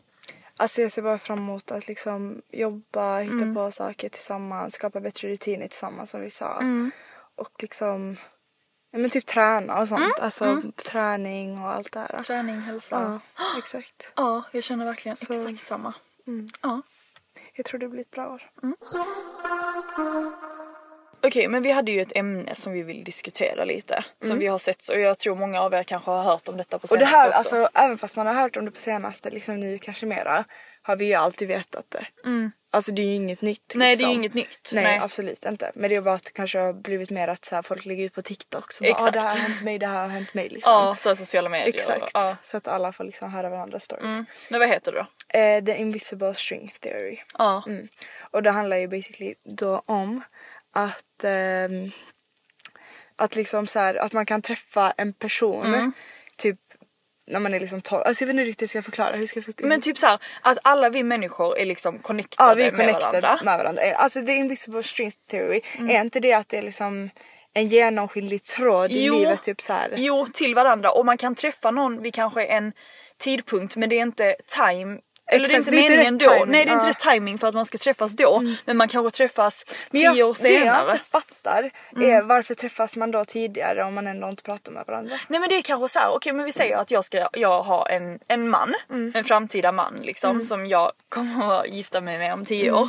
Alltså 0.57 0.83
jag 0.83 0.93
ser 0.93 1.03
bara 1.03 1.19
fram 1.19 1.39
emot 1.39 1.71
att 1.71 1.89
liksom 1.89 2.43
jobba, 2.51 3.19
hitta 3.19 3.35
Mm. 3.35 3.55
på 3.55 3.71
saker 3.71 4.09
tillsammans, 4.09 4.75
skapa 4.75 5.01
bättre 5.01 5.29
rutiner 5.29 5.69
tillsammans 5.69 6.11
som 6.11 6.21
vi 6.21 6.31
sa. 6.31 6.59
Mm. 6.61 6.91
Och 7.37 7.51
liksom, 7.63 8.17
ja 8.95 8.99
men 9.01 9.11
typ 9.11 9.27
träna 9.27 9.81
och 9.81 9.89
sånt. 9.89 10.01
Mm. 10.01 10.13
Alltså 10.21 10.63
träning 10.77 11.59
och 11.63 11.71
allt 11.71 11.93
det 11.93 11.99
här. 12.01 12.23
Träning, 12.23 12.61
hälsa. 12.61 13.21
Ja, 13.37 13.45
exakt. 13.59 14.13
Ja, 14.17 14.43
jag 14.53 14.65
känner 14.65 14.85
verkligen 14.85 15.17
Så- 15.17 15.33
exakt 15.33 15.67
samma. 15.67 15.95
Ja. 16.63 16.83
Jag 17.55 17.67
tror 17.67 17.81
det 17.81 17.89
blir 17.89 18.01
ett 18.01 18.11
bra 18.11 18.29
år. 18.29 18.43
Okej, 21.27 21.49
men 21.49 21.63
vi 21.63 21.71
hade 21.71 21.93
ju 21.93 22.01
ett 22.01 22.17
ämne 22.17 22.55
som 22.55 22.73
vi 22.73 22.83
vill 22.83 23.05
diskutera 23.05 23.65
lite. 23.65 24.05
Som 24.23 24.39
vi 24.39 24.47
har 24.47 24.59
sett 24.59 24.89
och 24.89 25.01
jag 25.01 25.19
tror 25.19 25.37
många 25.37 25.61
av 25.61 25.75
er 25.75 25.83
kanske 25.83 26.11
har 26.11 26.23
hört 26.23 26.49
om 26.49 26.57
detta 26.57 26.79
på 26.79 26.87
Och 26.91 26.99
det 26.99 27.07
senaste 27.07 27.17
här, 27.17 27.29
också. 27.29 27.39
alltså 27.39 27.69
även 27.75 27.99
fast 27.99 28.17
man 28.17 28.27
har 28.27 28.35
hört 28.35 28.57
om 28.57 28.65
det 28.65 28.71
på 28.71 28.81
senaste, 28.81 29.31
liksom 29.31 29.61
nu 29.61 29.79
kanske 29.79 30.07
mera, 30.07 30.45
har 30.83 30.97
vi 30.97 31.05
ju 31.05 31.15
alltid 31.15 31.49
vetat 31.49 31.85
det. 31.89 32.07
Alltså 32.75 32.93
det 32.93 33.03
är 33.03 33.07
ju 33.07 33.15
inget 33.15 33.43
nytt. 33.43 33.75
Mm. 33.75 33.87
Nej, 33.87 33.89
det 33.89 33.93
är 33.93 33.97
liksom. 33.97 34.11
ju 34.11 34.15
inget 34.15 34.35
nytt. 34.35 34.71
Nej, 34.75 34.85
Nej. 34.85 34.99
absolut 34.99 35.45
inte. 35.45 35.73
Men 35.75 35.91
det 35.91 35.97
är 35.97 36.01
bara 36.01 36.15
att 36.15 36.25
det 36.25 36.33
kanske 36.33 36.59
har 36.59 36.73
blivit 36.73 37.11
mer 37.11 37.29
att 37.29 37.45
så 37.45 37.55
här, 37.55 37.63
folk 37.63 37.85
lägger 37.85 38.05
ut 38.05 38.15
på 38.15 38.23
TikTok. 38.23 38.73
Så 38.73 38.85
bara, 38.85 38.91
ah, 38.91 38.97
Exakt. 38.97 39.13
det 39.13 39.21
här 39.21 39.29
har 39.29 39.37
hänt 39.37 39.63
mig, 39.63 39.79
det 39.79 39.87
här 39.87 40.01
har 40.01 40.09
hänt 40.09 40.35
mig. 40.35 40.49
Liksom. 40.49 40.73
Ja, 40.73 40.97
så 40.99 41.17
sociala 41.17 41.49
medier. 41.49 41.75
Exakt. 41.75 42.11
Ja. 42.15 42.37
Så 42.43 42.57
att 42.57 42.69
alla 42.69 42.93
får 42.93 43.05
liksom 43.05 43.33
höra 43.33 43.51
varandras 43.51 43.85
stories. 43.85 44.13
Mm. 44.13 44.27
Men 44.51 44.61
vad 44.61 44.69
heter 44.69 44.93
det 44.93 44.99
då? 44.99 45.39
Eh, 45.39 45.65
the 45.65 45.77
invisible 45.77 46.35
string 46.35 46.73
theory. 46.81 47.19
Ja. 47.39 47.65
Mm. 47.67 47.89
Och 48.31 48.43
det 48.43 48.51
handlar 48.51 48.77
ju 48.77 48.89
basically 48.89 49.35
då 49.45 49.83
om 49.87 50.23
att 50.75 51.25
ehm, 51.25 51.91
att 53.17 53.37
liksom 53.37 53.67
så 53.67 53.79
här, 53.79 53.95
att 53.95 54.13
man 54.13 54.27
kan 54.27 54.43
träffa 54.43 54.91
en 54.97 55.13
person 55.13 55.67
Mm. 55.67 55.93
typ 56.37 56.59
när 57.27 57.41
man 57.41 57.55
är 57.55 57.61
liksom 57.61 57.81
12. 57.81 58.03
Alltså 58.03 58.23
jag 58.23 58.27
vet 58.27 58.35
inte 58.35 58.45
riktigt 58.45 58.75
hur 58.75 58.77
jag 58.79 58.85
ska 58.85 58.91
förklara. 58.91 59.11
Hur 59.17 59.27
ska 59.27 59.39
jag 59.39 59.45
förklara? 59.45 59.69
Men 59.69 59.81
typ 59.81 59.99
så 59.99 60.07
här, 60.07 60.19
att 60.43 60.59
alla 60.65 60.91
vi 60.91 61.03
människor 61.03 61.59
är 61.59 61.65
liksom 61.65 61.99
connectade, 61.99 62.51
ja, 62.51 62.55
vi 62.55 62.63
är 62.65 62.73
med 62.73 62.81
connected 62.81 63.23
varandra. 63.23 63.45
med 63.45 63.59
varandra. 63.59 63.95
Alltså 63.97 64.27
the 64.27 64.33
invisible 64.33 64.83
string 64.83 65.11
theory, 65.31 65.61
Mm. 65.79 65.91
är 65.97 66.01
inte 66.01 66.21
det 66.21 66.33
att 66.33 66.49
det 66.49 66.59
är 66.59 66.63
liksom 66.63 67.11
en 67.53 67.69
genomskinlig 67.69 68.43
tråd 68.43 68.93
i 68.93 69.11
livet 69.11 69.43
typ 69.43 69.61
så 69.63 69.73
här. 69.73 69.95
Jo, 69.97 70.27
till 70.35 70.55
varandra. 70.55 70.91
Och 70.91 71.07
man 71.07 71.17
kan 71.19 71.35
träffa 71.35 71.71
någon 71.71 72.03
vid 72.03 72.15
kanske 72.15 72.45
en 72.45 72.73
tidpunkt 73.19 73.77
men 73.77 73.89
det 73.89 73.97
är 73.97 74.03
inte 74.03 74.37
time 74.47 74.99
eller 75.27 75.47
det 75.47 75.53
är 75.53 75.57
inte 75.59 75.71
det 75.71 75.77
är 75.77 75.91
meningen 75.91 76.19
då. 76.19 76.29
timing, 76.31 76.51
Nej 76.51 76.65
det 76.65 76.71
är 76.71 76.75
inte 76.75 76.85
ja. 76.87 76.91
rätt 76.91 76.99
timing 76.99 77.39
för 77.39 77.49
att 77.49 77.55
man 77.55 77.67
ska 77.67 77.79
träffas 77.79 78.13
då. 78.13 78.43
Men 78.65 78.77
man 78.77 78.89
kanske 78.89 79.17
träffas 79.17 79.65
Men 79.91 80.01
tio 80.01 80.13
jag- 80.15 80.29
år 80.29 80.37
Det 80.43 80.49
jag 80.49 80.61
senare. 80.61 80.93
inte 80.93 81.05
fattar 81.11 81.71
Mm. 81.97 82.11
är 82.11 82.23
varför 82.23 82.55
träffas 82.55 82.97
man 82.97 83.11
då 83.11 83.25
tidigare 83.25 83.85
om 83.85 83.95
man 83.95 84.07
ändå 84.07 84.29
inte 84.29 84.43
pratar 84.43 84.73
med 84.73 84.85
varandra? 84.87 85.17
Nej 85.29 85.41
men 85.41 85.49
det 85.49 85.55
är 85.57 85.63
kanske 85.63 85.89
så 85.89 85.99
här, 85.99 86.11
okej 86.11 86.33
men 86.33 86.45
vi 86.45 86.53
säger 86.53 86.77
att 86.77 86.91
jag 86.91 87.05
ska 87.05 87.29
jag 87.33 87.63
har 87.63 87.89
en, 87.89 88.19
en 88.29 88.49
man, 88.49 88.75
Mm. 88.91 89.13
en 89.17 89.25
framtida 89.25 89.73
man 89.73 89.95
liksom 90.03 90.45
som 90.45 90.67
jag 90.67 90.93
kommer 91.09 91.61
att 91.61 91.69
gifta 91.69 92.01
mig 92.01 92.19
med 92.19 92.33
om 92.35 92.45
tio 92.45 92.69
Mm. 92.69 92.81
år. 92.81 92.89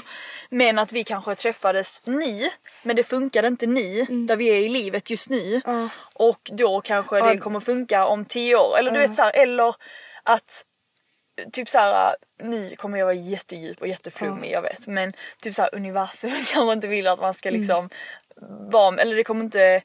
Men 0.49 0.79
att 0.79 0.91
vi 0.91 1.03
kanske 1.03 1.35
träffades 1.35 2.01
ni, 2.05 2.51
men 2.83 2.95
det 2.95 3.03
funkade 3.03 3.47
inte 3.47 3.65
ni 3.67 4.05
Mm. 4.09 4.27
där 4.27 4.35
vi 4.35 4.47
är 4.49 4.55
i 4.55 4.69
livet 4.69 5.09
just 5.09 5.29
nu. 5.29 5.61
Och 6.13 6.49
då 6.53 6.81
kanske 6.81 7.21
det 7.21 7.37
kommer 7.37 7.59
funka 7.59 8.05
om 8.05 8.25
tio 8.25 8.55
år. 8.55 8.77
Eller 8.79 8.91
du 8.91 8.99
vet 8.99 9.15
så 9.15 9.21
här, 9.21 9.31
eller 9.35 9.75
att 10.23 10.65
Typ 11.51 11.69
såhär, 11.69 12.15
ni 12.43 12.75
kommer 12.75 12.97
jag 12.97 13.05
vara 13.05 13.15
jättedjup 13.15 13.81
och 13.81 13.87
jätteflummig 13.87 14.51
jag 14.51 14.61
vet 14.61 14.87
men 14.87 15.13
typ 15.41 15.55
såhär 15.55 15.75
universum 15.75 16.31
kanske 16.53 16.73
inte 16.73 16.87
vill 16.87 17.07
att 17.07 17.21
man 17.21 17.33
ska 17.33 17.49
Mm. 17.49 17.59
liksom 17.61 17.89
vara, 18.71 19.01
eller 19.01 19.15
det 19.15 19.23
kommer 19.23 19.43
inte 19.43 19.81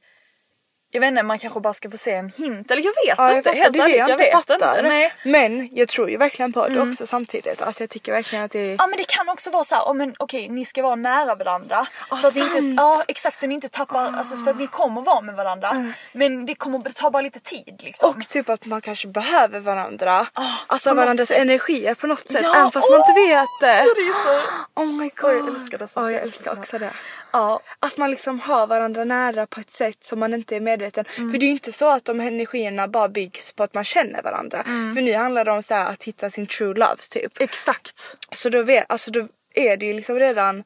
jag 0.90 1.00
vet 1.00 1.08
inte, 1.08 1.22
man 1.22 1.38
kanske 1.38 1.60
bara 1.60 1.72
ska 1.74 1.90
få 1.90 1.96
se 1.96 2.12
en 2.12 2.28
hint. 2.36 2.70
Eller 2.70 2.82
jag 2.82 2.90
vet 3.06 3.18
Ja, 3.18 3.28
jag 3.28 3.36
inte. 3.36 3.48
fattar, 3.50 3.58
helt 3.62 3.72
det 3.72 3.78
är 3.78 3.86
det 3.86 3.92
ärligt, 3.92 3.98
jag 3.98 4.10
inte 4.10 4.24
vet 4.24 4.32
fattar. 4.32 4.54
inte. 4.78 4.82
Nej. 4.82 5.12
Men 5.24 5.68
jag 5.72 5.88
tror 5.88 6.10
ju 6.10 6.16
verkligen 6.16 6.52
på 6.52 6.68
det 6.68 6.80
också 6.80 7.06
samtidigt. 7.06 7.62
Alltså 7.62 7.82
jag 7.82 7.90
tycker 7.90 8.12
verkligen 8.12 8.44
att 8.44 8.50
det. 8.50 8.74
Ja 8.78 8.86
men 8.86 8.96
det 8.96 9.04
kan 9.08 9.28
också 9.28 9.50
vara 9.50 9.64
så 9.64 9.74
här, 9.74 9.82
oh, 9.82 9.94
men 9.94 10.14
okej 10.18 10.48
ni 10.48 10.64
ska 10.64 10.82
vara 10.82 10.94
nära 10.94 11.34
varandra. 11.34 11.86
så 12.16 12.26
att 12.28 12.34
ni 12.34 12.40
inte, 12.40 12.52
sant. 12.52 12.74
ja 12.76 13.02
exakt 13.08 13.36
så 13.36 13.46
ni 13.46 13.54
inte 13.54 13.68
tappar, 13.68 14.12
alltså 14.18 14.36
för 14.36 14.50
att 14.50 14.58
ni 14.58 14.66
kommer 14.66 15.02
vara 15.02 15.20
med 15.20 15.34
varandra. 15.34 15.92
Men 16.12 16.46
det 16.46 16.54
kommer 16.54 16.78
ta 16.90 17.10
bara 17.10 17.22
lite 17.22 17.40
tid 17.40 17.80
liksom. 17.84 18.10
Och 18.10 18.28
typ 18.28 18.48
att 18.48 18.66
man 18.66 18.80
kanske 18.80 19.08
behöver 19.08 19.60
varandra. 19.60 20.26
alltså 20.66 20.88
på 20.90 20.94
något 20.94 21.04
varandras 21.04 21.28
sätt. 21.28 21.38
energier 21.38 21.94
på 21.94 22.06
något 22.06 22.28
sätt. 22.28 22.40
Ja, 22.42 22.54
även 22.56 22.70
fast 22.70 22.90
man 22.90 23.00
inte 23.00 23.12
vet 23.20 23.48
det. 23.60 23.66
det 23.66 24.00
är 24.00 24.24
så... 24.26 24.40
Oh 24.80 24.86
my 24.86 25.10
god. 25.16 25.30
jag 25.34 25.48
älskar 25.48 25.78
det 25.78 25.88
så. 25.88 26.00
Ja, 26.00 26.04
jag 26.04 26.12
Jag 26.12 26.22
älskar 26.22 26.58
också 26.58 26.78
det. 26.78 26.90
Ja. 27.32 27.60
Att 27.80 27.96
man 27.96 28.10
liksom 28.10 28.40
har 28.40 28.66
varandra 28.66 29.04
nära 29.04 29.46
på 29.46 29.60
ett 29.60 29.70
sätt 29.70 30.04
som 30.04 30.18
man 30.18 30.34
inte 30.34 30.56
är 30.56 30.60
medveten. 30.60 31.04
Mm. 31.18 31.30
För 31.30 31.38
det 31.38 31.44
är 31.44 31.46
ju 31.48 31.52
inte 31.52 31.72
så 31.72 31.88
att 31.88 32.04
de 32.04 32.20
energierna 32.20 32.88
bara 32.88 33.08
byggs 33.08 33.52
på 33.52 33.62
att 33.62 33.74
man 33.74 33.84
känner 33.84 34.22
varandra. 34.22 34.62
Mm. 34.66 34.94
För 34.94 35.02
nu 35.02 35.14
handlar 35.14 35.44
det 35.44 35.50
om 35.52 35.62
så 35.62 35.74
att 35.74 36.02
hitta 36.02 36.30
sin 36.30 36.46
true 36.46 36.74
love 36.74 36.96
typ. 37.10 37.40
Exakt. 37.40 38.16
Så 38.32 38.48
då, 38.48 38.62
vet, 38.62 38.84
alltså 38.88 39.10
då 39.10 39.28
är 39.54 39.76
det 39.76 39.86
ju 39.86 39.92
liksom 39.92 40.18
redan 40.18 40.64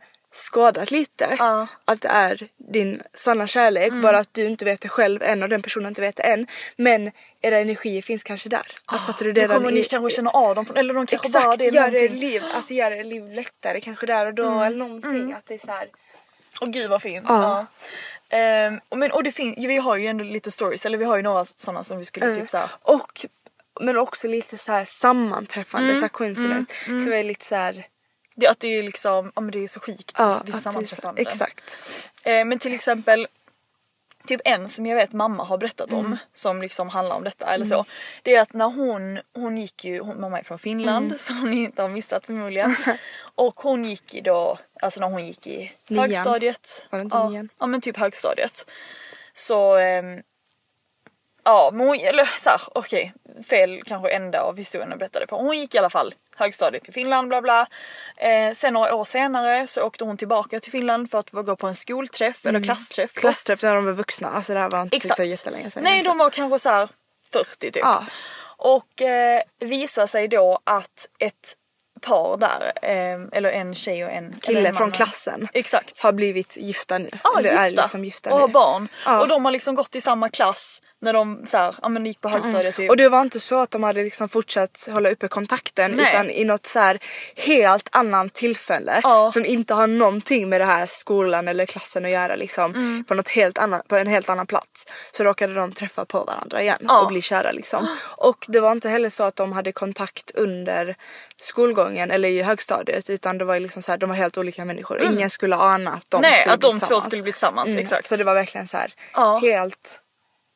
skådat 0.52 0.90
lite. 0.90 1.36
Ja. 1.38 1.54
Mm. 1.54 1.66
Att 1.84 2.00
det 2.00 2.08
är 2.08 2.48
din 2.72 3.02
sanna 3.14 3.46
kärlek. 3.46 3.92
Bara 4.02 4.18
att 4.18 4.34
du 4.34 4.44
inte 4.44 4.64
vet 4.64 4.80
det 4.80 4.88
själv 4.88 5.22
än 5.22 5.42
och 5.42 5.48
den 5.48 5.62
personen 5.62 5.88
inte 5.88 6.00
vet 6.00 6.16
det 6.16 6.22
än. 6.22 6.46
Men 6.76 7.10
era 7.40 7.58
energier 7.58 8.02
finns 8.02 8.24
kanske 8.24 8.48
där. 8.48 8.66
Alltså 8.86 9.06
fattar 9.12 9.24
du? 9.24 9.32
Då 9.32 9.40
redan 9.40 9.56
kommer 9.56 9.70
ni 9.72 9.80
i- 9.80 9.84
kanske 9.84 10.16
känna 10.16 10.30
av 10.30 10.54
dem 10.54 10.66
eller 10.74 10.94
de 10.94 11.06
kanske 11.06 11.28
bara 11.30 11.38
Exakt, 11.42 11.58
det 11.58 11.66
är 11.66 11.72
gör 11.72 11.80
någonting. 11.82 12.08
det 12.12 12.18
liv, 12.18 12.42
alltså 12.54 12.74
gör 12.74 12.90
det 12.90 13.04
liv 13.04 13.32
lättare 13.32 13.80
kanske 13.80 14.06
där 14.06 14.26
och 14.26 14.34
då 14.34 14.46
Mm. 14.46 14.58
eller 14.62 14.76
någonting. 14.76 15.32
Att 15.32 15.46
det 15.46 15.54
är 15.54 15.58
så 15.58 15.70
här. 15.70 15.86
Åh 16.60 16.68
gud 16.68 16.90
vad 16.90 17.02
fint. 17.02 17.24
Ja. 17.28 17.66
Ja. 18.28 18.36
Ehm, 18.36 18.80
men, 18.90 19.12
och 19.12 19.22
det 19.22 19.32
finns, 19.32 19.56
vi 19.58 19.76
har 19.76 19.96
ju 19.96 20.06
ändå 20.06 20.24
lite 20.24 20.50
stories, 20.50 20.86
eller 20.86 20.98
vi 20.98 21.04
har 21.04 21.16
ju 21.16 21.22
några 21.22 21.44
sådana 21.44 21.84
som 21.84 21.98
vi 21.98 22.04
skulle 22.04 22.34
typ 22.34 22.50
såhär. 22.50 22.70
Och 22.82 23.26
men 23.80 23.98
också 23.98 24.28
lite 24.28 24.58
så 24.58 24.72
här 24.72 24.84
sammanträffande, 24.84 25.88
Mm, 25.88 26.00
så 26.00 26.04
här 26.04 26.08
coincidence. 26.08 26.72
Så 26.86 27.10
är 27.12 27.24
lite 27.24 27.44
så 27.44 27.54
här, 27.54 27.86
Det, 28.34 28.46
att 28.46 28.60
det 28.60 28.78
är 28.78 28.82
liksom, 28.82 29.32
ja 29.34 29.40
men 29.40 29.50
det 29.50 29.64
är 29.64 29.68
så 29.68 29.80
sjukt 29.80 30.12
ja, 30.18 30.42
vissa 30.44 30.58
sammanträffanden. 30.58 31.26
Exakt. 31.26 31.78
Eh, 32.24 32.44
men 32.44 32.58
till 32.58 32.74
exempel 32.74 33.26
Typ 34.26 34.40
en 34.44 34.68
som 34.68 34.86
jag 34.86 34.96
vet 34.96 35.12
mamma 35.12 35.44
har 35.44 35.58
berättat 35.58 35.92
om 35.92 36.06
Mm. 36.06 36.18
som 36.34 36.62
liksom 36.62 36.88
handlar 36.88 37.16
om 37.16 37.24
detta 37.24 37.54
eller 37.54 37.66
så. 37.66 37.84
Det 38.22 38.34
är 38.34 38.40
att 38.40 38.52
när 38.52 38.64
hon, 38.70 39.20
hon 39.34 39.58
gick 39.58 39.84
ju, 39.84 40.00
hon, 40.00 40.20
mamma 40.20 40.38
är 40.38 40.44
från 40.44 40.58
Finland 40.58 41.06
Mm. 41.06 41.18
som 41.18 41.50
ni 41.50 41.56
inte 41.64 41.82
har 41.82 41.88
missat 41.88 42.26
förmodligen. 42.26 42.76
och 43.34 43.60
hon 43.60 43.84
gick 43.84 44.14
ju 44.14 44.20
då, 44.20 44.58
alltså 44.82 45.00
när 45.00 45.08
hon 45.10 45.26
gick 45.26 45.46
i 45.46 45.72
Nian. 45.88 46.04
högstadiet. 46.04 46.86
Var 46.90 46.98
det 46.98 47.02
inte 47.02 47.16
ja, 47.16 47.28
nian? 47.28 47.48
ja 47.58 47.66
men 47.66 47.80
typ 47.80 47.96
högstadiet. 47.96 48.66
Så 49.32 49.76
ehm, 49.76 50.22
Ja, 51.46 51.70
men 51.72 51.86
hon, 51.86 51.96
eller 52.00 52.24
såhär, 52.38 52.60
okej, 52.74 53.12
fel 53.48 53.82
kanske 53.86 54.08
ända 54.10 54.40
av 54.40 54.56
historien 54.56 54.90
jag 54.90 54.98
berättade 54.98 55.26
på. 55.26 55.36
Hon 55.36 55.58
gick 55.58 55.74
i 55.74 55.78
alla 55.78 55.90
fall 55.90 56.14
högstadiet 56.36 56.88
i 56.88 56.92
Finland, 56.92 57.28
bla 57.28 57.42
bla. 57.42 57.66
Eh, 58.16 58.52
sen 58.54 58.74
några 58.74 58.94
år 58.94 59.04
senare 59.04 59.66
så 59.66 59.82
åkte 59.82 60.04
hon 60.04 60.16
tillbaka 60.16 60.60
till 60.60 60.72
Finland 60.72 61.10
för 61.10 61.18
att 61.18 61.30
gå 61.30 61.56
på 61.56 61.66
en 61.66 61.74
skolträff 61.74 62.46
eller 62.46 62.64
klassträff. 62.64 63.12
Klassträff 63.12 63.62
när 63.62 63.74
de 63.74 63.84
var 63.84 63.92
vuxna, 63.92 64.30
alltså 64.30 64.54
det 64.54 64.60
här 64.60 64.70
var 64.70 64.82
inte 64.82 64.96
Exakt. 64.96 65.16
så 65.16 65.22
jättelänge 65.22 65.70
sedan. 65.70 65.82
Nej, 65.82 66.02
de 66.02 66.18
var 66.18 66.30
kanske 66.30 66.58
så 66.58 66.68
här 66.68 66.88
40 67.32 67.70
typ. 67.70 67.76
Ja. 67.76 68.04
Och 68.56 69.02
eh, 69.02 69.42
visar 69.60 70.06
sig 70.06 70.28
då 70.28 70.58
att 70.64 71.08
ett 71.18 71.54
par 72.00 72.36
där, 72.36 72.72
eh, 72.82 73.20
eller 73.32 73.50
en 73.50 73.74
tjej 73.74 74.04
och 74.04 74.10
en 74.10 74.34
Kille 74.42 74.68
en 74.68 74.74
från 74.74 74.92
klassen 74.92 75.48
Exakt. 75.52 76.02
har 76.02 76.12
blivit 76.12 76.56
gifta 76.56 76.98
nu. 76.98 77.08
Ja, 77.24 77.38
Eller 77.38 77.50
gifta. 77.50 77.64
är 77.64 77.70
liksom 77.70 78.04
gifta 78.04 78.32
och 78.32 78.38
har 78.38 78.46
nu. 78.46 78.52
barn. 78.52 78.88
Ja. 79.04 79.20
Och 79.20 79.28
de 79.28 79.44
har 79.44 79.52
liksom 79.52 79.74
gått 79.74 79.94
i 79.94 80.00
samma 80.00 80.28
klass 80.28 80.82
När 81.04 81.12
de 81.12 81.46
så 81.46 81.56
här, 81.58 81.74
ja 81.82 81.88
men 81.88 82.06
gick 82.06 82.20
på 82.20 82.28
högstadiet 82.28 82.74
typ. 82.74 82.78
Mm. 82.78 82.90
Och 82.90 82.96
det 82.96 83.08
var 83.08 83.22
inte 83.22 83.40
så 83.40 83.60
att 83.60 83.70
de 83.70 83.82
hade 83.82 84.02
liksom 84.02 84.28
fortsatt 84.28 84.88
hålla 84.90 85.10
uppe 85.10 85.28
kontakten 85.28 85.94
Nej. 85.96 86.08
utan 86.12 86.30
i 86.30 86.44
något 86.44 86.66
så 86.66 86.78
här 86.78 86.98
helt 87.36 87.88
annan 87.92 88.30
tillfälle 88.30 89.00
Ja. 89.02 89.30
som 89.30 89.44
inte 89.44 89.74
har 89.74 89.86
någonting 89.86 90.48
med 90.48 90.60
det 90.60 90.64
här 90.64 90.86
skolan 90.86 91.48
eller 91.48 91.66
klassen 91.66 92.04
att 92.04 92.10
göra 92.10 92.36
liksom 92.36 92.74
Mm. 92.74 93.04
på, 93.04 93.14
något 93.14 93.28
helt 93.28 93.58
annat, 93.58 93.88
på 93.88 93.96
en 93.96 94.06
helt 94.06 94.28
annan 94.30 94.46
plats 94.46 94.86
så 95.12 95.24
råkade 95.24 95.54
de 95.54 95.72
träffa 95.72 96.04
på 96.04 96.24
varandra 96.24 96.62
igen 96.62 96.78
Ja. 96.80 97.00
och 97.00 97.08
bli 97.08 97.22
kära 97.22 97.52
liksom. 97.52 97.86
Och 98.16 98.44
det 98.48 98.60
var 98.60 98.72
inte 98.72 98.88
heller 98.88 99.08
så 99.10 99.24
att 99.24 99.36
de 99.36 99.52
hade 99.52 99.72
kontakt 99.72 100.30
under 100.34 100.94
skolgången 101.38 102.10
eller 102.10 102.28
i 102.28 102.42
högstadiet 102.42 103.10
utan 103.10 103.38
det 103.38 103.44
var 103.44 103.60
liksom 103.60 103.82
så 103.82 103.92
här, 103.92 103.98
de 103.98 104.08
var 104.08 104.16
helt 104.16 104.38
olika 104.38 104.64
människor. 104.64 105.02
Ingen 105.02 105.30
skulle 105.30 105.56
ana 105.56 105.90
att 105.92 106.04
de 106.10 106.16
Mm. 106.18 106.30
Nej, 106.30 106.40
skulle 106.40 106.54
att 106.54 106.60
bli 106.60 106.68
de 106.68 106.78
två 106.80 106.86
tillsammans. 106.86 107.04
skulle 107.06 107.22
bli 107.22 107.32
tillsammans, 107.32 107.68
exakt. 107.76 108.06
Så 108.08 108.16
det 108.16 108.24
var 108.24 108.34
verkligen 108.34 108.68
så 108.68 108.76
här 108.76 108.92
helt 109.40 110.00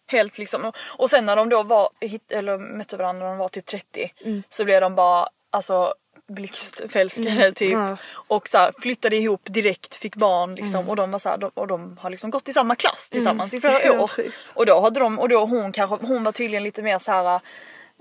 Helt 0.09 0.39
liksom. 0.39 0.65
Och- 0.65 0.77
Och 0.81 1.11
sen 1.11 1.27
när 1.27 1.37
de 1.37 1.49
då 1.49 1.63
var, 1.63 1.89
hit, 2.01 2.33
eller 2.33 2.59
mötte 2.59 2.97
varandra 2.97 3.25
när 3.25 3.31
de 3.31 3.39
var 3.39 3.49
typ 3.49 3.67
30 3.67 4.13
Mm. 4.25 4.43
så 4.49 4.65
blev 4.65 4.81
de 4.81 4.95
bara 4.95 5.29
alltså 5.51 5.95
blixtförälskade 6.29 7.53
typ. 7.53 7.73
Ja. 7.73 7.97
Och 8.13 8.49
så 8.49 8.59
här, 8.59 8.73
flyttade 8.83 9.17
ihop 9.17 9.41
direkt, 9.45 9.97
fick 9.97 10.17
barn 10.17 10.55
liksom. 10.55 10.75
Mm. 10.81 10.89
Och 10.91 10.97
de 10.97 11.11
var 11.11 11.19
så 11.19 11.29
här, 11.29 11.39
de, 11.39 11.51
och 11.55 11.67
de 11.67 11.99
har 12.01 12.11
liksom 12.11 12.31
gått 12.31 12.49
i 12.49 12.53
samma 12.53 12.75
klass 12.75 13.11
tillsammans 13.11 13.55
i 13.55 13.61
flera 13.61 14.03
år. 14.03 14.11
Och 14.55 14.67
då 14.67 14.81
hade 14.81 15.01
de, 15.01 15.19
och 15.19 15.29
då 15.29 15.45
hon 15.45 15.73
kanske, 15.73 16.07
hon 16.07 16.25
var 16.25 16.33
tydligen 16.33 16.63
lite 16.63 16.83
mer 16.83 16.99
så 16.99 17.13
här 17.13 17.41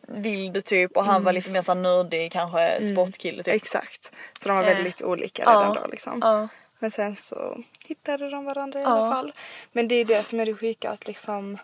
vild 0.08 0.66
typ 0.66 0.98
och 0.98 1.06
han 1.06 1.24
var 1.24 1.34
lite 1.34 1.50
mer 1.50 1.62
så 1.62 1.72
här 1.74 1.80
nördig 1.82 2.32
kanske 2.32 2.84
sportkille 2.94 3.44
typ. 3.44 3.54
Exakt. 3.54 4.12
Så 4.42 4.50
de 4.50 4.58
var 4.58 4.64
Eh, 4.64 4.74
väldigt 4.76 5.02
olika 5.02 5.44
ja, 5.46 5.52
redan 5.52 5.76
då 5.76 5.88
liksom. 5.92 6.20
ja. 6.22 6.48
Men 6.80 6.92
sen 6.92 7.16
så 7.16 7.58
hittade 7.88 8.30
de 8.30 8.46
varandra 8.46 8.80
i 8.80 8.84
Ja. 8.84 8.90
alla 8.90 9.12
fall. 9.16 9.32
Men 9.72 9.88
det 9.88 9.96
är 9.96 10.06
det 10.06 10.24
som 10.24 10.40
är 10.40 10.46
det 10.46 10.54
sjuka 10.56 10.90
att 10.90 11.08
liksom 11.08 11.58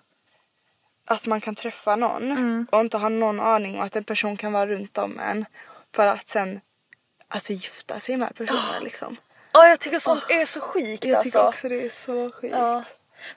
att 1.06 1.26
man 1.26 1.42
kan 1.42 1.56
träffa 1.56 1.96
någon 1.96 2.32
Mm. 2.32 2.68
och 2.72 2.80
inte 2.80 2.98
ha 2.98 3.10
någon 3.10 3.40
aning 3.40 3.78
och 3.78 3.84
att 3.86 3.96
en 3.96 4.04
person 4.04 4.38
kan 4.38 4.54
vara 4.54 4.68
runt 4.68 4.98
om 4.98 5.20
en 5.20 5.46
för 5.92 6.08
att 6.08 6.30
sen 6.30 6.62
alltså 7.28 7.54
gifta 7.54 8.00
sig 8.00 8.18
med 8.18 8.36
personen 8.36 8.84
liksom. 8.84 9.16
Ja 9.54 9.68
jag 9.68 9.80
tycker 9.80 10.00
sånt 10.00 10.24
är 10.30 10.46
så 10.46 10.62
sjukt 10.62 11.06
Jag 11.06 11.24
tycker 11.24 11.40
alltså. 11.40 11.40
också 11.40 11.70
det 11.70 11.86
är 11.86 11.90
så 11.90 12.32
sjukt. 12.32 12.54
Ja. 12.58 12.84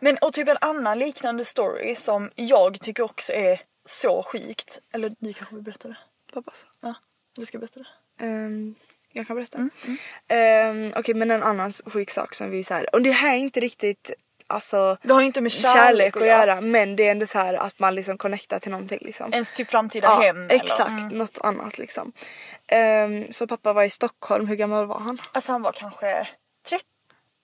Men 0.00 0.16
och 0.16 0.32
typ 0.32 0.48
en 0.48 0.56
annan 0.60 0.98
liknande 0.98 1.44
story 1.44 1.94
som 1.94 2.30
jag 2.34 2.80
tycker 2.80 3.02
också 3.02 3.32
är 3.32 3.62
så 3.84 4.22
sjukt. 4.22 4.80
Eller 4.92 5.12
du 5.18 5.32
kanske 5.32 5.54
vill 5.54 5.64
berätta 5.64 5.88
det? 5.88 5.96
Hoppas. 6.34 6.66
Ja, 6.80 6.94
eller 7.36 7.46
ska 7.46 7.56
jag 7.56 7.60
berätta 7.60 7.80
det? 7.80 8.24
Ehm, 8.26 8.74
jag 9.12 9.26
kan 9.26 9.36
berätta. 9.36 9.56
Mm, 9.58 9.70
Ehm, 10.28 10.92
Okej 10.96 11.14
men 11.14 11.30
en 11.30 11.42
annan 11.42 11.72
sjuk 11.72 12.10
sak 12.10 12.34
som 12.34 12.50
vi 12.50 12.64
så 12.64 12.74
här, 12.74 12.94
och 12.94 13.02
det 13.02 13.10
här 13.10 13.32
är 13.34 13.38
inte 13.38 13.60
riktigt 13.60 14.10
alltså 14.46 14.96
Det 15.02 15.12
har 15.12 15.20
ju 15.20 15.26
inte 15.26 15.40
med 15.40 15.52
kärlek, 15.52 15.74
kärlek 15.76 16.16
att 16.16 16.26
göra 16.26 16.60
men 16.60 16.96
det 16.96 17.06
är 17.06 17.10
ändå 17.10 17.26
så 17.26 17.38
här 17.38 17.54
att 17.54 17.78
man 17.78 17.94
liksom 17.94 18.18
connectar 18.18 18.58
till 18.58 18.70
någonting 18.70 18.98
liksom. 19.02 19.32
Ens 19.32 19.52
typ 19.52 19.70
framtida 19.70 20.06
Ja, 20.08 20.20
hem. 20.20 20.50
exakt, 20.50 20.80
Eller? 20.90 20.98
Mm. 20.98 21.18
något 21.18 21.38
annat 21.40 21.78
liksom. 21.78 22.12
Ehm, 22.68 23.26
så 23.30 23.46
pappa 23.46 23.72
var 23.72 23.82
i 23.84 23.90
Stockholm, 23.90 24.46
hur 24.46 24.56
gammal 24.56 24.86
var 24.86 24.98
han? 25.00 25.18
Alltså 25.32 25.52
han 25.52 25.62
var 25.62 25.72
kanske 25.72 26.28
30? 26.68 26.84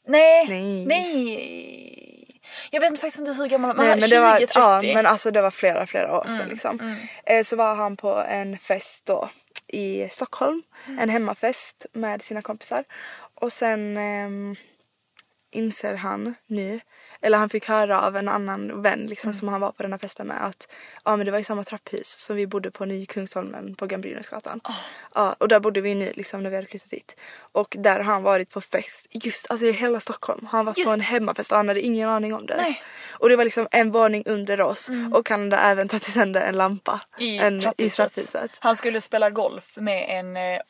Nej. 0.08 0.46
Nej. 0.48 0.86
Nej. 0.86 2.40
Jag 2.70 2.80
vet 2.80 2.90
faktiskt 3.00 3.18
inte 3.18 3.32
hur 3.32 3.46
gammal 3.46 3.76
han 3.76 3.86
men 3.86 4.00
20, 4.00 4.06
det 4.14 4.20
var, 4.20 4.36
30. 4.38 4.52
ja, 4.58 4.80
men 4.94 5.06
alltså 5.06 5.30
det 5.30 5.42
var 5.42 5.50
flera 5.50 5.86
flera 5.86 6.16
år 6.18 6.24
Mm, 6.26 6.38
sedan 6.38 6.48
liksom. 6.48 6.96
Eh, 7.26 7.42
så 7.42 7.56
var 7.56 7.74
han 7.74 7.96
på 7.96 8.14
en 8.28 8.58
fest 8.58 9.06
då 9.06 9.28
i 9.68 10.08
Stockholm, 10.10 10.62
Mm. 10.86 10.98
en 10.98 11.08
hemmafest 11.08 11.86
med 11.92 12.22
sina 12.22 12.42
kompisar. 12.42 12.84
Och 13.34 13.52
sen 13.52 13.96
ehm, 13.96 14.56
inser 15.52 15.94
han 15.94 16.34
nu, 16.46 16.80
eller 17.20 17.38
han 17.38 17.48
fick 17.48 17.68
höra 17.68 18.00
av 18.02 18.16
en 18.16 18.28
annan 18.28 18.82
vän 18.82 19.06
liksom 19.06 19.28
Mm. 19.28 19.38
som 19.38 19.48
han 19.48 19.60
var 19.60 19.72
på 19.72 19.82
den 19.82 19.92
här 19.92 19.98
festen 19.98 20.26
med 20.26 20.44
att 20.46 20.72
ja 21.04 21.16
men 21.16 21.26
det 21.26 21.32
var 21.32 21.38
i 21.38 21.44
samma 21.44 21.64
trapphus 21.64 22.08
som 22.18 22.36
vi 22.36 22.46
bodde 22.46 22.70
på 22.70 22.84
Ny 22.84 23.06
Kungsholmen 23.06 23.74
på 23.74 23.86
Gamla 23.86 24.02
Brynäsgatan. 24.02 24.60
Ah. 24.64 24.72
Ja, 25.14 25.36
och 25.38 25.48
där 25.48 25.60
bodde 25.60 25.80
vi 25.80 25.94
nu 25.94 26.12
liksom 26.16 26.42
när 26.42 26.50
vi 26.50 26.56
hade 26.56 26.68
flyttat 26.68 26.90
dit. 26.90 27.16
Och 27.52 27.76
där 27.78 27.96
har 27.96 28.12
han 28.12 28.22
varit 28.22 28.50
på 28.50 28.60
fest 28.60 29.06
just 29.10 29.50
alltså 29.50 29.66
i 29.66 29.72
hela 29.72 30.00
Stockholm. 30.00 30.46
Han 30.50 30.64
var 30.64 30.84
på 30.84 30.90
en 30.90 31.00
hemmafest 31.00 31.50
och 31.52 31.56
han 31.56 31.68
hade 31.68 31.80
ingen 31.80 32.08
aning 32.08 32.34
om 32.34 32.46
det. 32.46 32.52
ens. 32.54 32.68
Mm. 32.68 32.78
Och 33.10 33.28
det 33.28 33.36
var 33.36 33.44
liksom 33.44 33.68
en 33.70 33.90
våning 33.90 34.22
under 34.26 34.60
oss 34.60 34.90
och 35.14 35.28
han 35.30 35.40
hade 35.52 35.56
även 35.62 35.88
tagit 35.88 36.04
sönder 36.12 36.40
en 36.40 36.56
lampa 36.56 37.00
I, 37.18 37.38
en, 37.38 37.60
trapphuset. 37.60 37.80
i 37.92 37.96
trapphuset. 37.96 38.58
Han 38.60 38.76
skulle 38.76 39.00
spela 39.00 39.30
golf 39.30 39.76
med 39.76 40.06
en 40.08 40.36
eh, 40.36 40.60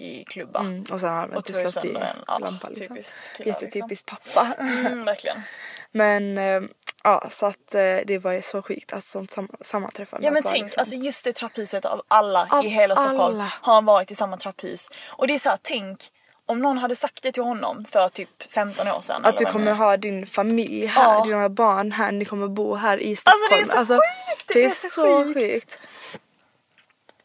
hockeyklubba. 0.00 0.60
Mm, 0.60 0.84
och 0.90 1.00
sen 1.00 1.08
har 1.08 1.16
han 1.16 1.42
typ 1.42 1.68
slått 1.68 1.84
i 1.84 1.88
en. 1.94 2.16
Ja, 2.26 2.38
lampa 2.38 2.68
liksom. 2.68 2.86
typiskt 2.86 3.36
killar, 3.36 3.48
Jättetypiskt 3.48 4.08
pappa. 4.08 4.46
Mm, 4.58 5.04
verkligen. 5.04 5.42
Men 5.92 6.38
eh, 6.38 6.60
ja 7.04 7.26
så 7.30 7.46
att 7.46 7.74
eh, 7.74 7.96
det 8.06 8.18
var 8.22 8.40
så 8.40 8.62
sjukt 8.62 8.92
alltså 8.92 9.10
sånt 9.18 9.30
sam- 9.30 9.56
sammanträffande. 9.60 10.26
Ja 10.26 10.30
men 10.32 10.44
att 10.46 10.52
tänk, 10.52 10.64
liksom- 10.64 10.80
alltså 10.80 10.94
just 10.96 11.24
det 11.24 11.32
trapphuset 11.32 11.84
av 11.84 12.02
alla 12.08 12.46
Av 12.50 12.64
i 12.64 12.68
hela 12.68 12.94
Stockholm 12.96 13.20
alla. 13.20 13.52
har 13.60 13.74
han 13.74 13.84
varit 13.84 14.10
i 14.10 14.14
samma 14.14 14.36
trapphus. 14.36 14.90
Och 15.06 15.26
det 15.26 15.34
är 15.34 15.38
så 15.38 15.48
här, 15.50 15.58
tänk 15.62 16.00
om 16.46 16.58
någon 16.58 16.78
hade 16.78 16.96
sagt 16.96 17.22
det 17.22 17.32
till 17.32 17.42
honom 17.42 17.84
för 17.84 18.08
typ 18.08 18.42
15 18.52 18.88
år 18.88 19.00
sedan. 19.00 19.24
Att 19.24 19.38
du 19.38 19.44
kommer 19.44 19.64
det 19.66 19.72
ha 19.72 19.96
din 19.96 20.26
familj 20.26 20.86
här, 20.86 21.02
Ja. 21.18 21.24
dina 21.24 21.48
barn 21.48 21.92
här, 21.92 22.12
ni 22.12 22.24
kommer 22.24 22.48
bo 22.48 22.74
här 22.74 23.00
i 23.02 23.10
Alltså, 23.10 23.28
det 23.50 23.54
är 23.60 23.64
Stockholm. 23.64 23.86
så 23.86 23.94
sjukt, 23.94 24.48
det, 24.54 24.64
är 24.64 24.70
så 24.70 25.34
sjukt. 25.34 25.78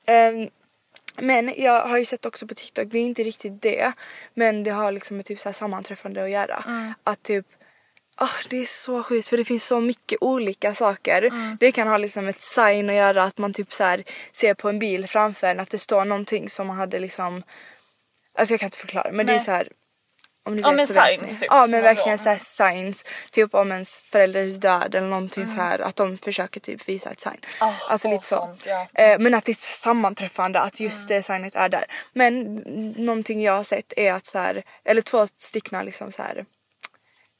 Ehm, 0.05 0.49
men 1.17 1.53
jag 1.57 1.87
har 1.87 1.97
ju 1.97 2.05
sett 2.05 2.25
också 2.25 2.47
på 2.47 2.53
TikTok, 2.53 2.87
det 2.91 2.99
är 2.99 3.03
inte 3.03 3.23
riktigt 3.23 3.61
det. 3.61 3.91
Men 4.33 4.63
det 4.63 4.71
har 4.71 4.91
liksom 4.91 5.17
med 5.17 5.25
typ 5.25 5.39
så 5.39 5.49
här 5.49 5.53
sammanträffande 5.53 6.23
att 6.23 6.29
göra. 6.29 6.63
Mm. 6.67 6.93
Att 7.03 7.23
typ 7.23 7.45
ah, 8.15 8.29
det 8.49 8.57
är 8.57 8.65
så 8.65 9.03
sjukt 9.03 9.27
för 9.27 9.37
det 9.37 9.45
finns 9.45 9.65
så 9.65 9.79
mycket 9.79 10.17
olika 10.21 10.73
saker. 10.73 11.21
Mm. 11.21 11.57
Det 11.59 11.71
kan 11.71 11.87
ha 11.87 11.97
liksom 11.97 12.27
ett 12.27 12.39
sign 12.39 12.89
att 12.89 12.95
göra 12.95 13.23
att 13.23 13.37
man 13.37 13.53
typ 13.53 13.73
så 13.73 13.83
här 13.83 14.03
ser 14.31 14.53
på 14.53 14.69
en 14.69 14.79
bil 14.79 15.07
framför 15.07 15.47
en 15.47 15.59
att 15.59 15.69
det 15.69 15.79
står 15.79 16.05
någonting 16.05 16.49
som 16.49 16.67
man 16.67 16.77
hade 16.77 16.99
liksom 16.99 17.43
Alltså 18.37 18.53
jag 18.53 18.59
kan 18.59 18.67
inte 18.67 18.77
förklara 18.77 19.11
men 19.11 19.25
det 19.25 19.31
är 19.31 19.35
Nej. 19.35 19.45
så 19.45 19.51
här 19.51 19.69
om 20.45 20.55
ni 20.55 20.61
Ja, 20.61 20.71
vet 20.71 20.89
men 20.95 21.19
ni. 21.21 21.27
typ, 21.27 21.43
Ja 21.49 21.67
men 21.67 21.81
verkligen 21.81 22.17
då- 22.17 22.23
så 22.23 22.29
här 22.29 22.37
signs. 22.37 23.05
Typ 23.31 23.53
om 23.55 23.71
ens 23.71 23.99
förälders 23.99 24.53
död 24.55 24.95
eller 24.95 25.07
någonting 25.07 25.43
Mm. 25.43 25.55
så 25.55 25.61
här 25.61 25.79
att 25.79 25.95
de 25.95 26.17
försöker 26.17 26.59
typ 26.59 26.89
visa 26.89 27.09
ett 27.11 27.19
sign. 27.19 27.37
Ah, 27.59 27.73
alltså 27.89 28.07
åh, 28.07 28.13
lite 28.13 28.25
så. 28.27 28.35
sånt, 28.35 28.65
ja. 28.65 28.87
Eh, 28.93 29.19
men 29.19 29.33
att 29.33 29.45
det 29.45 29.51
är 29.51 29.53
sammanträffande 29.83 30.59
att 30.61 30.79
just 30.79 30.97
Mm. 31.09 31.17
det 31.17 31.23
signet 31.23 31.55
är 31.55 31.69
där. 31.69 31.85
Men 32.13 32.53
någonting 32.97 33.41
jag 33.43 33.53
har 33.53 33.63
sett 33.63 33.93
är 33.97 34.13
att 34.13 34.25
så 34.25 34.39
här, 34.39 34.63
eller 34.83 35.01
två 35.01 35.27
stycken 35.37 35.85
liksom 35.85 36.11
så 36.11 36.21
här 36.21 36.45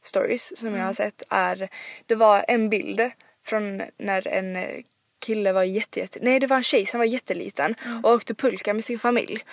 stories 0.04 0.58
som 0.60 0.68
jag 0.68 0.76
Mm. 0.76 0.86
har 0.86 0.94
sett 0.94 1.24
är 1.30 1.70
det 2.06 2.16
var 2.16 2.46
en 2.48 2.70
bild 2.70 3.12
från 3.46 3.82
när 3.98 4.28
en 4.28 4.84
kille 5.26 5.52
var 5.52 5.64
jätte, 5.64 6.00
jätte 6.00 6.20
nej 6.22 6.40
det 6.40 6.48
var 6.48 6.58
en 6.58 6.64
tjej 6.64 6.86
som 6.86 6.98
var 6.98 7.06
jätteliten 7.06 7.76
Mm. 7.86 8.06
och 8.06 8.12
åkte 8.12 8.34
pulka 8.34 8.74
med 8.74 8.84
sin 8.86 9.00
familj. 9.00 9.44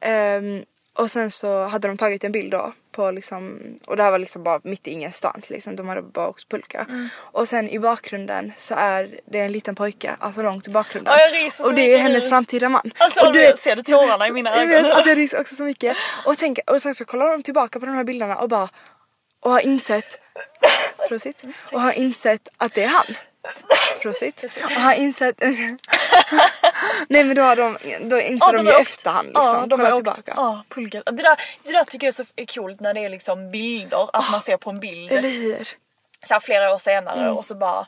Ehm, 0.00 0.64
och 0.94 1.10
sen 1.10 1.30
så 1.30 1.64
hade 1.64 1.88
de 1.88 1.96
tagit 1.96 2.24
en 2.24 2.32
bild 2.32 2.50
då 2.50 2.72
på 2.92 3.10
liksom 3.10 3.60
och 3.86 3.96
det 3.96 4.02
här 4.02 4.10
var 4.10 4.18
liksom 4.18 4.42
bara 4.42 4.60
mitt 4.64 4.88
i 4.88 4.90
ingenstans 4.90 5.50
liksom 5.50 5.76
de 5.76 5.88
hade 5.88 6.02
bara 6.02 6.28
åkt 6.28 6.48
pulka. 6.48 6.86
Mm. 6.88 7.08
Och 7.16 7.48
sen 7.48 7.68
i 7.68 7.78
bakgrunden 7.78 8.52
så 8.56 8.74
är 8.74 9.20
det 9.26 9.38
en 9.38 9.52
liten 9.52 9.74
pojke, 9.74 10.16
alltså 10.18 10.42
långt 10.42 10.68
i 10.68 10.70
bakgrunden. 10.70 11.12
Ja, 11.16 11.20
jag 11.20 11.66
och 11.66 11.74
det 11.74 11.94
är 11.94 11.98
hennes 11.98 12.24
nu. 12.24 12.28
framtida 12.30 12.68
man. 12.68 12.92
Alltså, 12.98 13.28
och 13.28 13.36
jag 13.36 13.58
ser 13.58 13.76
det 13.76 13.82
tårarna 13.82 14.28
i 14.28 14.32
mina 14.32 14.50
jag 14.50 14.58
ögon. 14.58 14.82
Vet, 14.82 14.92
alltså 14.92 15.08
jag 15.08 15.18
ryser 15.18 15.40
också 15.40 15.54
så 15.54 15.64
mycket. 15.64 15.96
Och, 16.26 16.38
tänk, 16.38 16.58
och 16.66 16.82
sen 16.82 16.94
så 16.94 17.04
kollar 17.04 17.32
de 17.32 17.42
tillbaka 17.42 17.80
på 17.80 17.86
de 17.86 17.94
här 17.94 18.04
bilderna 18.04 18.36
och 18.36 18.48
bara 18.48 18.68
och 19.40 19.50
har 19.50 19.60
insett 19.60 20.18
Prosit. 21.08 21.44
Och 21.72 21.80
har 21.80 21.92
insett 21.92 22.48
att 22.56 22.74
det 22.74 22.82
är 22.82 22.88
han. 22.88 23.16
Prosit. 24.02 24.44
Och 24.64 24.70
har 24.70 24.94
insett 24.94 25.36
Nej 27.08 27.24
men 27.24 27.36
då 27.36 27.42
har 27.42 27.56
de, 27.56 27.76
då 28.08 28.20
inser 28.20 28.46
Ja, 28.46 28.52
de 28.52 28.56
de 28.64 28.66
ju 28.70 28.72
åkt- 28.76 28.80
efterhand 28.88 29.26
liksom. 29.28 29.44
Ja, 29.44 29.66
de 29.66 29.80
har 29.80 29.90
tillbaka. 29.94 30.32
ja, 30.36 30.64
pulkat. 30.68 31.02
Det 31.06 31.12
där, 31.22 31.36
det 31.62 31.72
där 31.72 31.84
tycker 31.84 32.06
jag 32.06 32.18
är 32.20 32.24
så 32.24 32.54
coolt 32.60 32.80
när 32.80 32.94
det 32.94 33.00
är 33.04 33.08
liksom 33.08 33.50
bilder, 33.50 34.08
att 34.12 34.30
man 34.30 34.40
ser 34.40 34.56
på 34.56 34.70
en 34.70 34.80
bild 34.80 35.12
Eller 35.12 35.28
hur? 35.28 35.68
så 36.22 36.40
flera 36.40 36.74
år 36.74 36.78
senare 36.78 37.30
och 37.30 37.44
så 37.44 37.54
bara 37.54 37.86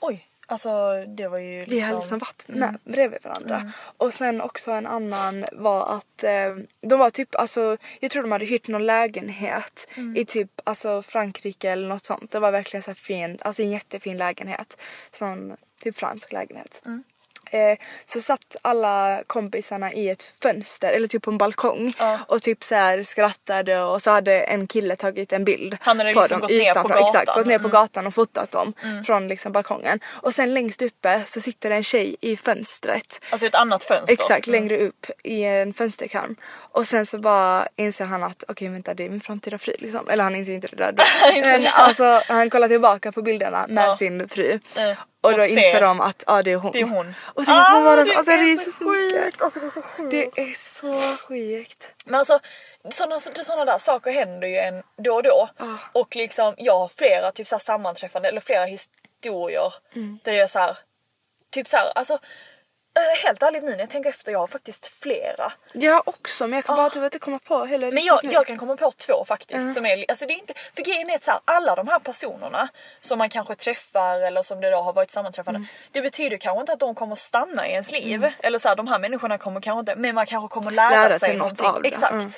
oj, 0.00 0.26
alltså 0.52 1.04
det 1.06 1.28
var 1.28 1.38
ju 1.38 1.58
liksom... 1.60 1.76
Vi 1.76 1.80
hade 1.80 1.98
liksom 1.98 2.18
varit 2.18 2.48
med 2.48 2.78
bredvid 2.84 3.18
varandra. 3.22 3.72
Och 3.96 4.14
sen 4.14 4.40
också 4.40 4.70
en 4.70 4.86
annan 4.86 5.44
var 5.52 5.96
att 5.96 6.24
eh, 6.24 6.56
de 6.80 6.98
var 6.98 7.10
typ, 7.10 7.34
alltså 7.34 7.76
jag 8.00 8.10
tror 8.10 8.22
de 8.22 8.32
hade 8.32 8.44
hyrt 8.44 8.68
någon 8.68 8.86
lägenhet 8.86 9.88
i 10.16 10.24
typ 10.24 10.50
alltså 10.64 11.02
Frankrike 11.02 11.70
eller 11.70 11.88
något 11.88 12.04
sånt. 12.04 12.30
Det 12.30 12.38
var 12.38 12.50
verkligen 12.50 12.82
så 12.82 12.94
fint, 12.94 13.42
alltså 13.42 13.62
en 13.62 13.70
jättefin 13.70 14.16
lägenhet. 14.16 14.78
Sån 15.12 15.56
typ 15.82 15.96
fransk 15.96 16.32
lägenhet. 16.32 16.82
Eh, 17.52 17.78
så 18.04 18.20
satt 18.20 18.56
alla 18.62 19.22
kompisarna 19.26 19.92
i 19.92 20.08
ett 20.08 20.22
fönster 20.42 20.92
eller 20.92 21.08
typ 21.08 21.22
på 21.22 21.30
en 21.30 21.38
balkong 21.38 21.92
Ja. 21.98 22.18
och 22.28 22.42
typ 22.42 22.64
så 22.64 22.74
här 22.74 23.02
skrattade 23.02 23.82
och 23.82 24.02
så 24.02 24.10
hade 24.10 24.40
en 24.40 24.66
kille 24.66 24.96
tagit 24.96 25.32
en 25.32 25.44
bild 25.44 25.76
Han 25.80 25.98
hade 25.98 26.12
på 26.14 26.20
liksom 26.20 26.40
dem 26.40 26.48
gått 26.48 26.50
ner 26.50 26.64
på 26.64 26.70
utanför. 26.80 26.88
gatan. 26.94 27.04
Exakt, 27.08 27.36
gått 27.36 27.46
ner 27.46 27.58
på 27.58 27.62
Mm. 27.68 27.70
gatan 27.70 28.06
och 28.06 28.14
fotat 28.14 28.50
dem 28.50 28.72
från 29.06 29.28
liksom 29.28 29.52
balkongen. 29.52 30.00
Och 30.06 30.34
sen 30.34 30.54
längst 30.54 30.82
uppe 30.82 31.22
så 31.26 31.40
sitter 31.40 31.70
en 31.70 31.84
tjej 31.84 32.16
i 32.20 32.36
fönstret. 32.36 33.20
Alltså 33.30 33.46
ett 33.46 33.54
annat 33.54 33.84
fönster. 33.84 34.12
Exakt, 34.12 34.46
längre 34.46 34.78
upp 34.78 35.06
i 35.22 35.44
en 35.44 35.74
fönsterkarm. 35.74 36.36
Och 36.74 36.86
sen 36.86 37.06
så 37.06 37.18
bara 37.18 37.68
inser 37.76 38.04
han 38.04 38.22
att 38.22 38.44
okej 38.48 38.68
vänta 38.68 38.94
det 38.94 39.04
är 39.04 39.08
min 39.08 39.20
framtida 39.20 39.58
fru 39.58 39.74
liksom. 39.78 40.08
Eller 40.08 40.24
han 40.24 40.34
inser 40.36 40.52
inte 40.52 40.66
det 40.66 40.76
där 40.76 40.92
då. 40.92 41.02
inser 41.36 41.52
Men 41.52 41.62
det. 41.62 41.70
alltså 41.70 42.22
han 42.28 42.50
kollar 42.50 42.68
tillbaka 42.68 43.12
på 43.12 43.22
bilderna 43.22 43.66
med 43.68 43.84
Ja. 43.84 43.96
sin 43.96 44.28
fru. 44.28 44.60
Eh, 44.76 44.90
Och 45.20 45.30
och 45.30 45.38
då 45.38 45.44
inser 45.44 45.72
ser. 45.72 45.80
de 45.80 46.00
att 46.00 46.24
ja 46.26 46.42
det 46.42 46.50
är 46.52 46.56
hon. 46.56 46.72
Det 46.72 46.80
är 46.80 46.84
hon. 46.84 47.14
Och 47.34 47.44
sen 47.44 47.54
hon 47.72 47.84
var 47.84 47.96
den, 47.96 48.06
det 48.06 48.16
alltså 48.16 48.32
är 48.32 48.38
det 48.38 48.52
är 48.52 48.56
så 48.56 48.70
så 48.70 48.84
sjukt. 48.84 49.42
Alltså 49.42 49.60
det 49.60 49.66
är 49.66 49.70
så 49.70 49.82
sjukt. 49.82 50.10
Det 50.10 50.42
är 50.42 50.54
så 50.54 51.16
sjukt. 51.28 51.88
Men 52.06 52.14
alltså 52.14 52.38
sådana 52.90 53.20
såna 53.20 53.64
där 53.64 53.78
saker 53.78 54.12
händer 54.12 54.48
ju 54.48 54.56
en 54.56 54.82
då 54.96 55.14
och 55.14 55.22
då. 55.22 55.48
Och 55.92 56.16
liksom 56.16 56.54
jag 56.58 56.78
har 56.78 56.88
flera 56.88 57.30
typ 57.32 57.46
så 57.46 57.54
här 57.56 57.60
sammanträffande 57.60 58.28
eller 58.28 58.40
flera 58.40 58.64
historier 58.64 59.72
där 60.24 60.32
jag 60.32 60.50
så 60.50 60.58
här, 60.58 60.76
typ 61.50 61.66
så 61.66 61.76
här, 61.76 61.92
alltså 61.94 62.14
eh, 62.14 62.18
helt 63.24 63.42
ärligt 63.42 63.62
nu 63.62 63.70
när 63.70 63.78
jag 63.78 63.90
tänker 63.90 64.10
efter 64.10 64.32
jag 64.32 64.38
har 64.38 64.46
faktiskt 64.46 64.86
flera. 64.86 65.52
Jag 65.72 66.08
också 66.08 66.46
men 66.46 66.56
jag 66.56 66.64
kan 66.64 66.76
bara 66.76 66.90
typ 66.90 67.02
inte 67.02 67.18
komma 67.18 67.38
på 67.38 67.64
heller 67.64 67.92
Men 67.92 68.04
jag, 68.04 68.20
jag 68.22 68.46
kan 68.46 68.58
komma 68.58 68.76
på 68.76 68.90
två 68.90 69.24
faktiskt. 69.24 69.74
Som 69.74 69.86
är, 69.86 70.04
alltså 70.08 70.26
det 70.26 70.32
är 70.32 70.38
inte, 70.38 70.54
för 70.76 70.82
grejen 70.82 71.10
är 71.10 71.14
att 71.14 71.24
så 71.24 71.30
här, 71.30 71.40
alla 71.44 71.74
de 71.74 71.88
här 71.88 71.98
personerna 71.98 72.68
som 73.00 73.18
man 73.18 73.28
kanske 73.30 73.54
träffar 73.54 74.20
eller 74.20 74.42
som 74.42 74.60
det 74.60 74.70
då 74.70 74.76
har 74.76 74.92
varit 74.92 75.10
sammanträffande. 75.10 75.58
Mm. 75.58 75.68
Det 75.92 76.02
betyder 76.02 76.36
kanske 76.36 76.60
inte 76.60 76.72
att 76.72 76.80
de 76.80 76.94
kommer 76.94 77.14
stanna 77.14 77.68
i 77.68 77.70
ens 77.70 77.92
liv. 77.92 78.32
Eller 78.40 78.58
så 78.58 78.68
här, 78.68 78.76
de 78.76 78.88
här 78.88 78.98
människorna 78.98 79.38
kommer 79.38 79.60
kanske 79.60 79.80
inte, 79.80 79.96
men 79.96 80.14
man 80.14 80.26
kanske 80.26 80.54
kommer 80.54 80.70
lära, 80.70 80.90
Lära 80.90 81.10
sig, 81.10 81.18
sig 81.18 81.28
något 81.36 81.38
någonting. 81.38 81.66
av 81.66 81.82
det, 81.82 81.88
Exakt. 81.88 82.12
mm. 82.12 82.30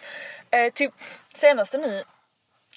Eh, 0.50 0.72
typ 0.72 0.92
senaste 1.34 1.78
nu, 1.78 2.02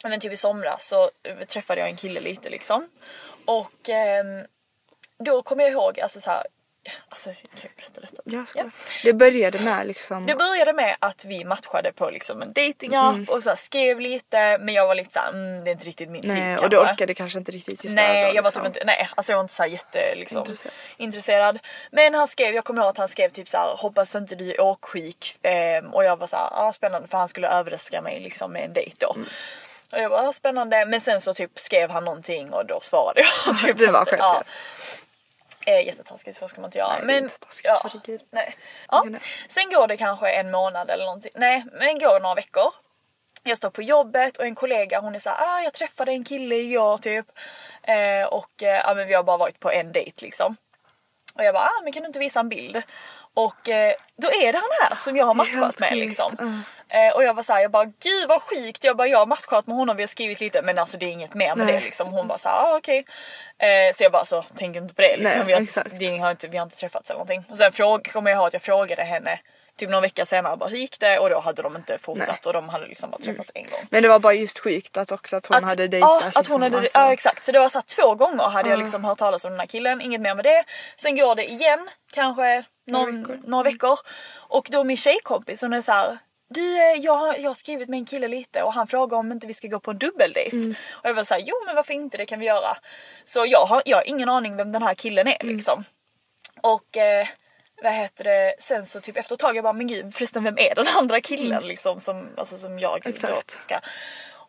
men 0.03 0.19
typ 0.19 0.33
i 0.33 0.37
somras 0.37 0.87
så 0.87 1.09
eh, 1.23 1.45
träffade 1.47 1.81
jag 1.81 1.89
en 1.89 1.97
kille 1.97 2.19
lite 2.19 2.49
liksom. 2.49 2.89
Och 3.45 3.89
ehm, 3.89 4.45
då 5.19 5.41
kommer 5.41 5.63
jag 5.63 5.71
ihåg, 5.71 5.99
alltså 5.99 6.19
så 6.19 6.31
här, 6.31 6.43
alltså 7.09 7.29
kan 7.29 7.61
jag 7.61 7.71
berätta 7.75 8.01
detta? 8.01 8.21
Ja, 8.25 8.45
så 8.45 8.71
Det 9.03 9.13
började 9.13 9.59
med 9.59 9.87
liksom. 9.87 10.25
Det 10.25 10.35
började 10.35 10.73
med 10.73 10.95
att 10.99 11.25
vi 11.25 11.45
matchade 11.45 11.91
på 11.91 12.09
liksom 12.09 12.41
en 12.41 12.53
datingapp 12.53 13.29
och 13.29 13.43
så 13.43 13.55
skrev 13.55 13.99
lite 13.99 14.57
men 14.57 14.73
jag 14.73 14.87
var 14.87 14.95
lite 14.95 15.13
såhär, 15.13 15.29
mm, 15.29 15.63
det 15.63 15.69
är 15.69 15.71
inte 15.71 15.85
riktigt 15.85 16.09
min 16.09 16.21
nej 16.25 16.55
typ 16.55 16.63
och 16.63 16.69
du 16.69 16.77
orkade 16.77 17.13
kanske 17.13 17.39
inte 17.39 17.51
riktigt 17.51 17.83
just 17.83 17.95
Nej, 17.95 18.31
då, 18.31 18.35
jag 18.35 18.43
var 18.43 18.49
liksom. 18.49 18.63
typ 18.63 18.75
inte, 18.75 18.83
nej 18.85 19.09
alltså 19.15 19.31
jag 19.31 19.37
var 19.37 19.43
inte 19.43 19.53
så 19.53 19.63
här 19.63 19.69
jätte 19.69 20.15
liksom, 20.15 20.39
Intresserad. 20.39 20.73
intresserad. 20.97 21.59
Men 21.91 22.13
han 22.13 22.27
skrev, 22.27 22.55
jag 22.55 22.63
kommer 22.63 22.81
ihåg 22.81 22.89
att 22.89 22.97
han 22.97 23.07
skrev 23.07 23.29
typ 23.29 23.49
så 23.49 23.57
här: 23.57 23.75
hoppas 23.77 24.15
inte 24.15 24.35
du 24.35 24.51
är 24.51 24.61
åksjuk. 24.61 25.35
Ehm, 25.41 25.93
och 25.93 26.03
jag 26.03 26.17
var 26.19 26.27
såhär, 26.27 26.49
ah, 26.51 26.73
spännande 26.73 27.07
för 27.07 27.17
han 27.17 27.27
skulle 27.27 27.47
överraska 27.47 28.01
mig 28.01 28.19
liksom 28.19 28.53
med 28.53 28.63
en 28.63 28.73
dejt 28.73 28.95
då. 28.99 29.13
Mm. 29.13 29.27
Och 29.91 29.99
jag 29.99 30.11
bara, 30.11 30.27
ah, 30.27 30.33
spännande. 30.33 30.85
Men 30.85 31.01
sen 31.01 31.21
så 31.21 31.33
typ 31.33 31.59
skrev 31.59 31.89
han 31.89 32.05
någonting 32.05 32.53
och 32.53 32.65
då 32.65 32.79
svarade 32.81 33.21
jag. 33.45 33.57
typ 33.57 33.77
Det 33.85 33.91
var 33.91 34.05
skönt, 34.05 34.19
ja. 34.19 34.43
Eh, 35.67 35.85
jättetaskigt, 35.85 36.37
så 36.37 36.47
ska 36.47 36.61
man 36.61 36.67
inte 36.67 36.77
göra. 36.77 36.93
Nej, 36.93 37.05
men, 37.05 37.23
inte 37.23 37.39
taskigt, 37.39 37.71
ja, 38.07 38.17
nej. 38.31 38.57
Ja. 38.91 39.05
Sen 39.47 39.69
går 39.69 39.87
det 39.87 39.97
kanske 39.97 40.29
en 40.29 40.51
månad 40.51 40.89
eller 40.89 41.05
någonting. 41.05 41.31
Nej, 41.35 41.65
men 41.73 41.99
går 41.99 42.19
några 42.19 42.35
veckor. 42.35 42.73
Jag 43.43 43.57
står 43.57 43.69
på 43.69 43.81
jobbet 43.81 44.37
och 44.37 44.45
en 44.45 44.55
kollega 44.55 44.99
hon 44.99 45.15
är 45.15 45.19
såhär, 45.19 45.37
ah, 45.39 45.61
jag 45.61 45.73
träffade 45.73 46.11
en 46.11 46.23
kille 46.23 46.55
igår 46.55 46.97
typ. 46.97 47.25
Eh, 47.83 48.27
och 48.27 48.63
eh, 48.63 48.81
ja, 48.85 48.93
men 48.95 49.07
vi 49.07 49.13
har 49.13 49.23
bara 49.23 49.37
varit 49.37 49.59
på 49.59 49.71
en 49.71 49.91
dejt 49.91 50.25
liksom. 50.25 50.55
Och 51.33 51.43
jag 51.43 51.53
bara, 51.53 51.63
ah, 51.63 51.81
men 51.83 51.93
kan 51.93 52.03
du 52.03 52.07
inte 52.07 52.19
visa 52.19 52.39
en 52.39 52.49
bild? 52.49 52.81
Och 53.33 53.69
eh, 53.69 53.93
då 54.17 54.27
är 54.27 54.51
det 54.53 54.57
han 54.57 54.89
här 54.89 54.97
som 54.97 55.17
jag 55.17 55.25
har 55.25 55.33
matchat 55.33 55.79
med 55.79 55.97
liksom. 55.97 56.63
Eh, 56.89 57.15
och 57.15 57.23
jag 57.23 57.33
var 57.33 57.43
såhär, 57.43 57.61
jag 57.61 57.71
bara 57.71 57.85
gud 57.85 58.27
vad 58.27 58.41
sjukt. 58.41 58.83
Jag 58.83 58.97
bara 58.97 59.07
jag 59.07 59.19
har 59.19 59.25
matchat 59.25 59.67
med 59.67 59.77
honom, 59.77 59.95
vi 59.97 60.03
har 60.03 60.07
skrivit 60.07 60.39
lite 60.39 60.61
men 60.61 60.77
alltså 60.77 60.97
det 60.97 61.05
är 61.05 61.11
inget 61.11 61.33
mer 61.33 61.55
med 61.55 61.65
Nej. 61.67 61.75
det 61.75 61.81
liksom. 61.81 62.07
Hon 62.07 62.27
bara 62.27 62.37
såhär, 62.37 62.55
ah, 62.55 62.77
okej. 62.77 63.05
Eh, 63.59 63.93
så 63.93 64.03
jag 64.03 64.11
bara 64.11 64.25
så 64.25 64.41
tänker 64.41 64.81
inte 64.81 64.93
på 64.93 65.01
det 65.01 65.17
liksom. 65.17 65.39
Nej, 65.39 65.47
vi, 65.47 65.53
har 65.53 65.59
inte, 65.59 65.83
det 65.99 66.17
har 66.17 66.31
inte, 66.31 66.47
vi 66.47 66.57
har 66.57 66.63
inte 66.63 66.77
träffats 66.77 67.09
eller 67.09 67.17
någonting. 67.17 67.43
Och 67.49 67.57
sen 67.57 67.71
kommer 67.99 68.31
jag 68.31 68.37
ihåg 68.37 68.47
att 68.47 68.53
jag 68.53 68.61
frågade 68.61 69.03
henne 69.03 69.39
typ 69.77 69.89
någon 69.89 70.01
vecka 70.01 70.25
senare 70.25 70.57
bara 70.57 70.69
hur 70.69 70.77
gick 70.77 70.99
det? 70.99 71.19
Och 71.19 71.29
då 71.29 71.39
hade 71.39 71.61
de 71.61 71.75
inte 71.75 71.97
fortsatt 71.97 72.27
Nej. 72.27 72.37
Mm. 72.43 72.47
och 72.47 72.53
de 72.53 72.69
hade 72.69 72.87
liksom 72.87 73.09
bara 73.11 73.17
träffats 73.17 73.51
en 73.55 73.63
gång. 73.63 73.79
Men 73.89 74.03
det 74.03 74.09
var 74.09 74.19
bara 74.19 74.33
just 74.33 74.59
sjukt 74.59 74.97
att 74.97 75.11
också 75.11 75.35
att 75.35 75.45
hon 75.45 75.63
hade 75.63 75.87
dejtat. 75.87 76.09
Ja, 76.09 76.27
att 76.27 76.33
hon 76.33 76.41
liksom, 76.41 76.61
hade, 76.61 76.77
alltså. 76.77 76.97
ja 76.97 77.13
exakt. 77.13 77.43
Så 77.43 77.51
det 77.51 77.59
var 77.59 77.69
så 77.69 77.81
två 77.81 78.15
gånger 78.15 78.43
hade 78.43 78.69
jag 78.69 78.79
liksom 78.79 79.03
hört 79.03 79.17
talas 79.17 79.45
om 79.45 79.51
den 79.51 79.59
här 79.59 79.67
killen, 79.67 80.01
inget 80.01 80.21
mer 80.21 80.35
med 80.35 80.45
det. 80.45 80.63
Sen 80.95 81.15
går 81.15 81.35
det 81.35 81.51
igen, 81.51 81.89
kanske 82.11 82.63
någon, 82.87 83.21
veckor. 83.21 83.39
några 83.45 83.63
veckor. 83.63 83.99
Och 84.49 84.67
då 84.71 84.83
min 84.83 84.97
tjejkompis 84.97 85.61
hon 85.61 85.73
är 85.73 85.81
så 85.81 85.91
här. 85.91 86.17
Du, 86.49 86.77
eh, 86.77 86.99
jag 86.99 87.17
har, 87.17 87.35
jag 87.35 87.49
har 87.49 87.55
skrivit 87.55 87.89
med 87.89 87.97
en 87.97 88.05
kille 88.05 88.27
lite 88.27 88.63
och 88.63 88.73
han 88.73 88.87
frågar 88.87 89.17
om 89.17 89.31
inte 89.31 89.47
vi 89.47 89.53
ska 89.53 89.67
gå 89.67 89.79
på 89.79 89.91
en 89.91 89.97
dubbeldejt. 89.97 90.55
Mm. 90.57 90.75
Och 90.91 91.09
jag 91.09 91.13
var 91.13 91.23
såhär, 91.23 91.41
jo 91.45 91.55
men 91.65 91.75
varför 91.75 91.93
inte, 91.93 92.17
det 92.17 92.25
kan 92.25 92.39
vi 92.39 92.45
göra. 92.45 92.77
Så 93.23 93.45
jag 93.47 93.65
har, 93.65 93.81
jag 93.85 93.97
har 93.97 94.07
ingen 94.07 94.29
aning 94.29 94.57
vem 94.57 94.71
den 94.71 94.83
här 94.83 94.93
killen 94.93 95.27
är 95.27 95.37
Mm. 95.43 95.55
liksom. 95.55 95.83
Och 96.61 96.97
eh, 96.97 97.27
vad 97.83 97.93
heter 97.93 98.23
det, 98.23 98.55
sen 98.59 98.85
så 98.85 98.99
typ 99.01 99.17
efter 99.17 99.33
ett 99.35 99.39
tag 99.39 99.55
jag 99.55 99.63
bara 99.63 99.73
men 99.73 99.87
gud 99.87 100.13
förresten 100.13 100.43
vem 100.43 100.57
är 100.57 100.75
den 100.75 100.87
andra 100.87 101.21
killen 101.21 101.63
liksom 101.63 101.99
som, 101.99 102.27
alltså, 102.37 102.55
som 102.55 102.79
jag 102.79 103.01
då 103.03 103.09
Exakt. 103.09 103.61
ska. 103.61 103.79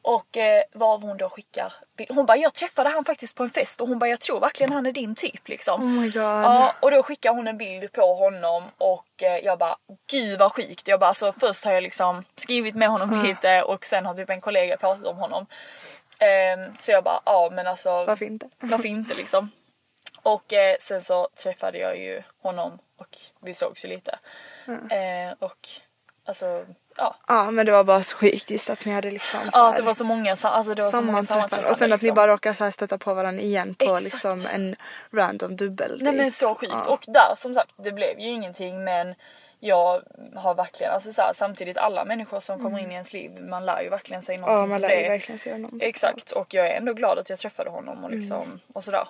Och 0.09 0.37
eh, 0.37 0.63
vad 0.73 1.03
hon 1.03 1.17
då 1.17 1.29
skickar 1.29 1.73
Hon 2.09 2.27
bara 2.27 2.37
jag 2.37 2.55
träffade 2.55 2.89
han 2.89 3.05
faktiskt 3.05 3.37
på 3.37 3.43
en 3.43 3.51
fest 3.51 3.81
och 3.81 3.89
hon 3.89 3.99
bara 3.99 4.11
jag 4.11 4.21
tror 4.21 4.41
verkligen 4.41 4.73
han 4.73 4.87
är 4.87 4.93
din 4.93 5.15
typ 5.15 5.49
liksom. 5.49 5.83
Oh 5.83 5.89
my 5.89 6.11
god. 6.11 6.23
Ja, 6.23 6.75
och 6.81 6.91
då 6.91 7.03
skickar 7.03 7.31
hon 7.31 7.49
en 7.49 7.59
bild 7.59 7.93
på 7.93 8.15
honom 8.15 8.65
och 8.79 9.23
eh, 9.23 9.45
jag 9.45 9.59
bara 9.59 9.77
gud 10.11 10.39
vad 10.39 10.53
sjukt. 10.53 10.89
Jag 10.89 11.01
bara 11.01 11.09
alltså 11.09 11.33
först 11.33 11.65
har 11.65 11.73
jag 11.73 11.83
liksom 11.83 12.25
skrivit 12.37 12.75
med 12.75 12.89
honom 12.89 13.23
lite 13.23 13.63
och 13.63 13.85
sen 13.85 14.07
har 14.07 14.15
typ 14.15 14.31
en 14.31 14.41
kollega 14.41 14.77
pratat 14.77 15.07
om 15.07 15.17
honom. 15.17 15.47
Ehm, 16.19 16.77
så 16.79 16.93
jag 16.93 17.05
bara 17.05 17.21
ja 17.25 17.51
men 17.53 17.67
alltså 17.67 18.05
Varför 18.05 18.25
inte? 18.25 18.49
varför 18.61 18.89
inte 18.89 19.15
liksom. 19.15 19.51
Och 20.23 20.53
eh, 20.53 20.77
sen 20.81 21.03
så 21.03 21.29
träffade 21.35 21.79
jag 21.79 21.99
ju 21.99 22.23
honom 22.43 22.79
och 22.97 23.19
vi 23.41 23.55
sågs 23.55 23.85
ju 23.85 23.89
lite. 23.89 24.19
Eh, 24.67 25.35
och 25.39 25.69
alltså 26.25 26.65
ja. 26.99 27.15
Ja 27.29 27.51
men 27.51 27.67
det 27.67 27.73
var 27.73 27.85
bara 27.85 28.03
så 28.03 28.17
sjukt 28.17 28.71
att 28.71 28.85
ni 28.85 28.93
hade 28.93 29.11
liksom 29.11 29.41
så 29.41 29.59
Ja 29.59 29.69
att 29.69 29.77
det 29.77 29.83
var 29.83 29.95
så 29.95 30.05
många, 30.05 30.31
alltså 30.31 30.75
det 30.75 30.83
var 30.83 30.91
så 30.91 31.03
många 31.03 31.25
sammanträffanden. 31.25 31.71
Och 31.71 31.77
sen 31.77 31.93
att 31.93 32.01
ni 32.01 32.07
liksom. 32.07 32.15
bara 32.15 32.33
råkar 32.33 32.53
så 32.55 32.65
här 32.65 32.71
stöta 32.71 32.99
på 32.99 33.15
varandra 33.15 33.43
igen 33.43 33.75
på 33.75 33.85
Exakt. 33.85 34.03
liksom 34.03 34.47
en 34.55 34.77
random 35.11 35.57
dubbel. 35.57 35.99
Nej 36.03 36.13
men 36.13 36.31
så 36.31 36.55
sjukt. 36.55 36.87
Och 36.87 37.05
där 37.07 37.35
som 37.37 37.55
sagt 37.55 37.73
det 37.77 37.93
blev 37.93 38.21
ju 38.21 38.29
ingenting 38.29 38.85
men 38.85 39.15
jag 39.61 40.03
har 40.35 40.55
verkligen, 40.55 40.93
alltså 40.93 41.13
så 41.13 41.23
här, 41.23 41.33
samtidigt 41.33 41.77
alla 41.77 42.05
människor 42.05 42.41
som 42.41 42.63
kommer 42.63 42.79
in 42.79 42.91
i 42.91 42.95
ens 42.95 43.13
liv, 43.13 43.41
man 43.41 43.67
lär 43.67 43.83
ju 43.83 43.89
verkligen 43.89 44.23
sig 44.23 44.37
någonting 44.37 44.63
Ja 44.63 44.67
man 44.67 44.81
lär 44.81 45.03
ju 45.03 45.09
verkligen 45.09 45.39
se 45.39 45.53
honom. 45.53 45.81
Exakt 45.83 46.31
och 46.31 46.55
jag 46.55 46.67
är 46.69 46.77
ändå 46.77 46.93
glad 46.93 47.19
att 47.19 47.31
jag 47.31 47.39
träffade 47.39 47.71
honom 47.71 48.05
och 48.05 48.11
liksom 48.11 48.43
Mm. 48.43 48.61
och 48.75 48.85
sådär. 48.85 49.09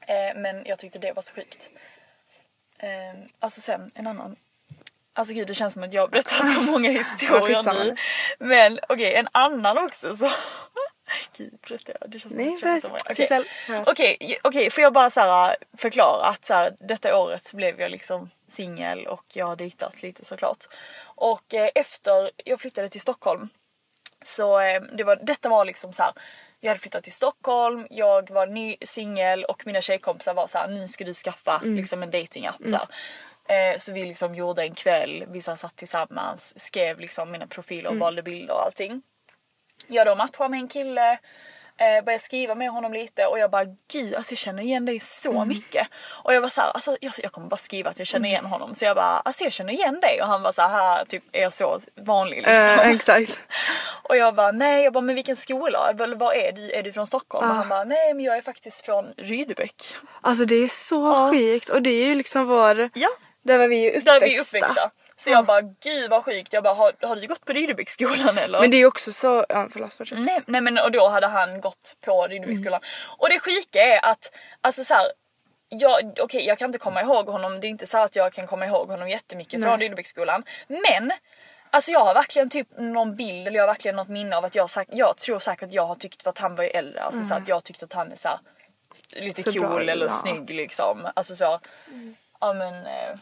Eh, 0.00 0.36
men 0.36 0.62
jag 0.66 0.78
tyckte 0.78 0.98
det 0.98 1.12
var 1.12 1.22
så 1.22 1.34
sjukt. 1.34 1.70
Eh, 2.78 3.20
alltså 3.38 3.60
sen 3.60 3.90
en 3.94 4.06
annan. 4.06 4.36
Alltså 5.16 5.34
gud 5.34 5.46
det 5.46 5.54
känns 5.54 5.74
som 5.74 5.82
att 5.82 5.92
jag 5.92 6.10
berättar 6.10 6.36
så 6.36 6.60
många 6.72 6.90
historier 6.90 7.62
nu. 7.84 7.96
Men 8.38 8.78
okej 8.88 9.14
en 9.14 9.28
annan 9.32 9.78
också 9.78 10.16
så. 10.16 10.30
Gud 11.36 11.58
berättar 11.68 11.96
jag? 12.00 12.10
Det 12.10 12.18
känns 12.18 12.82
som 12.82 12.92
att 12.92 12.92
jag. 12.92 12.92
Okej. 13.04 13.14
Sissel, 13.16 13.44
hör. 13.66 13.84
Okej, 13.86 14.38
okej, 14.42 14.70
får 14.70 14.82
jag 14.82 14.92
bara 14.92 15.10
så 15.10 15.20
här, 15.20 15.56
förklara 15.78 16.26
att 16.26 16.44
så 16.44 16.54
här, 16.54 16.76
detta 16.80 17.18
året 17.18 17.52
blev 17.52 17.80
jag 17.80 17.90
liksom 17.90 18.30
singel 18.46 19.06
och 19.06 19.24
jag 19.34 19.46
har 19.46 19.56
dejtat 19.56 20.02
lite 20.02 20.24
såklart. 20.24 20.64
Och 21.04 21.54
eh, 21.54 21.70
efter 21.74 22.30
jag 22.44 22.60
flyttade 22.60 22.88
till 22.88 23.00
Stockholm 23.00 23.48
så 24.22 24.60
eh, 24.60 24.82
det 24.82 25.04
var, 25.04 25.16
detta 25.16 25.48
var 25.48 25.64
liksom 25.64 25.92
så 25.92 26.02
här. 26.02 26.12
Jag 26.60 26.70
hade 26.70 26.80
flyttat 26.80 27.02
till 27.02 27.12
Stockholm, 27.12 27.86
jag 27.90 28.30
var 28.30 28.46
ny 28.46 28.76
singel 28.84 29.44
och 29.44 29.66
mina 29.66 29.80
tjejkompisar 29.80 30.34
var 30.34 30.46
så 30.46 30.58
här, 30.58 30.68
nu 30.68 30.88
ska 30.88 31.04
du 31.04 31.14
skaffa 31.14 31.60
liksom 31.64 32.02
en 32.02 32.10
datingapp 32.10 32.56
så 32.66 32.76
här. 32.76 32.88
Eh, 33.48 33.78
så 33.78 33.92
vi 33.92 34.06
liksom 34.06 34.34
gjorde 34.34 34.62
en 34.62 34.74
kväll, 34.74 35.24
vi 35.28 35.42
satt 35.42 35.76
tillsammans, 35.76 36.58
skrev 36.58 37.00
liksom 37.00 37.32
mina 37.32 37.46
profiler 37.46 37.90
och 37.90 37.96
valde 37.96 38.22
bilder 38.22 38.54
och 38.54 38.64
allting. 38.64 39.02
Jag 39.86 40.06
då 40.06 40.14
matchade 40.14 40.48
med 40.48 40.60
en 40.60 40.68
kille, 40.68 41.18
eh, 41.78 42.04
började 42.04 42.18
skriva 42.18 42.54
med 42.54 42.70
honom 42.70 42.92
lite 42.92 43.26
och 43.26 43.38
jag 43.38 43.50
bara 43.50 43.64
gud 43.92 44.14
alltså 44.14 44.32
jag 44.32 44.38
känner 44.38 44.62
igen 44.62 44.84
dig 44.84 45.00
så 45.00 45.44
mycket. 45.44 45.88
Och 46.08 46.34
jag 46.34 46.40
var 46.40 46.48
så 46.48 46.60
här, 46.60 46.70
alltså 46.70 46.96
jag, 47.00 47.12
jag 47.22 47.32
kommer 47.32 47.48
bara 47.48 47.56
skriva 47.56 47.90
att 47.90 47.98
jag 47.98 48.08
känner 48.08 48.28
igen 48.28 48.44
honom. 48.44 48.74
Så 48.74 48.84
jag 48.84 48.96
bara 48.96 49.20
alltså 49.20 49.44
jag 49.44 49.52
känner 49.52 49.72
igen 49.72 50.00
dig 50.00 50.22
och 50.22 50.28
han 50.28 50.42
var 50.42 50.52
så 50.52 50.62
här 50.62 51.04
typ 51.04 51.22
är 51.32 51.42
jag 51.42 51.52
så 51.52 51.80
vanlig 52.00 52.36
liksom. 52.36 52.52
Eh, 52.54 52.88
exakt. 52.88 53.42
Och 54.08 54.16
jag 54.16 54.34
bara 54.34 54.52
nej, 54.52 54.84
jag 54.84 54.92
bara 54.92 55.00
men 55.00 55.14
vilken 55.14 55.36
skola? 55.36 55.92
Var, 55.94 56.32
är 56.32 56.52
du? 56.52 56.72
Är 56.72 56.82
du 56.82 56.92
från 56.92 57.06
Stockholm? 57.06 57.50
Och 57.50 57.56
han 57.56 57.68
bara 57.68 57.84
nej 57.84 58.14
men 58.14 58.24
jag 58.24 58.36
är 58.36 58.42
faktiskt 58.42 58.84
från 58.84 59.12
Rydebäck. 59.16 59.94
Alltså 60.20 60.44
det 60.44 60.54
är 60.54 60.68
så 60.68 61.30
sjukt 61.30 61.68
och 61.68 61.82
det 61.82 61.90
är 61.90 62.06
ju 62.06 62.14
liksom 62.14 62.46
vår... 62.46 62.90
Ja, 62.94 63.08
Där 63.46 63.58
var 63.58 63.68
vi 63.68 63.76
ju 63.76 63.88
uppväxta. 63.88 64.12
där 64.12 64.20
vi 64.20 64.36
är 64.36 64.40
uppväxta. 64.40 64.90
Så 65.16 65.30
jag 65.30 65.46
bara 65.46 65.60
gud 65.60 66.10
vad 66.10 66.24
sjukt. 66.24 66.52
Jag 66.52 66.62
bara 66.62 66.74
har, 66.74 66.92
har 67.00 67.16
du 67.16 67.26
gått 67.26 67.44
på 67.44 67.52
Rydebäcksskolan 67.52 68.38
eller? 68.38 68.60
Men 68.60 68.70
det 68.70 68.76
är 68.76 68.78
ju 68.78 68.86
också 68.86 69.12
så... 69.12 69.46
Ja 69.48 69.68
förlåt 69.72 69.94
fortsätt. 69.94 70.18
Nej, 70.18 70.42
nej 70.46 70.60
men 70.60 70.78
och 70.78 70.90
då 70.90 71.08
hade 71.08 71.26
han 71.26 71.60
gått 71.60 71.96
på 72.00 72.26
Rydebäcksskolan. 72.26 72.80
Och 73.18 73.28
det 73.28 73.40
sjuka 73.40 73.82
är 73.82 74.10
att 74.10 74.38
alltså 74.60 74.84
så 74.84 74.94
här, 74.94 75.06
jag, 75.68 76.12
okej 76.20 76.46
jag 76.46 76.58
kan 76.58 76.66
inte 76.68 76.78
komma 76.78 77.02
ihåg 77.02 77.26
honom, 77.26 77.60
det 77.60 77.66
är 77.66 77.68
inte 77.68 77.86
så 77.86 77.98
att 77.98 78.16
jag 78.16 78.32
kan 78.32 78.46
komma 78.46 78.66
ihåg 78.66 78.88
honom 78.88 79.08
jättemycket 79.08 79.62
från 79.62 79.80
Rydebäcksskolan. 79.80 80.44
Men 80.68 81.12
Alltså 81.70 81.90
jag 81.90 82.04
har 82.04 82.14
verkligen 82.14 82.50
typ 82.50 82.68
någon 82.78 83.16
bild 83.16 83.46
eller 83.48 83.56
jag 83.56 83.62
har 83.62 83.68
verkligen 83.68 83.96
något 83.96 84.08
minne 84.08 84.36
av 84.36 84.44
att 84.44 84.54
jag, 84.54 84.70
sagt, 84.70 84.90
jag 84.92 85.16
tror 85.16 85.38
säkert 85.38 85.62
att 85.62 85.72
jag 85.72 85.86
har 85.86 85.94
tyckt 85.94 86.22
för 86.22 86.30
att 86.30 86.38
han 86.38 86.54
var 86.54 86.64
ju 86.64 86.70
äldre, 86.70 87.02
alltså 87.02 87.22
så 87.22 87.34
att 87.34 87.48
jag 87.48 87.64
tyckte 87.64 87.84
att 87.84 87.92
han 87.92 88.12
är 88.12 88.16
så 88.16 88.28
här, 88.28 88.38
lite 89.12 89.42
Så 89.42 89.52
cool 89.52 89.60
bra, 89.60 89.80
eller 89.80 90.06
ja. 90.06 90.12
snygg 90.12 90.50
liksom. 90.50 91.08
Alltså 91.14 91.36
så. 91.36 91.60
Ja 92.40 92.52
men. 92.52 92.74
Eh, 92.86 93.18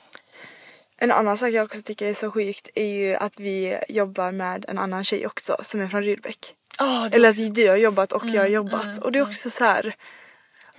En 0.97 1.13
annan 1.13 1.39
sak 1.39 1.51
jag 1.51 1.65
också 1.65 1.83
tycker 1.83 2.07
är 2.07 2.15
så 2.15 2.31
sjukt 2.31 2.69
är 2.75 2.87
ju 2.87 3.15
att 3.17 3.41
vi 3.41 3.79
jobbar 3.89 4.33
med 4.33 4.65
en 4.69 4.79
annan 4.79 5.05
tjej 5.05 5.27
också 5.27 5.57
som 5.63 5.81
är 5.81 5.89
från 5.89 6.03
Rydbeck. 6.03 6.55
Ah, 6.79 7.09
det- 7.09 7.17
Eller 7.17 7.29
att 7.29 7.55
du 7.55 7.69
har 7.69 7.77
jobbat 7.77 8.13
och 8.13 8.27
jag 8.27 8.43
har 8.43 8.49
jobbat. 8.49 8.99
och 8.99 9.13
det 9.13 9.19
är 9.19 9.23
också 9.23 9.51
så 9.51 9.65
här. 9.65 9.95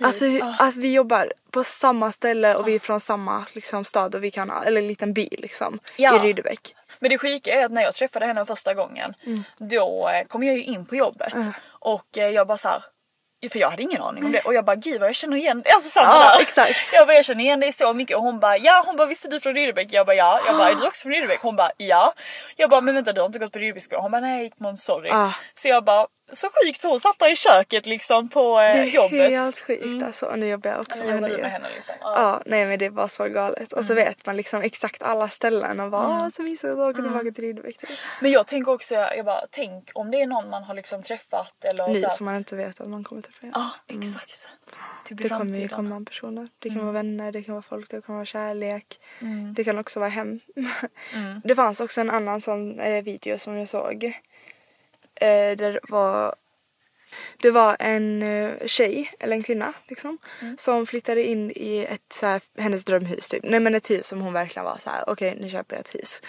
Alltså, 0.00 0.24
alltså 0.58 0.80
vi 0.80 0.92
jobbar 0.94 1.32
på 1.50 1.64
samma 1.64 2.12
ställe 2.12 2.54
och 2.54 2.68
vi 2.68 2.74
är 2.74 2.78
från 2.78 3.00
samma 3.00 3.46
liksom, 3.52 3.84
stad 3.84 4.14
och 4.14 4.24
vi 4.24 4.30
kan, 4.30 4.50
eller 4.50 4.80
en 4.80 4.88
liten 4.88 5.12
by 5.12 5.28
liksom. 5.38 5.78
Ja. 5.96 6.16
I 6.16 6.18
Rydbeck. 6.28 6.74
Men 6.98 7.10
det 7.10 7.18
sjuka 7.18 7.50
är 7.52 7.64
att 7.64 7.72
när 7.72 7.82
jag 7.82 7.94
träffade 7.94 8.26
henne 8.26 8.44
första 8.46 8.74
gången 8.74 9.14
då 9.58 10.08
eh, 10.08 10.26
kom 10.28 10.42
jag 10.42 10.56
ju 10.56 10.64
in 10.64 10.86
på 10.86 10.96
jobbet 10.96 11.34
och 11.68 12.18
eh, 12.18 12.28
jag 12.28 12.46
bara 12.46 12.58
så 12.58 12.68
här. 12.68 12.82
För 13.52 13.58
jag 13.58 13.70
hade 13.70 13.82
ingen 13.82 14.02
aning 14.02 14.24
om 14.24 14.32
det 14.32 14.40
och 14.40 14.54
jag 14.54 14.64
bara 14.64 14.76
gud 14.76 15.00
vad 15.00 15.08
jag 15.08 15.16
känner 15.16 15.36
igen 15.36 15.62
alltså 15.74 15.88
samma 15.90 16.14
Ja, 16.14 16.40
exakt. 16.40 16.72
Jag 16.92 17.06
bara 17.06 17.14
jag 17.14 17.24
känner 17.24 17.44
igen 17.44 17.60
dig 17.60 17.72
så 17.72 17.92
mycket 17.92 18.16
och 18.16 18.22
hon 18.22 18.40
bara 18.40 18.56
ja 18.58 18.82
hon 18.86 18.96
bara 18.96 19.06
visste 19.06 19.28
du 19.28 19.40
från 19.40 19.54
Rydebäck? 19.54 19.92
Jag 19.92 20.06
bara 20.06 20.16
ja. 20.16 20.40
Jag 20.46 20.56
bara 20.56 20.70
är 20.70 20.74
du 20.74 20.86
också 20.86 21.02
från 21.02 21.12
Rydebäck? 21.12 21.40
Hon 21.42 21.56
bara 21.56 21.70
ja. 21.76 22.12
Jag 22.56 22.70
bara 22.70 22.80
men 22.80 22.94
vänta 22.94 23.12
du 23.12 23.20
har 23.20 23.26
inte 23.26 23.38
gått 23.38 23.52
på 23.52 23.58
Rydebäcksskolan? 23.58 24.02
Hon 24.02 24.10
bara 24.10 24.20
nej 24.20 24.34
jag 24.36 24.44
gick 24.44 24.58
Montessori. 24.60 25.10
Ah. 25.12 25.30
Så 25.54 25.68
jag 25.68 25.84
bara 25.84 26.06
så 26.32 26.48
sjukt 26.48 26.80
så 26.80 26.88
hon 26.88 27.00
satt 27.00 27.18
där 27.18 27.32
i 27.32 27.36
köket 27.36 27.86
liksom 27.86 28.28
på 28.28 28.60
eh, 28.60 28.74
Det 28.74 28.80
är 28.80 28.84
jobbet. 28.84 29.30
helt 29.30 29.58
sjukt 29.60 30.02
alltså. 30.02 30.26
Och 30.26 30.38
nu 30.38 30.46
jobbar 30.46 30.70
jag 30.70 30.80
också 30.80 31.04
Jag 31.04 31.06
med 31.06 31.30
henne 31.30 31.42
med 31.42 31.50
henne 31.50 31.68
liksom. 31.74 31.94
Ja. 32.00 32.12
Ja, 32.20 32.42
nej 32.46 32.66
men 32.66 32.78
det 32.78 32.88
var 32.88 33.08
så 33.08 33.24
galet. 33.28 33.72
Och 33.72 33.84
så 33.84 33.94
vet 33.94 34.26
man 34.26 34.36
liksom 34.36 34.62
exakt 34.62 35.02
alla 35.02 35.28
ställen 35.28 35.80
och 35.80 35.90
bara 35.90 36.18
mm. 36.18 36.30
så 36.30 36.42
visar 36.42 36.68
jag 36.68 36.78
åka 36.78 37.02
tillbaka 37.02 37.30
till 37.30 37.44
Rydbeck. 37.44 37.80
Men 38.20 38.30
jag 38.30 38.46
tänker 38.46 38.72
också, 38.72 38.94
jag 38.94 39.24
bara 39.24 39.46
tänk 39.50 39.90
om 39.94 40.10
det 40.10 40.20
är 40.20 40.26
någon 40.26 40.50
man 40.50 40.62
har 40.62 40.74
liksom 40.74 41.02
träffat 41.02 41.64
eller 41.64 41.88
Nu 41.88 42.02
som 42.12 42.24
man 42.24 42.36
inte 42.36 42.56
vet 42.56 42.80
att 42.80 42.88
man 42.88 43.04
kommer 43.04 43.22
träffa 43.22 43.46
igen. 43.46 43.52
Ja 43.56 43.70
exakt. 43.96 44.48
Typ 45.04 45.18
Det 45.22 45.28
kommer 45.28 45.58
ju 45.58 45.68
komma 45.68 46.04
personer. 46.06 46.48
Det 46.58 46.70
kan 46.70 46.78
vara 46.78 46.92
vänner, 46.92 47.32
det 47.32 47.42
kan 47.42 47.54
vara 47.54 47.62
folk, 47.62 47.90
det 47.90 48.04
kan 48.04 48.14
vara 48.14 48.26
kärlek. 48.26 49.00
Mm. 49.20 49.54
Det 49.54 49.64
kan 49.64 49.78
också 49.78 50.00
vara 50.00 50.10
hem. 50.10 50.40
Det 51.44 51.54
fanns 51.54 51.80
också 51.80 52.00
en 52.00 52.10
annan 52.10 52.40
sån 52.40 52.80
eh, 52.80 53.02
video 53.02 53.38
som 53.38 53.56
jag 53.56 53.68
såg. 53.68 54.20
Eh, 55.20 55.56
där 55.56 55.80
var 55.88 56.34
det 57.38 57.50
var 57.50 57.76
en 57.78 58.22
eh, 58.22 58.66
tjej, 58.66 59.12
eller 59.18 59.36
en 59.36 59.42
kvinna 59.42 59.72
liksom, 59.88 60.18
Mm. 60.42 60.56
som 60.58 60.86
flyttade 60.86 61.24
in 61.24 61.50
i 61.50 61.86
ett 61.90 62.12
så 62.12 62.26
här, 62.26 62.40
hennes 62.58 62.84
drömhus 62.84 63.28
typ. 63.28 63.44
Nej 63.44 63.60
men 63.60 63.74
ett 63.74 63.90
hus 63.90 64.06
som 64.06 64.20
hon 64.20 64.32
verkligen 64.32 64.64
var 64.64 64.78
så 64.78 64.90
här: 64.90 65.04
okej 65.06 65.36
nu 65.40 65.48
köper 65.48 65.76
jag 65.76 65.80
ett 65.80 65.94
hus. 65.94 66.22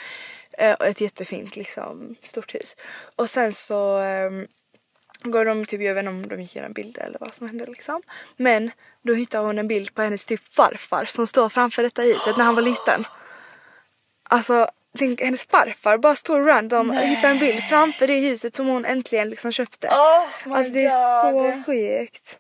Eh, 0.52 0.74
och 0.74 0.86
ett 0.86 1.02
jättefint 1.02 1.56
liksom 1.56 2.16
stort 2.24 2.56
hus. 2.56 2.76
Och 3.16 3.30
sen 3.30 3.54
så 3.54 3.98
ehm, 3.98 4.48
går 5.24 5.46
de 5.46 5.66
typ, 5.66 5.82
jag 5.82 5.94
vet 5.94 6.02
inte 6.02 6.10
om 6.10 6.28
de 6.28 6.42
gick 6.42 6.56
igenom 6.56 6.74
bilder 6.74 7.02
eller 7.02 7.20
vad 7.20 7.34
som 7.34 7.48
hände 7.48 7.66
liksom. 7.66 8.02
Men 8.38 8.72
då 9.02 9.14
hittar 9.14 9.40
hon 9.44 9.60
en 9.60 9.68
bild 9.68 9.94
på 9.96 10.02
hennes 10.02 10.26
typ 10.26 10.54
farfar 10.54 11.06
som 11.06 11.28
står 11.28 11.50
framför 11.50 11.84
detta 11.84 12.02
huset 12.02 12.38
när 12.38 12.44
han 12.46 12.56
var 12.56 12.62
liten. 12.62 13.06
Alltså 14.24 14.70
tänk, 14.98 15.22
hennes 15.22 15.46
farfar 15.46 15.98
bara 15.98 16.16
står 16.16 16.42
random 16.42 16.90
och 16.90 16.96
hittar 16.96 17.30
en 17.30 17.40
bild 17.40 17.64
framför 17.64 18.08
det 18.08 18.20
huset 18.20 18.56
som 18.56 18.68
hon 18.68 18.86
äntligen 18.86 19.30
liksom 19.30 19.52
köpte. 19.52 19.88
Oh 19.88 20.54
alltså 20.54 20.74
det 20.74 20.86
är 20.86 21.32
God. 21.32 21.54
så 21.54 21.64
sjukt. 21.64 22.40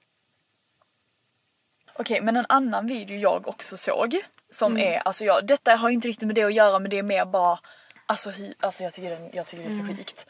Okej 1.94 2.22
men 2.22 2.36
en 2.36 2.46
annan 2.50 2.88
video 2.88 3.18
jag 3.18 3.48
också 3.48 3.78
såg 3.78 4.18
som 4.50 4.78
är, 4.78 4.98
alltså 4.98 5.26
jag, 5.26 5.48
detta 5.48 5.76
har 5.76 5.90
ju 5.90 5.96
inte 5.96 6.08
riktigt 6.08 6.28
med 6.28 6.36
det 6.36 6.44
att 6.44 6.54
göra 6.54 6.80
men 6.80 6.90
det 6.90 6.98
är 6.98 7.04
mer 7.04 7.26
bara, 7.26 7.60
alltså, 8.06 8.30
hy, 8.30 8.54
alltså 8.60 8.84
jag, 8.84 8.94
tycker 8.94 9.10
den, 9.10 9.30
jag 9.34 9.48
tycker 9.48 9.64
det 9.64 9.70
är 9.70 9.74
så 9.74 9.84
sjukt. 9.84 10.28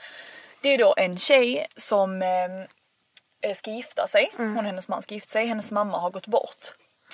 Det 0.61 0.69
är 0.69 0.78
då 0.78 0.93
en 0.97 1.17
tjej 1.17 1.67
som 1.75 2.21
eh, 2.21 3.53
ska 3.53 3.71
gifta 3.71 4.07
sig, 4.07 4.32
hon 4.38 4.57
och 4.57 4.63
hennes 4.63 4.89
man 4.89 5.01
ska 5.01 5.15
gifta 5.15 5.28
sig, 5.28 5.45
hennes 5.45 5.71
mamma 5.71 5.99
har 5.99 6.09
gått 6.09 6.28
bort. 6.28 6.67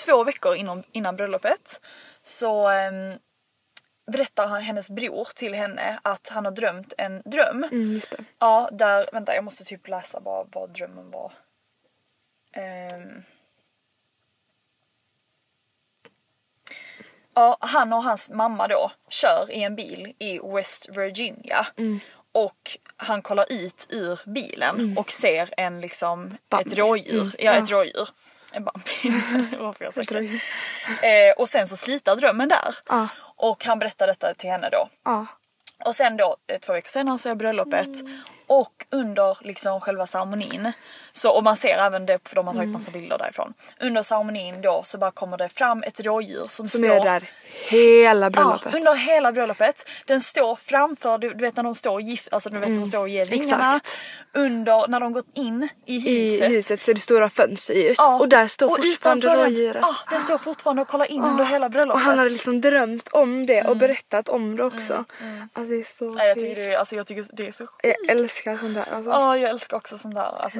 Två 0.06 0.24
veckor 0.24 0.56
innan, 0.56 0.84
innan 0.92 1.16
bröllopet 1.16 1.82
så 2.24 2.70
ehm, 2.70 3.14
berättar 4.12 4.48
han, 4.48 4.62
hennes 4.62 4.90
bror 4.90 5.28
till 5.36 5.54
henne 5.54 6.00
att 6.02 6.28
han 6.28 6.46
har 6.46 6.52
drömt 6.52 6.94
en 6.98 7.22
dröm. 7.26 7.64
Mm, 7.64 7.92
just 7.92 8.12
det. 8.12 8.24
Ja, 8.40 8.70
där, 8.72 9.06
vänta 9.14 9.36
jag 9.36 9.44
måste 9.44 9.64
typ 9.64 9.88
läsa 9.88 10.20
bara 10.20 10.44
vad 10.52 10.70
drömmen 10.70 11.12
var. 11.12 11.32
Ehm. 12.54 13.24
Ja, 17.36 17.58
han 17.60 17.94
och 17.94 18.04
hans 18.04 18.30
mamma 18.30 18.68
då 18.68 18.92
kör 19.10 19.52
i 19.52 19.64
en 19.64 19.76
bil 19.76 20.14
i 20.20 20.40
West 20.44 20.90
Virginia. 20.90 21.68
Och 22.32 22.78
han 22.98 23.22
kollar 23.22 23.46
ut 23.50 23.88
ur 23.90 24.20
bilen 24.30 24.98
och 24.98 25.12
ser 25.12 25.50
en 25.58 25.82
liksom 25.82 26.38
Bambi. 26.50 26.70
ett 26.72 26.78
rådjur. 26.78 27.22
Mm, 27.22 27.32
Ja, 27.40 27.54
ja. 27.54 27.54
ett 27.54 27.70
rådjur. 27.72 28.10
En 28.54 28.64
Bambi. 28.64 29.22
Varför 29.60 29.86
jag 29.86 29.94
sagt 29.94 30.10
det. 30.10 30.18
Eh, 31.30 31.34
och 31.38 31.50
sen 31.50 31.68
så 31.68 31.78
slutar 31.78 32.16
drömmen 32.16 32.50
där. 32.50 32.76
Ja. 32.88 33.08
Och 33.36 33.66
han 33.66 33.80
berättar 33.80 34.08
detta 34.08 34.34
till 34.34 34.50
henne 34.50 34.70
då. 34.70 34.90
Ja. 35.04 35.26
Och 35.86 35.96
sen 35.96 36.18
då 36.18 36.38
eh, 36.48 36.60
två 36.60 36.74
veckor 36.74 36.90
senare 36.90 37.18
så 37.18 37.30
är 37.30 37.36
bröllopet 37.36 37.90
och 38.48 38.86
under 38.92 39.38
liksom 39.42 39.82
själva 39.82 40.06
ceremonin 40.08 40.72
så 41.16 41.32
och 41.32 41.44
man 41.44 41.58
ser 41.58 41.78
även 41.78 42.06
det 42.06 42.28
för 42.28 42.36
de 42.36 42.48
har 42.48 42.54
tagit 42.54 42.70
massa 42.74 42.92
bilder 42.92 43.18
därifrån. 43.18 43.54
Under 43.80 44.02
ceremonin 44.02 44.62
då 44.62 44.82
så 44.84 44.98
bara 44.98 45.12
kommer 45.12 45.38
det 45.38 45.50
fram 45.50 45.84
ett 45.84 46.00
rådjur 46.00 46.46
som, 46.48 46.68
Som 46.68 46.84
står 46.84 46.90
är 46.96 47.04
där 47.04 47.30
hela 47.70 48.30
bröllopet. 48.30 48.70
Ja, 48.72 48.78
under 48.78 48.94
hela 48.96 49.32
bröllopet. 49.32 49.86
Den 50.06 50.22
står 50.22 50.56
framför, 50.56 51.18
du, 51.18 51.34
du 51.34 51.42
vet 51.46 51.56
när 51.56 51.64
de 51.64 51.76
står 51.76 51.92
och 51.92 52.02
gift, 52.02 52.28
alltså 52.34 52.50
du 52.50 52.60
vet 52.60 52.76
de 52.76 52.86
står 52.86 53.00
och 53.00 53.10
ger 53.10 53.26
ringarna. 53.26 53.64
Mm, 53.64 53.76
exakt. 53.76 53.98
Under, 54.34 54.88
när 54.88 55.00
de 55.00 55.14
gått 55.14 55.26
in 55.34 55.70
i 55.86 55.96
I 55.96 56.00
huset. 56.32 56.50
huset 56.52 56.84
så 56.84 56.92
är 56.92 56.96
det 56.96 57.02
stora 57.02 57.30
fönster 57.30 57.74
ut. 57.90 57.96
Ja, 57.98 58.20
Och 58.20 58.30
där 58.30 58.48
står 58.48 58.68
och 58.72 58.78
fortfarande 58.86 59.36
rådjuret. 59.44 59.82
Ja, 59.82 59.96
den 60.10 60.22
står 60.22 60.38
fortfarande 60.38 60.82
och 60.82 60.88
kollar 60.88 61.12
in 61.12 61.24
under 61.24 61.46
hela 61.46 61.70
bröllopet. 61.70 61.96
Och 62.02 62.06
han 62.06 62.18
hade 62.18 62.30
liksom 62.30 62.62
drömt 62.62 63.08
om 63.12 63.46
det 63.46 63.64
och 63.64 63.78
berättat 63.78 64.30
om 64.30 64.56
det 64.56 64.64
också. 64.64 65.06
Alltså 65.54 65.72
det 65.74 65.80
är 65.80 65.84
så 65.84 66.06
Nej, 66.06 66.28
jag 66.28 66.40
tycker 66.40 66.56
det, 66.56 66.74
är- 66.74 66.78
alltså, 66.78 66.96
jag 66.96 67.08
tycker 67.08 67.26
det 67.34 67.48
är 67.48 67.52
så 67.52 67.68
sjukt. 67.68 67.98
Jag 68.08 68.10
älskar 68.18 68.58
sånt 68.58 68.76
där. 68.76 68.86
Alltså. 68.96 69.12
Ja, 69.12 69.38
jag 69.38 69.50
älskar 69.50 69.78
också 69.78 69.98
sånt 69.98 70.16
där. 70.16 70.42
Alltså, 70.44 70.60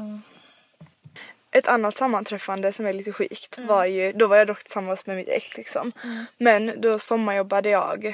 Mm. 0.00 0.22
det, 1.50 1.58
Ett 1.58 1.68
annat 1.68 1.96
sammanträffande 1.96 2.72
som 2.72 2.86
är 2.86 2.92
lite 2.92 3.12
sjukt 3.12 3.56
Mm. 3.58 3.68
var 3.68 3.84
ju, 3.84 4.12
då 4.12 4.26
var 4.26 4.36
jag 4.36 4.46
dock 4.46 4.62
tillsammans 4.64 5.06
med 5.06 5.16
mitt 5.16 5.28
ex 5.28 5.56
liksom. 5.56 5.92
Men 6.38 6.80
då 6.80 6.98
sommarjobbade 6.98 7.68
jag 7.70 8.06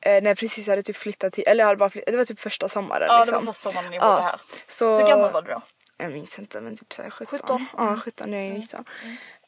eh, 0.00 0.22
när 0.22 0.26
jag 0.30 0.38
precis 0.38 0.66
hade 0.66 0.82
typ 0.82 0.96
flyttat 0.96 1.32
till, 1.32 1.44
eller 1.46 1.64
jag 1.64 1.66
hade 1.66 1.78
bara 1.78 1.90
flyttat, 1.90 2.12
det 2.12 2.16
var 2.16 2.24
typ 2.24 2.40
första 2.40 2.68
sommaren 2.68 3.06
Ja, 3.08 3.14
det 3.14 3.20
liksom. 3.24 3.44
var 3.46 3.52
första 3.52 3.70
sommaren 3.70 3.90
ni 3.90 3.98
bodde 3.98 4.22
här. 4.22 4.40
Så, 4.66 4.98
Hur 4.98 5.06
gammal 5.06 5.32
var 5.32 5.42
du 5.42 5.52
då? 5.52 5.62
Jag 6.00 6.12
minns 6.12 6.38
inte 6.38 6.60
men 6.60 6.76
typ 6.76 6.92
såhär 6.92 7.10
17. 7.10 7.38
17? 7.38 7.66
Ja 7.76 8.00
17, 8.04 8.32
jag 8.32 8.42
är 8.42 8.52
19. 8.52 8.84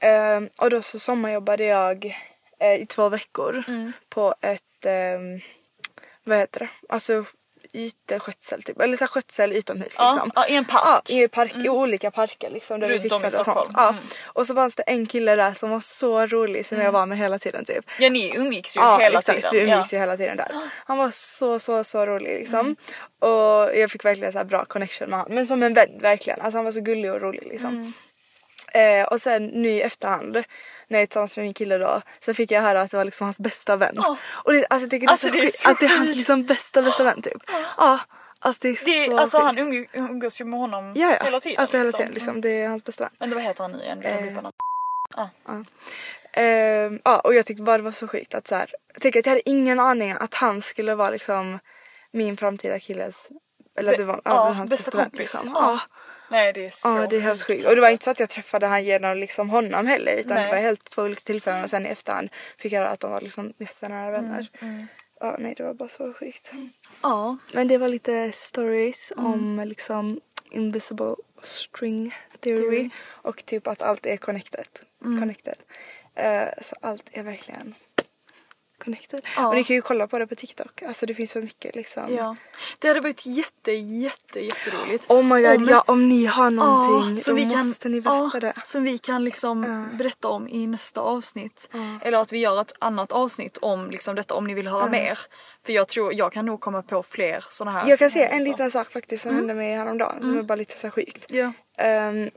Ehm, 0.01 0.49
och 0.59 0.71
då 0.71 0.83
så 0.83 0.99
sommarjobbade 0.99 1.65
jag 1.65 2.05
eh, 2.59 2.75
i 2.75 2.87
två 2.87 3.09
veckor 3.09 3.65
på 4.09 4.35
ett, 4.41 4.87
ehm, 4.87 5.41
vad 6.25 6.39
heter 6.39 6.61
det, 6.61 6.69
alltså 6.89 7.25
yteskötsel 7.73 8.63
typ, 8.63 8.81
eller 8.81 8.97
så 8.97 9.05
här 9.05 9.09
skötsel 9.09 9.53
utomhus 9.53 9.95
Ja, 9.99 10.13
liksom. 10.13 10.33
ja, 10.35 10.47
i 10.49 10.57
en 10.57 10.65
park. 10.65 11.03
Ja, 11.09 11.25
i, 11.25 11.29
park, 11.29 11.53
i 11.65 11.69
olika 11.69 12.11
parker 12.11 12.51
liksom. 12.51 12.81
Där 12.81 12.89
Runt 12.89 13.05
vi 13.05 13.11
om 13.11 13.17
i 13.17 13.21
fixade 13.21 13.27
och 13.27 13.45
sånt. 13.45 13.67
Stockholm. 13.67 13.75
Ja. 13.77 13.89
Mm. 13.89 14.03
Och 14.27 14.47
så 14.47 14.55
fanns 14.55 14.77
det 14.77 14.83
en 14.83 15.07
kille 15.07 15.37
där 15.37 15.55
som 15.55 15.71
var 15.71 15.81
så 15.81 16.27
rolig 16.27 16.67
som 16.67 16.81
jag 16.81 16.93
var 16.93 17.07
med 17.07 17.19
hela 17.19 17.39
tiden 17.39 17.65
typ. 17.65 17.85
Ja, 17.99 18.11
ni 18.11 18.37
umgicks 18.37 18.77
ju 18.77 18.81
Ja 18.81 18.99
hela 18.99 19.19
exakt, 19.19 19.39
tiden. 19.39 19.51
vi 19.53 19.61
umgicks 19.61 19.93
ja. 19.93 19.97
ju 19.97 20.01
hela 20.01 20.17
tiden 20.17 20.37
där. 20.37 20.49
Han 20.87 20.99
var 20.99 21.11
så 21.11 21.59
så 21.59 21.85
så 21.85 22.07
rolig 22.07 22.39
liksom. 22.39 22.61
Mm. 22.61 22.77
Och 23.19 23.77
jag 23.77 23.91
fick 23.91 24.05
verkligen 24.05 24.33
så 24.33 24.39
här 24.39 24.45
bra 24.45 24.65
connection 24.65 25.11
med 25.11 25.19
honom. 25.19 25.35
Men 25.35 25.47
som 25.47 25.63
en 25.63 25.75
vän 25.75 25.99
verkligen. 26.01 26.41
Alltså 26.41 26.59
han 26.59 26.65
var 26.65 26.73
så 26.73 26.81
gullig 26.81 27.13
och 27.13 27.21
rolig 27.21 27.43
liksom. 27.51 27.71
Mm. 27.71 27.93
Eh, 28.73 29.07
och 29.07 29.21
sen 29.21 29.47
nu 29.47 29.69
i 29.69 29.83
efterhand 29.83 30.45
när 30.91 30.99
jag 30.99 31.03
är 31.03 31.07
tillsammans 31.07 31.37
med 31.37 31.45
min 31.45 31.55
kille 31.55 31.79
då 31.79 32.03
så 32.21 32.35
fick 32.35 32.51
jag 32.51 32.63
höra 32.63 32.81
att 32.81 32.91
det 32.91 32.97
var 32.97 33.05
liksom 33.05 33.25
hans 33.25 33.39
bästa 33.41 33.77
vän. 33.77 33.93
Ja. 33.97 34.17
Och 34.31 34.53
det, 34.53 34.67
alltså, 34.71 34.85
jag 34.85 34.91
tycker 34.91 35.07
det 35.07 35.11
är 35.11 35.13
Alltså, 35.13 35.27
så 35.27 35.33
det 35.33 35.39
är 35.47 35.51
så 35.51 35.71
att 35.71 35.81
det 35.81 35.87
är 35.87 35.97
hans 35.99 36.17
liksom 36.17 36.45
bästa 36.47 36.83
bästa 36.83 37.05
vän 37.05 37.23
typ. 37.23 37.43
Ja. 37.77 37.99
Alltså 38.43 38.59
det 38.63 38.69
är 38.69 38.73
Det, 38.73 39.07
så 39.11 39.19
alltså 39.19 39.39
han 39.39 39.59
umg- 39.59 39.89
umgås 39.93 40.41
ju 40.41 40.45
med 40.45 40.61
honom 40.61 40.93
ja, 40.97 41.17
ja. 41.19 41.25
hela 41.25 41.41
tiden. 41.41 41.61
Alltså 41.61 41.77
hela 41.77 41.87
liksom. 41.87 41.99
tiden 41.99 42.15
liksom. 42.15 42.41
Det 42.41 42.51
är 42.63 42.69
hans 42.69 42.85
bästa 42.85 43.05
vän. 43.05 43.13
Men 43.19 43.35
vad 43.35 43.43
heter 43.43 43.65
han 43.65 43.73
nu 43.73 43.79
igen? 43.79 44.35
Något. 44.35 44.55
Ehm, 46.33 47.01
ja 47.05 47.21
och 47.21 47.35
jag 47.35 47.47
tyckte 47.47 47.63
bara 47.63 47.77
det 47.77 47.83
var 47.83 47.91
så 47.91 48.09
sjukt 48.09 48.35
att 48.35 48.49
så 48.49 48.55
här, 48.55 48.71
jag 48.93 49.03
tänker 49.03 49.21
att 49.21 49.27
jag 49.27 49.31
hade 49.31 49.49
ingen 49.51 49.81
aning 49.81 50.11
att 50.13 50.35
han 50.35 50.63
skulle 50.63 50.95
vara 50.95 51.11
liksom 51.11 51.59
min 52.13 52.37
framtida 52.37 52.79
killes 52.81 53.29
eller 53.77 53.93
att 53.93 53.99
det 53.99 54.05
var 54.05 54.21
ja, 54.25 54.31
ja, 54.35 54.51
hans 54.53 54.71
bästa 54.71 54.85
bästa 54.85 54.97
vän 54.99 55.05
kompis. 55.05 55.19
liksom. 55.21 55.51
Ja. 55.55 55.79
Nej 56.31 56.53
det 56.53 56.67
är 56.67 56.71
så 56.71 56.89
Ja 56.89 57.07
det 57.07 57.17
är 57.17 57.21
helt 57.21 57.43
sjukt. 57.43 57.65
Och 57.65 57.75
det 57.75 57.81
var 57.81 57.89
alltså. 57.89 57.93
inte 57.93 58.05
så 58.05 58.11
att 58.11 58.21
jag 58.21 58.29
träffade 58.29 58.67
han 58.67 58.85
genom 58.85 59.17
liksom 59.17 59.51
honom 59.51 59.87
heller 59.87 60.13
utan 60.17 60.37
Nej. 60.37 60.47
det 60.47 60.55
var 60.55 60.63
helt 60.63 60.85
två 60.91 61.03
olika 61.03 61.21
tillfällen 61.21 61.65
och 61.65 61.71
sen 61.71 61.87
i 61.87 61.89
efterhand 61.89 62.29
fick 62.59 62.73
jag 62.73 62.81
höra 62.81 62.91
att 62.91 63.01
de 63.01 63.11
var 63.11 63.21
liksom 63.21 63.53
jättenära 63.59 64.11
vänner. 64.11 64.49
Mm, 64.61 64.87
Ja 65.21 65.37
nej 65.39 65.55
det 65.57 65.63
var 65.63 65.75
bara 65.75 65.89
så 65.89 66.13
sjukt. 66.13 66.53
Ja. 67.03 67.37
Men 67.53 67.69
det 67.69 67.79
var 67.79 67.89
lite 67.89 68.33
stories 68.33 69.13
Mm. 69.17 69.27
om 69.27 69.69
liksom 69.69 70.21
invisible 70.51 71.15
string 71.43 72.15
theory 72.41 72.91
och 73.07 73.45
typ 73.47 73.67
att 73.67 73.83
allt 73.83 74.07
är 74.07 74.17
connected. 74.17 74.67
Mm. 75.05 75.21
connected. 75.21 75.55
Eh, 76.15 76.49
så 76.61 76.77
allt 76.81 77.09
är 77.13 77.23
verkligen 77.23 77.75
connected. 78.85 79.21
Ja. 79.37 79.49
Och 79.49 79.55
ni 79.55 79.65
kan 79.65 79.77
ju 79.77 79.83
kolla 79.83 80.07
på 80.07 80.19
det 80.19 80.27
på 80.27 80.35
TikTok. 80.35 80.83
Alltså 80.83 81.07
det 81.07 81.15
finns 81.15 81.31
så 81.31 81.39
mycket 81.39 81.75
liksom. 81.75 82.15
Ja. 82.15 82.37
Det 82.79 82.89
hade 82.89 83.01
varit 83.01 83.27
jätte, 83.27 83.73
jätte, 83.73 84.41
jätteroligt. 84.41 85.11
Oh 85.11 85.23
my 85.23 85.43
god, 85.43 85.57
Om- 85.57 85.69
ja 85.69 85.85
om 85.87 86.09
ni 86.09 86.27
har 86.27 86.51
någonting 86.51 87.19
som 87.19 87.37
då 87.37 87.43
vi 87.43 87.51
kan, 87.51 87.67
måste 87.67 87.89
ni 87.89 88.01
berätta 88.01 88.31
ja, 88.33 88.41
det. 88.41 88.53
Som 88.65 88.83
vi 88.85 88.99
kan 88.99 89.25
liksom 89.25 89.89
berätta 89.99 90.29
om 90.29 90.49
i 90.49 90.67
nästa 90.67 91.01
avsnitt. 91.01 91.69
Eller 92.03 92.19
att 92.19 92.33
vi 92.33 92.39
gör 92.39 92.61
ett 92.61 92.73
annat 92.79 93.13
avsnitt 93.13 93.59
om 93.59 93.91
liksom 93.91 94.15
detta 94.15 94.35
om 94.35 94.47
ni 94.47 94.55
vill 94.55 94.69
höra 94.69 94.87
mer. 94.87 95.19
För 95.63 95.73
jag 95.73 95.89
tror, 95.89 96.15
jag 96.15 96.33
kan 96.33 96.47
nog 96.47 96.61
komma 96.61 96.83
på 96.83 97.03
fler 97.03 97.45
sådana 97.49 97.79
här. 97.79 97.89
Jag 97.89 97.99
kan 97.99 98.11
se 98.11 98.25
en 98.25 98.45
liten 98.45 98.71
sak 98.71 98.91
faktiskt 98.91 99.23
som 99.23 99.35
hände 99.35 99.55
mig 99.55 99.75
häromdagen 99.75 100.21
som 100.21 100.39
är 100.39 100.43
bara 100.43 100.57
lite 100.57 100.79
så 100.79 100.91
sjukt. 100.91 101.27
Ja. 101.29 101.53
Ehm, 101.79 102.31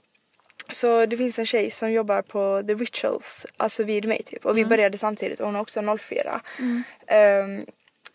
så 0.72 1.06
det 1.06 1.18
finns 1.18 1.40
en 1.40 1.46
tjej 1.46 1.72
som 1.72 1.92
jobbar 1.92 2.22
på 2.22 2.64
The 2.68 2.74
Rituals, 2.74 3.46
alltså 3.58 3.84
vid 3.84 4.06
mig 4.08 4.24
typ. 4.24 4.46
Och 4.46 4.58
vi 4.58 4.66
började 4.66 4.98
samtidigt 4.98 5.40
och 5.40 5.46
hon 5.46 5.56
är 5.56 5.60
också 5.62 5.98
04. 5.98 6.42
Ehm, 7.08 7.66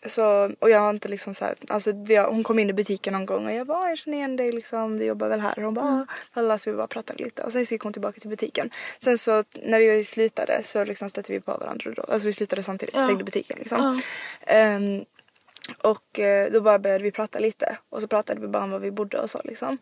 så, 0.05 0.51
och 0.59 0.69
jag 0.69 0.79
har 0.79 0.89
inte 0.89 1.07
liksom 1.07 1.33
så 1.35 1.45
här, 1.45 1.55
alltså 1.67 1.91
vi 2.05 2.15
har, 2.15 2.31
hon 2.31 2.43
kom 2.43 2.59
in 2.59 2.69
i 2.69 2.73
butiken 2.73 3.13
någon 3.13 3.25
gång 3.25 3.45
och 3.45 3.53
jag 3.53 3.67
bara 3.67 3.77
"Ah, 3.77 3.89
jag 3.89 3.97
känner 3.97 4.17
igen 4.17 4.35
dig 4.35 4.51
liksom, 4.51 4.97
vi 4.97 5.05
jobbar 5.05 5.27
väl 5.27 5.39
här. 5.39 5.57
Och 5.57 5.63
hon 5.63 5.73
bara 5.73 5.87
mm. 5.87 6.05
alla 6.33 6.57
så 6.57 6.71
vi 6.71 6.77
bara 6.77 6.87
pratade 6.87 7.23
lite 7.23 7.43
och 7.43 7.51
sen 7.51 7.65
så 7.65 7.73
gick 7.73 7.81
hon 7.81 7.93
tillbaka 7.93 8.19
till 8.19 8.29
butiken. 8.29 8.69
Sen 8.99 9.17
så 9.17 9.43
när 9.63 9.79
vi 9.79 10.03
slutade 10.03 10.63
så 10.63 10.83
liksom 10.83 11.09
stötte 11.09 11.31
vi 11.31 11.39
på 11.39 11.51
varandra 11.51 11.91
då. 11.95 12.01
Alltså 12.03 12.25
vi 12.25 12.33
slutade 12.33 12.63
samtidigt 12.63 12.95
Ja. 12.95 13.03
stängde 13.03 13.23
butiken 13.23 13.57
liksom. 13.59 14.01
Ja. 14.45 14.53
Ehm, 14.53 15.05
och 15.81 16.19
eh, 16.19 16.51
då 16.51 16.61
bara 16.61 16.79
började 16.79 17.03
vi 17.03 17.11
prata 17.11 17.39
lite 17.39 17.77
och 17.89 18.01
så 18.01 18.07
pratade 18.07 18.41
vi 18.41 18.47
bara 18.47 18.63
om 18.63 18.71
var 18.71 18.79
vi 18.79 18.91
bodde 18.91 19.19
och 19.19 19.29
så 19.29 19.41
liksom. 19.43 19.77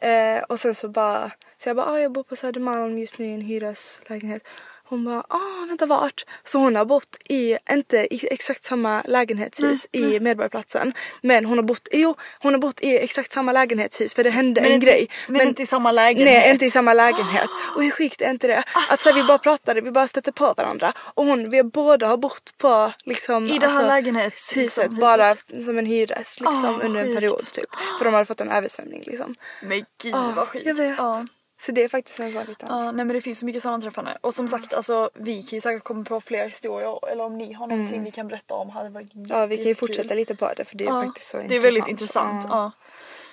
Eh, 0.00 0.42
och 0.42 0.60
sen 0.60 0.74
så 0.74 0.88
bara, 0.88 1.30
så 1.56 1.68
jag 1.68 1.76
bara, 1.76 1.86
ah, 1.86 2.00
jag 2.00 2.12
bor 2.12 2.22
på 2.22 2.36
Södermalm 2.36 2.98
just 2.98 3.18
nu 3.18 3.26
i 3.26 3.34
en 3.34 3.40
hyreslägenhet. 3.40 4.42
Hon 4.88 5.04
bara, 5.04 5.24
ah 5.28 5.66
vänta 5.68 5.86
vart? 5.86 6.24
Så 6.44 6.58
hon 6.58 6.76
har 6.76 6.84
bott 6.84 7.16
i, 7.28 7.58
inte 7.70 7.96
i 8.14 8.28
exakt 8.30 8.64
samma 8.64 9.02
lägenhetshus 9.02 9.86
i 9.92 10.20
Medborgarplatsen. 10.20 10.92
Men 11.22 11.44
hon 11.44 11.58
har 11.58 11.62
bott, 11.62 11.88
jo 11.92 12.14
hon 12.40 12.54
har 12.54 12.60
bott 12.60 12.80
i 12.80 12.96
exakt 12.98 13.32
samma 13.32 13.52
lägenhetshus 13.52 14.14
för 14.14 14.24
det 14.24 14.30
hände 14.30 14.60
Men 14.60 14.68
en 14.70 14.74
inte- 14.74 14.86
grej. 14.86 15.08
men 15.28 15.48
inte 15.48 15.62
i 15.62 15.66
samma 15.66 15.92
lägenhet. 15.92 16.26
Nej 16.42 16.50
inte 16.50 16.64
i 16.66 16.70
samma 16.70 16.92
lägenhet. 16.94 17.48
Och 17.76 17.82
hur 17.82 17.90
sjukt 17.90 18.22
är 18.22 18.30
inte 18.30 18.46
det? 18.46 18.64
Att 18.90 19.00
så 19.00 19.08
här, 19.08 19.16
vi 19.16 19.22
bara 19.22 19.38
pratade, 19.38 19.80
vi 19.80 19.90
bara 19.90 20.08
stötte 20.08 20.32
på 20.32 20.54
varandra. 20.56 20.92
Och 20.98 21.24
hon, 21.26 21.50
vi 21.50 21.62
båda 21.62 22.06
har 22.06 22.16
bott 22.16 22.54
på 22.58 22.92
liksom 23.04 23.46
I 23.46 23.58
det 23.58 23.66
här 23.66 23.74
alltså, 23.74 23.86
lägenhets- 24.10 24.56
huset 24.56 24.84
liksom, 24.84 24.98
bara 25.00 25.36
som 25.64 25.78
en 25.78 25.86
hyres 25.86 26.40
liksom 26.40 26.64
Ah, 26.80 26.84
under 26.84 27.00
en 27.00 27.06
sjukt. 27.06 27.14
period 27.20 27.40
typ. 27.52 27.74
För 27.98 28.04
de 28.04 28.14
hade 28.14 28.26
fått 28.26 28.40
en 28.40 28.50
översvämning 28.50 29.02
liksom. 29.06 29.34
Men 29.62 29.84
gud 30.02 30.14
Ah, 30.14 30.32
vad 30.36 30.48
sjukt. 30.48 30.66
Jag 30.66 30.74
vet. 30.74 30.94
Ja. 30.98 31.26
Så 31.66 31.72
det 31.72 31.84
är 31.84 31.88
faktiskt 31.88 32.20
en 32.20 32.32
sån 32.32 32.44
liten... 32.44 32.68
Ja, 32.68 32.82
nej 32.84 33.04
men 33.04 33.08
det 33.08 33.20
finns 33.20 33.38
så 33.38 33.46
mycket 33.46 33.62
sammanträffande. 33.62 34.18
Och 34.20 34.34
som 34.34 34.48
sagt, 34.48 34.74
alltså 34.74 35.10
vi 35.14 35.42
kan 35.42 35.56
ju 35.56 35.60
säkert 35.60 35.82
komma 35.84 36.04
på 36.04 36.20
fler 36.20 36.48
historier. 36.48 37.08
Eller 37.12 37.24
om 37.24 37.38
ni 37.38 37.52
har 37.52 37.66
någonting 37.66 38.04
vi 38.04 38.10
kan 38.10 38.28
berätta 38.28 38.54
om 38.54 38.70
hade 38.70 38.88
varit 38.88 39.14
Mm. 39.14 39.26
Ja 39.30 39.46
vi 39.46 39.56
kan 39.56 39.64
ju 39.64 39.70
jättekul. 39.70 39.88
fortsätta 39.88 40.14
lite 40.14 40.36
på 40.36 40.52
det 40.56 40.64
för 40.64 40.76
det 40.76 40.84
är 40.84 40.88
Ja, 40.88 41.02
faktiskt 41.02 41.30
så 41.30 41.38
Det 41.48 41.56
är 41.56 41.60
väldigt 41.60 41.88
intressant. 41.88 42.44
Ja. 42.48 42.72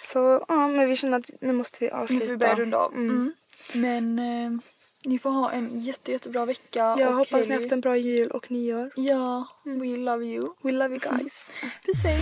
Så 0.04 0.46
ja 0.48 0.68
men 0.68 0.90
vi 0.90 0.96
känner 0.96 1.18
att 1.20 1.30
nu 1.42 1.54
måste 1.54 1.78
vi 1.80 1.86
Nu 1.86 1.92
avsluta. 1.94 2.26
får 2.26 2.32
vi 2.32 2.38
börja 2.38 2.56
runda 2.56 2.78
av. 2.78 2.94
Mm. 2.94 3.34
Men 3.74 4.20
eh, 4.20 4.60
ni 5.06 5.20
får 5.20 5.30
ha 5.30 5.52
en 5.52 5.80
jätte, 5.82 6.12
jättebra 6.12 6.46
vecka. 6.46 6.96
Jag 7.00 7.12
hoppas 7.12 7.32
ni 7.32 7.38
helg. 7.40 7.52
har 7.54 7.60
haft 7.62 7.72
en 7.72 7.82
bra 7.82 7.98
jul 7.98 8.32
och 8.32 8.52
nyår. 8.52 8.92
Ja, 8.96 9.48
we 9.64 9.98
love 9.98 10.26
you. 10.26 10.54
We 10.62 10.72
love 10.72 10.96
you 10.96 11.00
guys. 11.00 11.50
Puss 11.86 12.04
hej. 12.04 12.22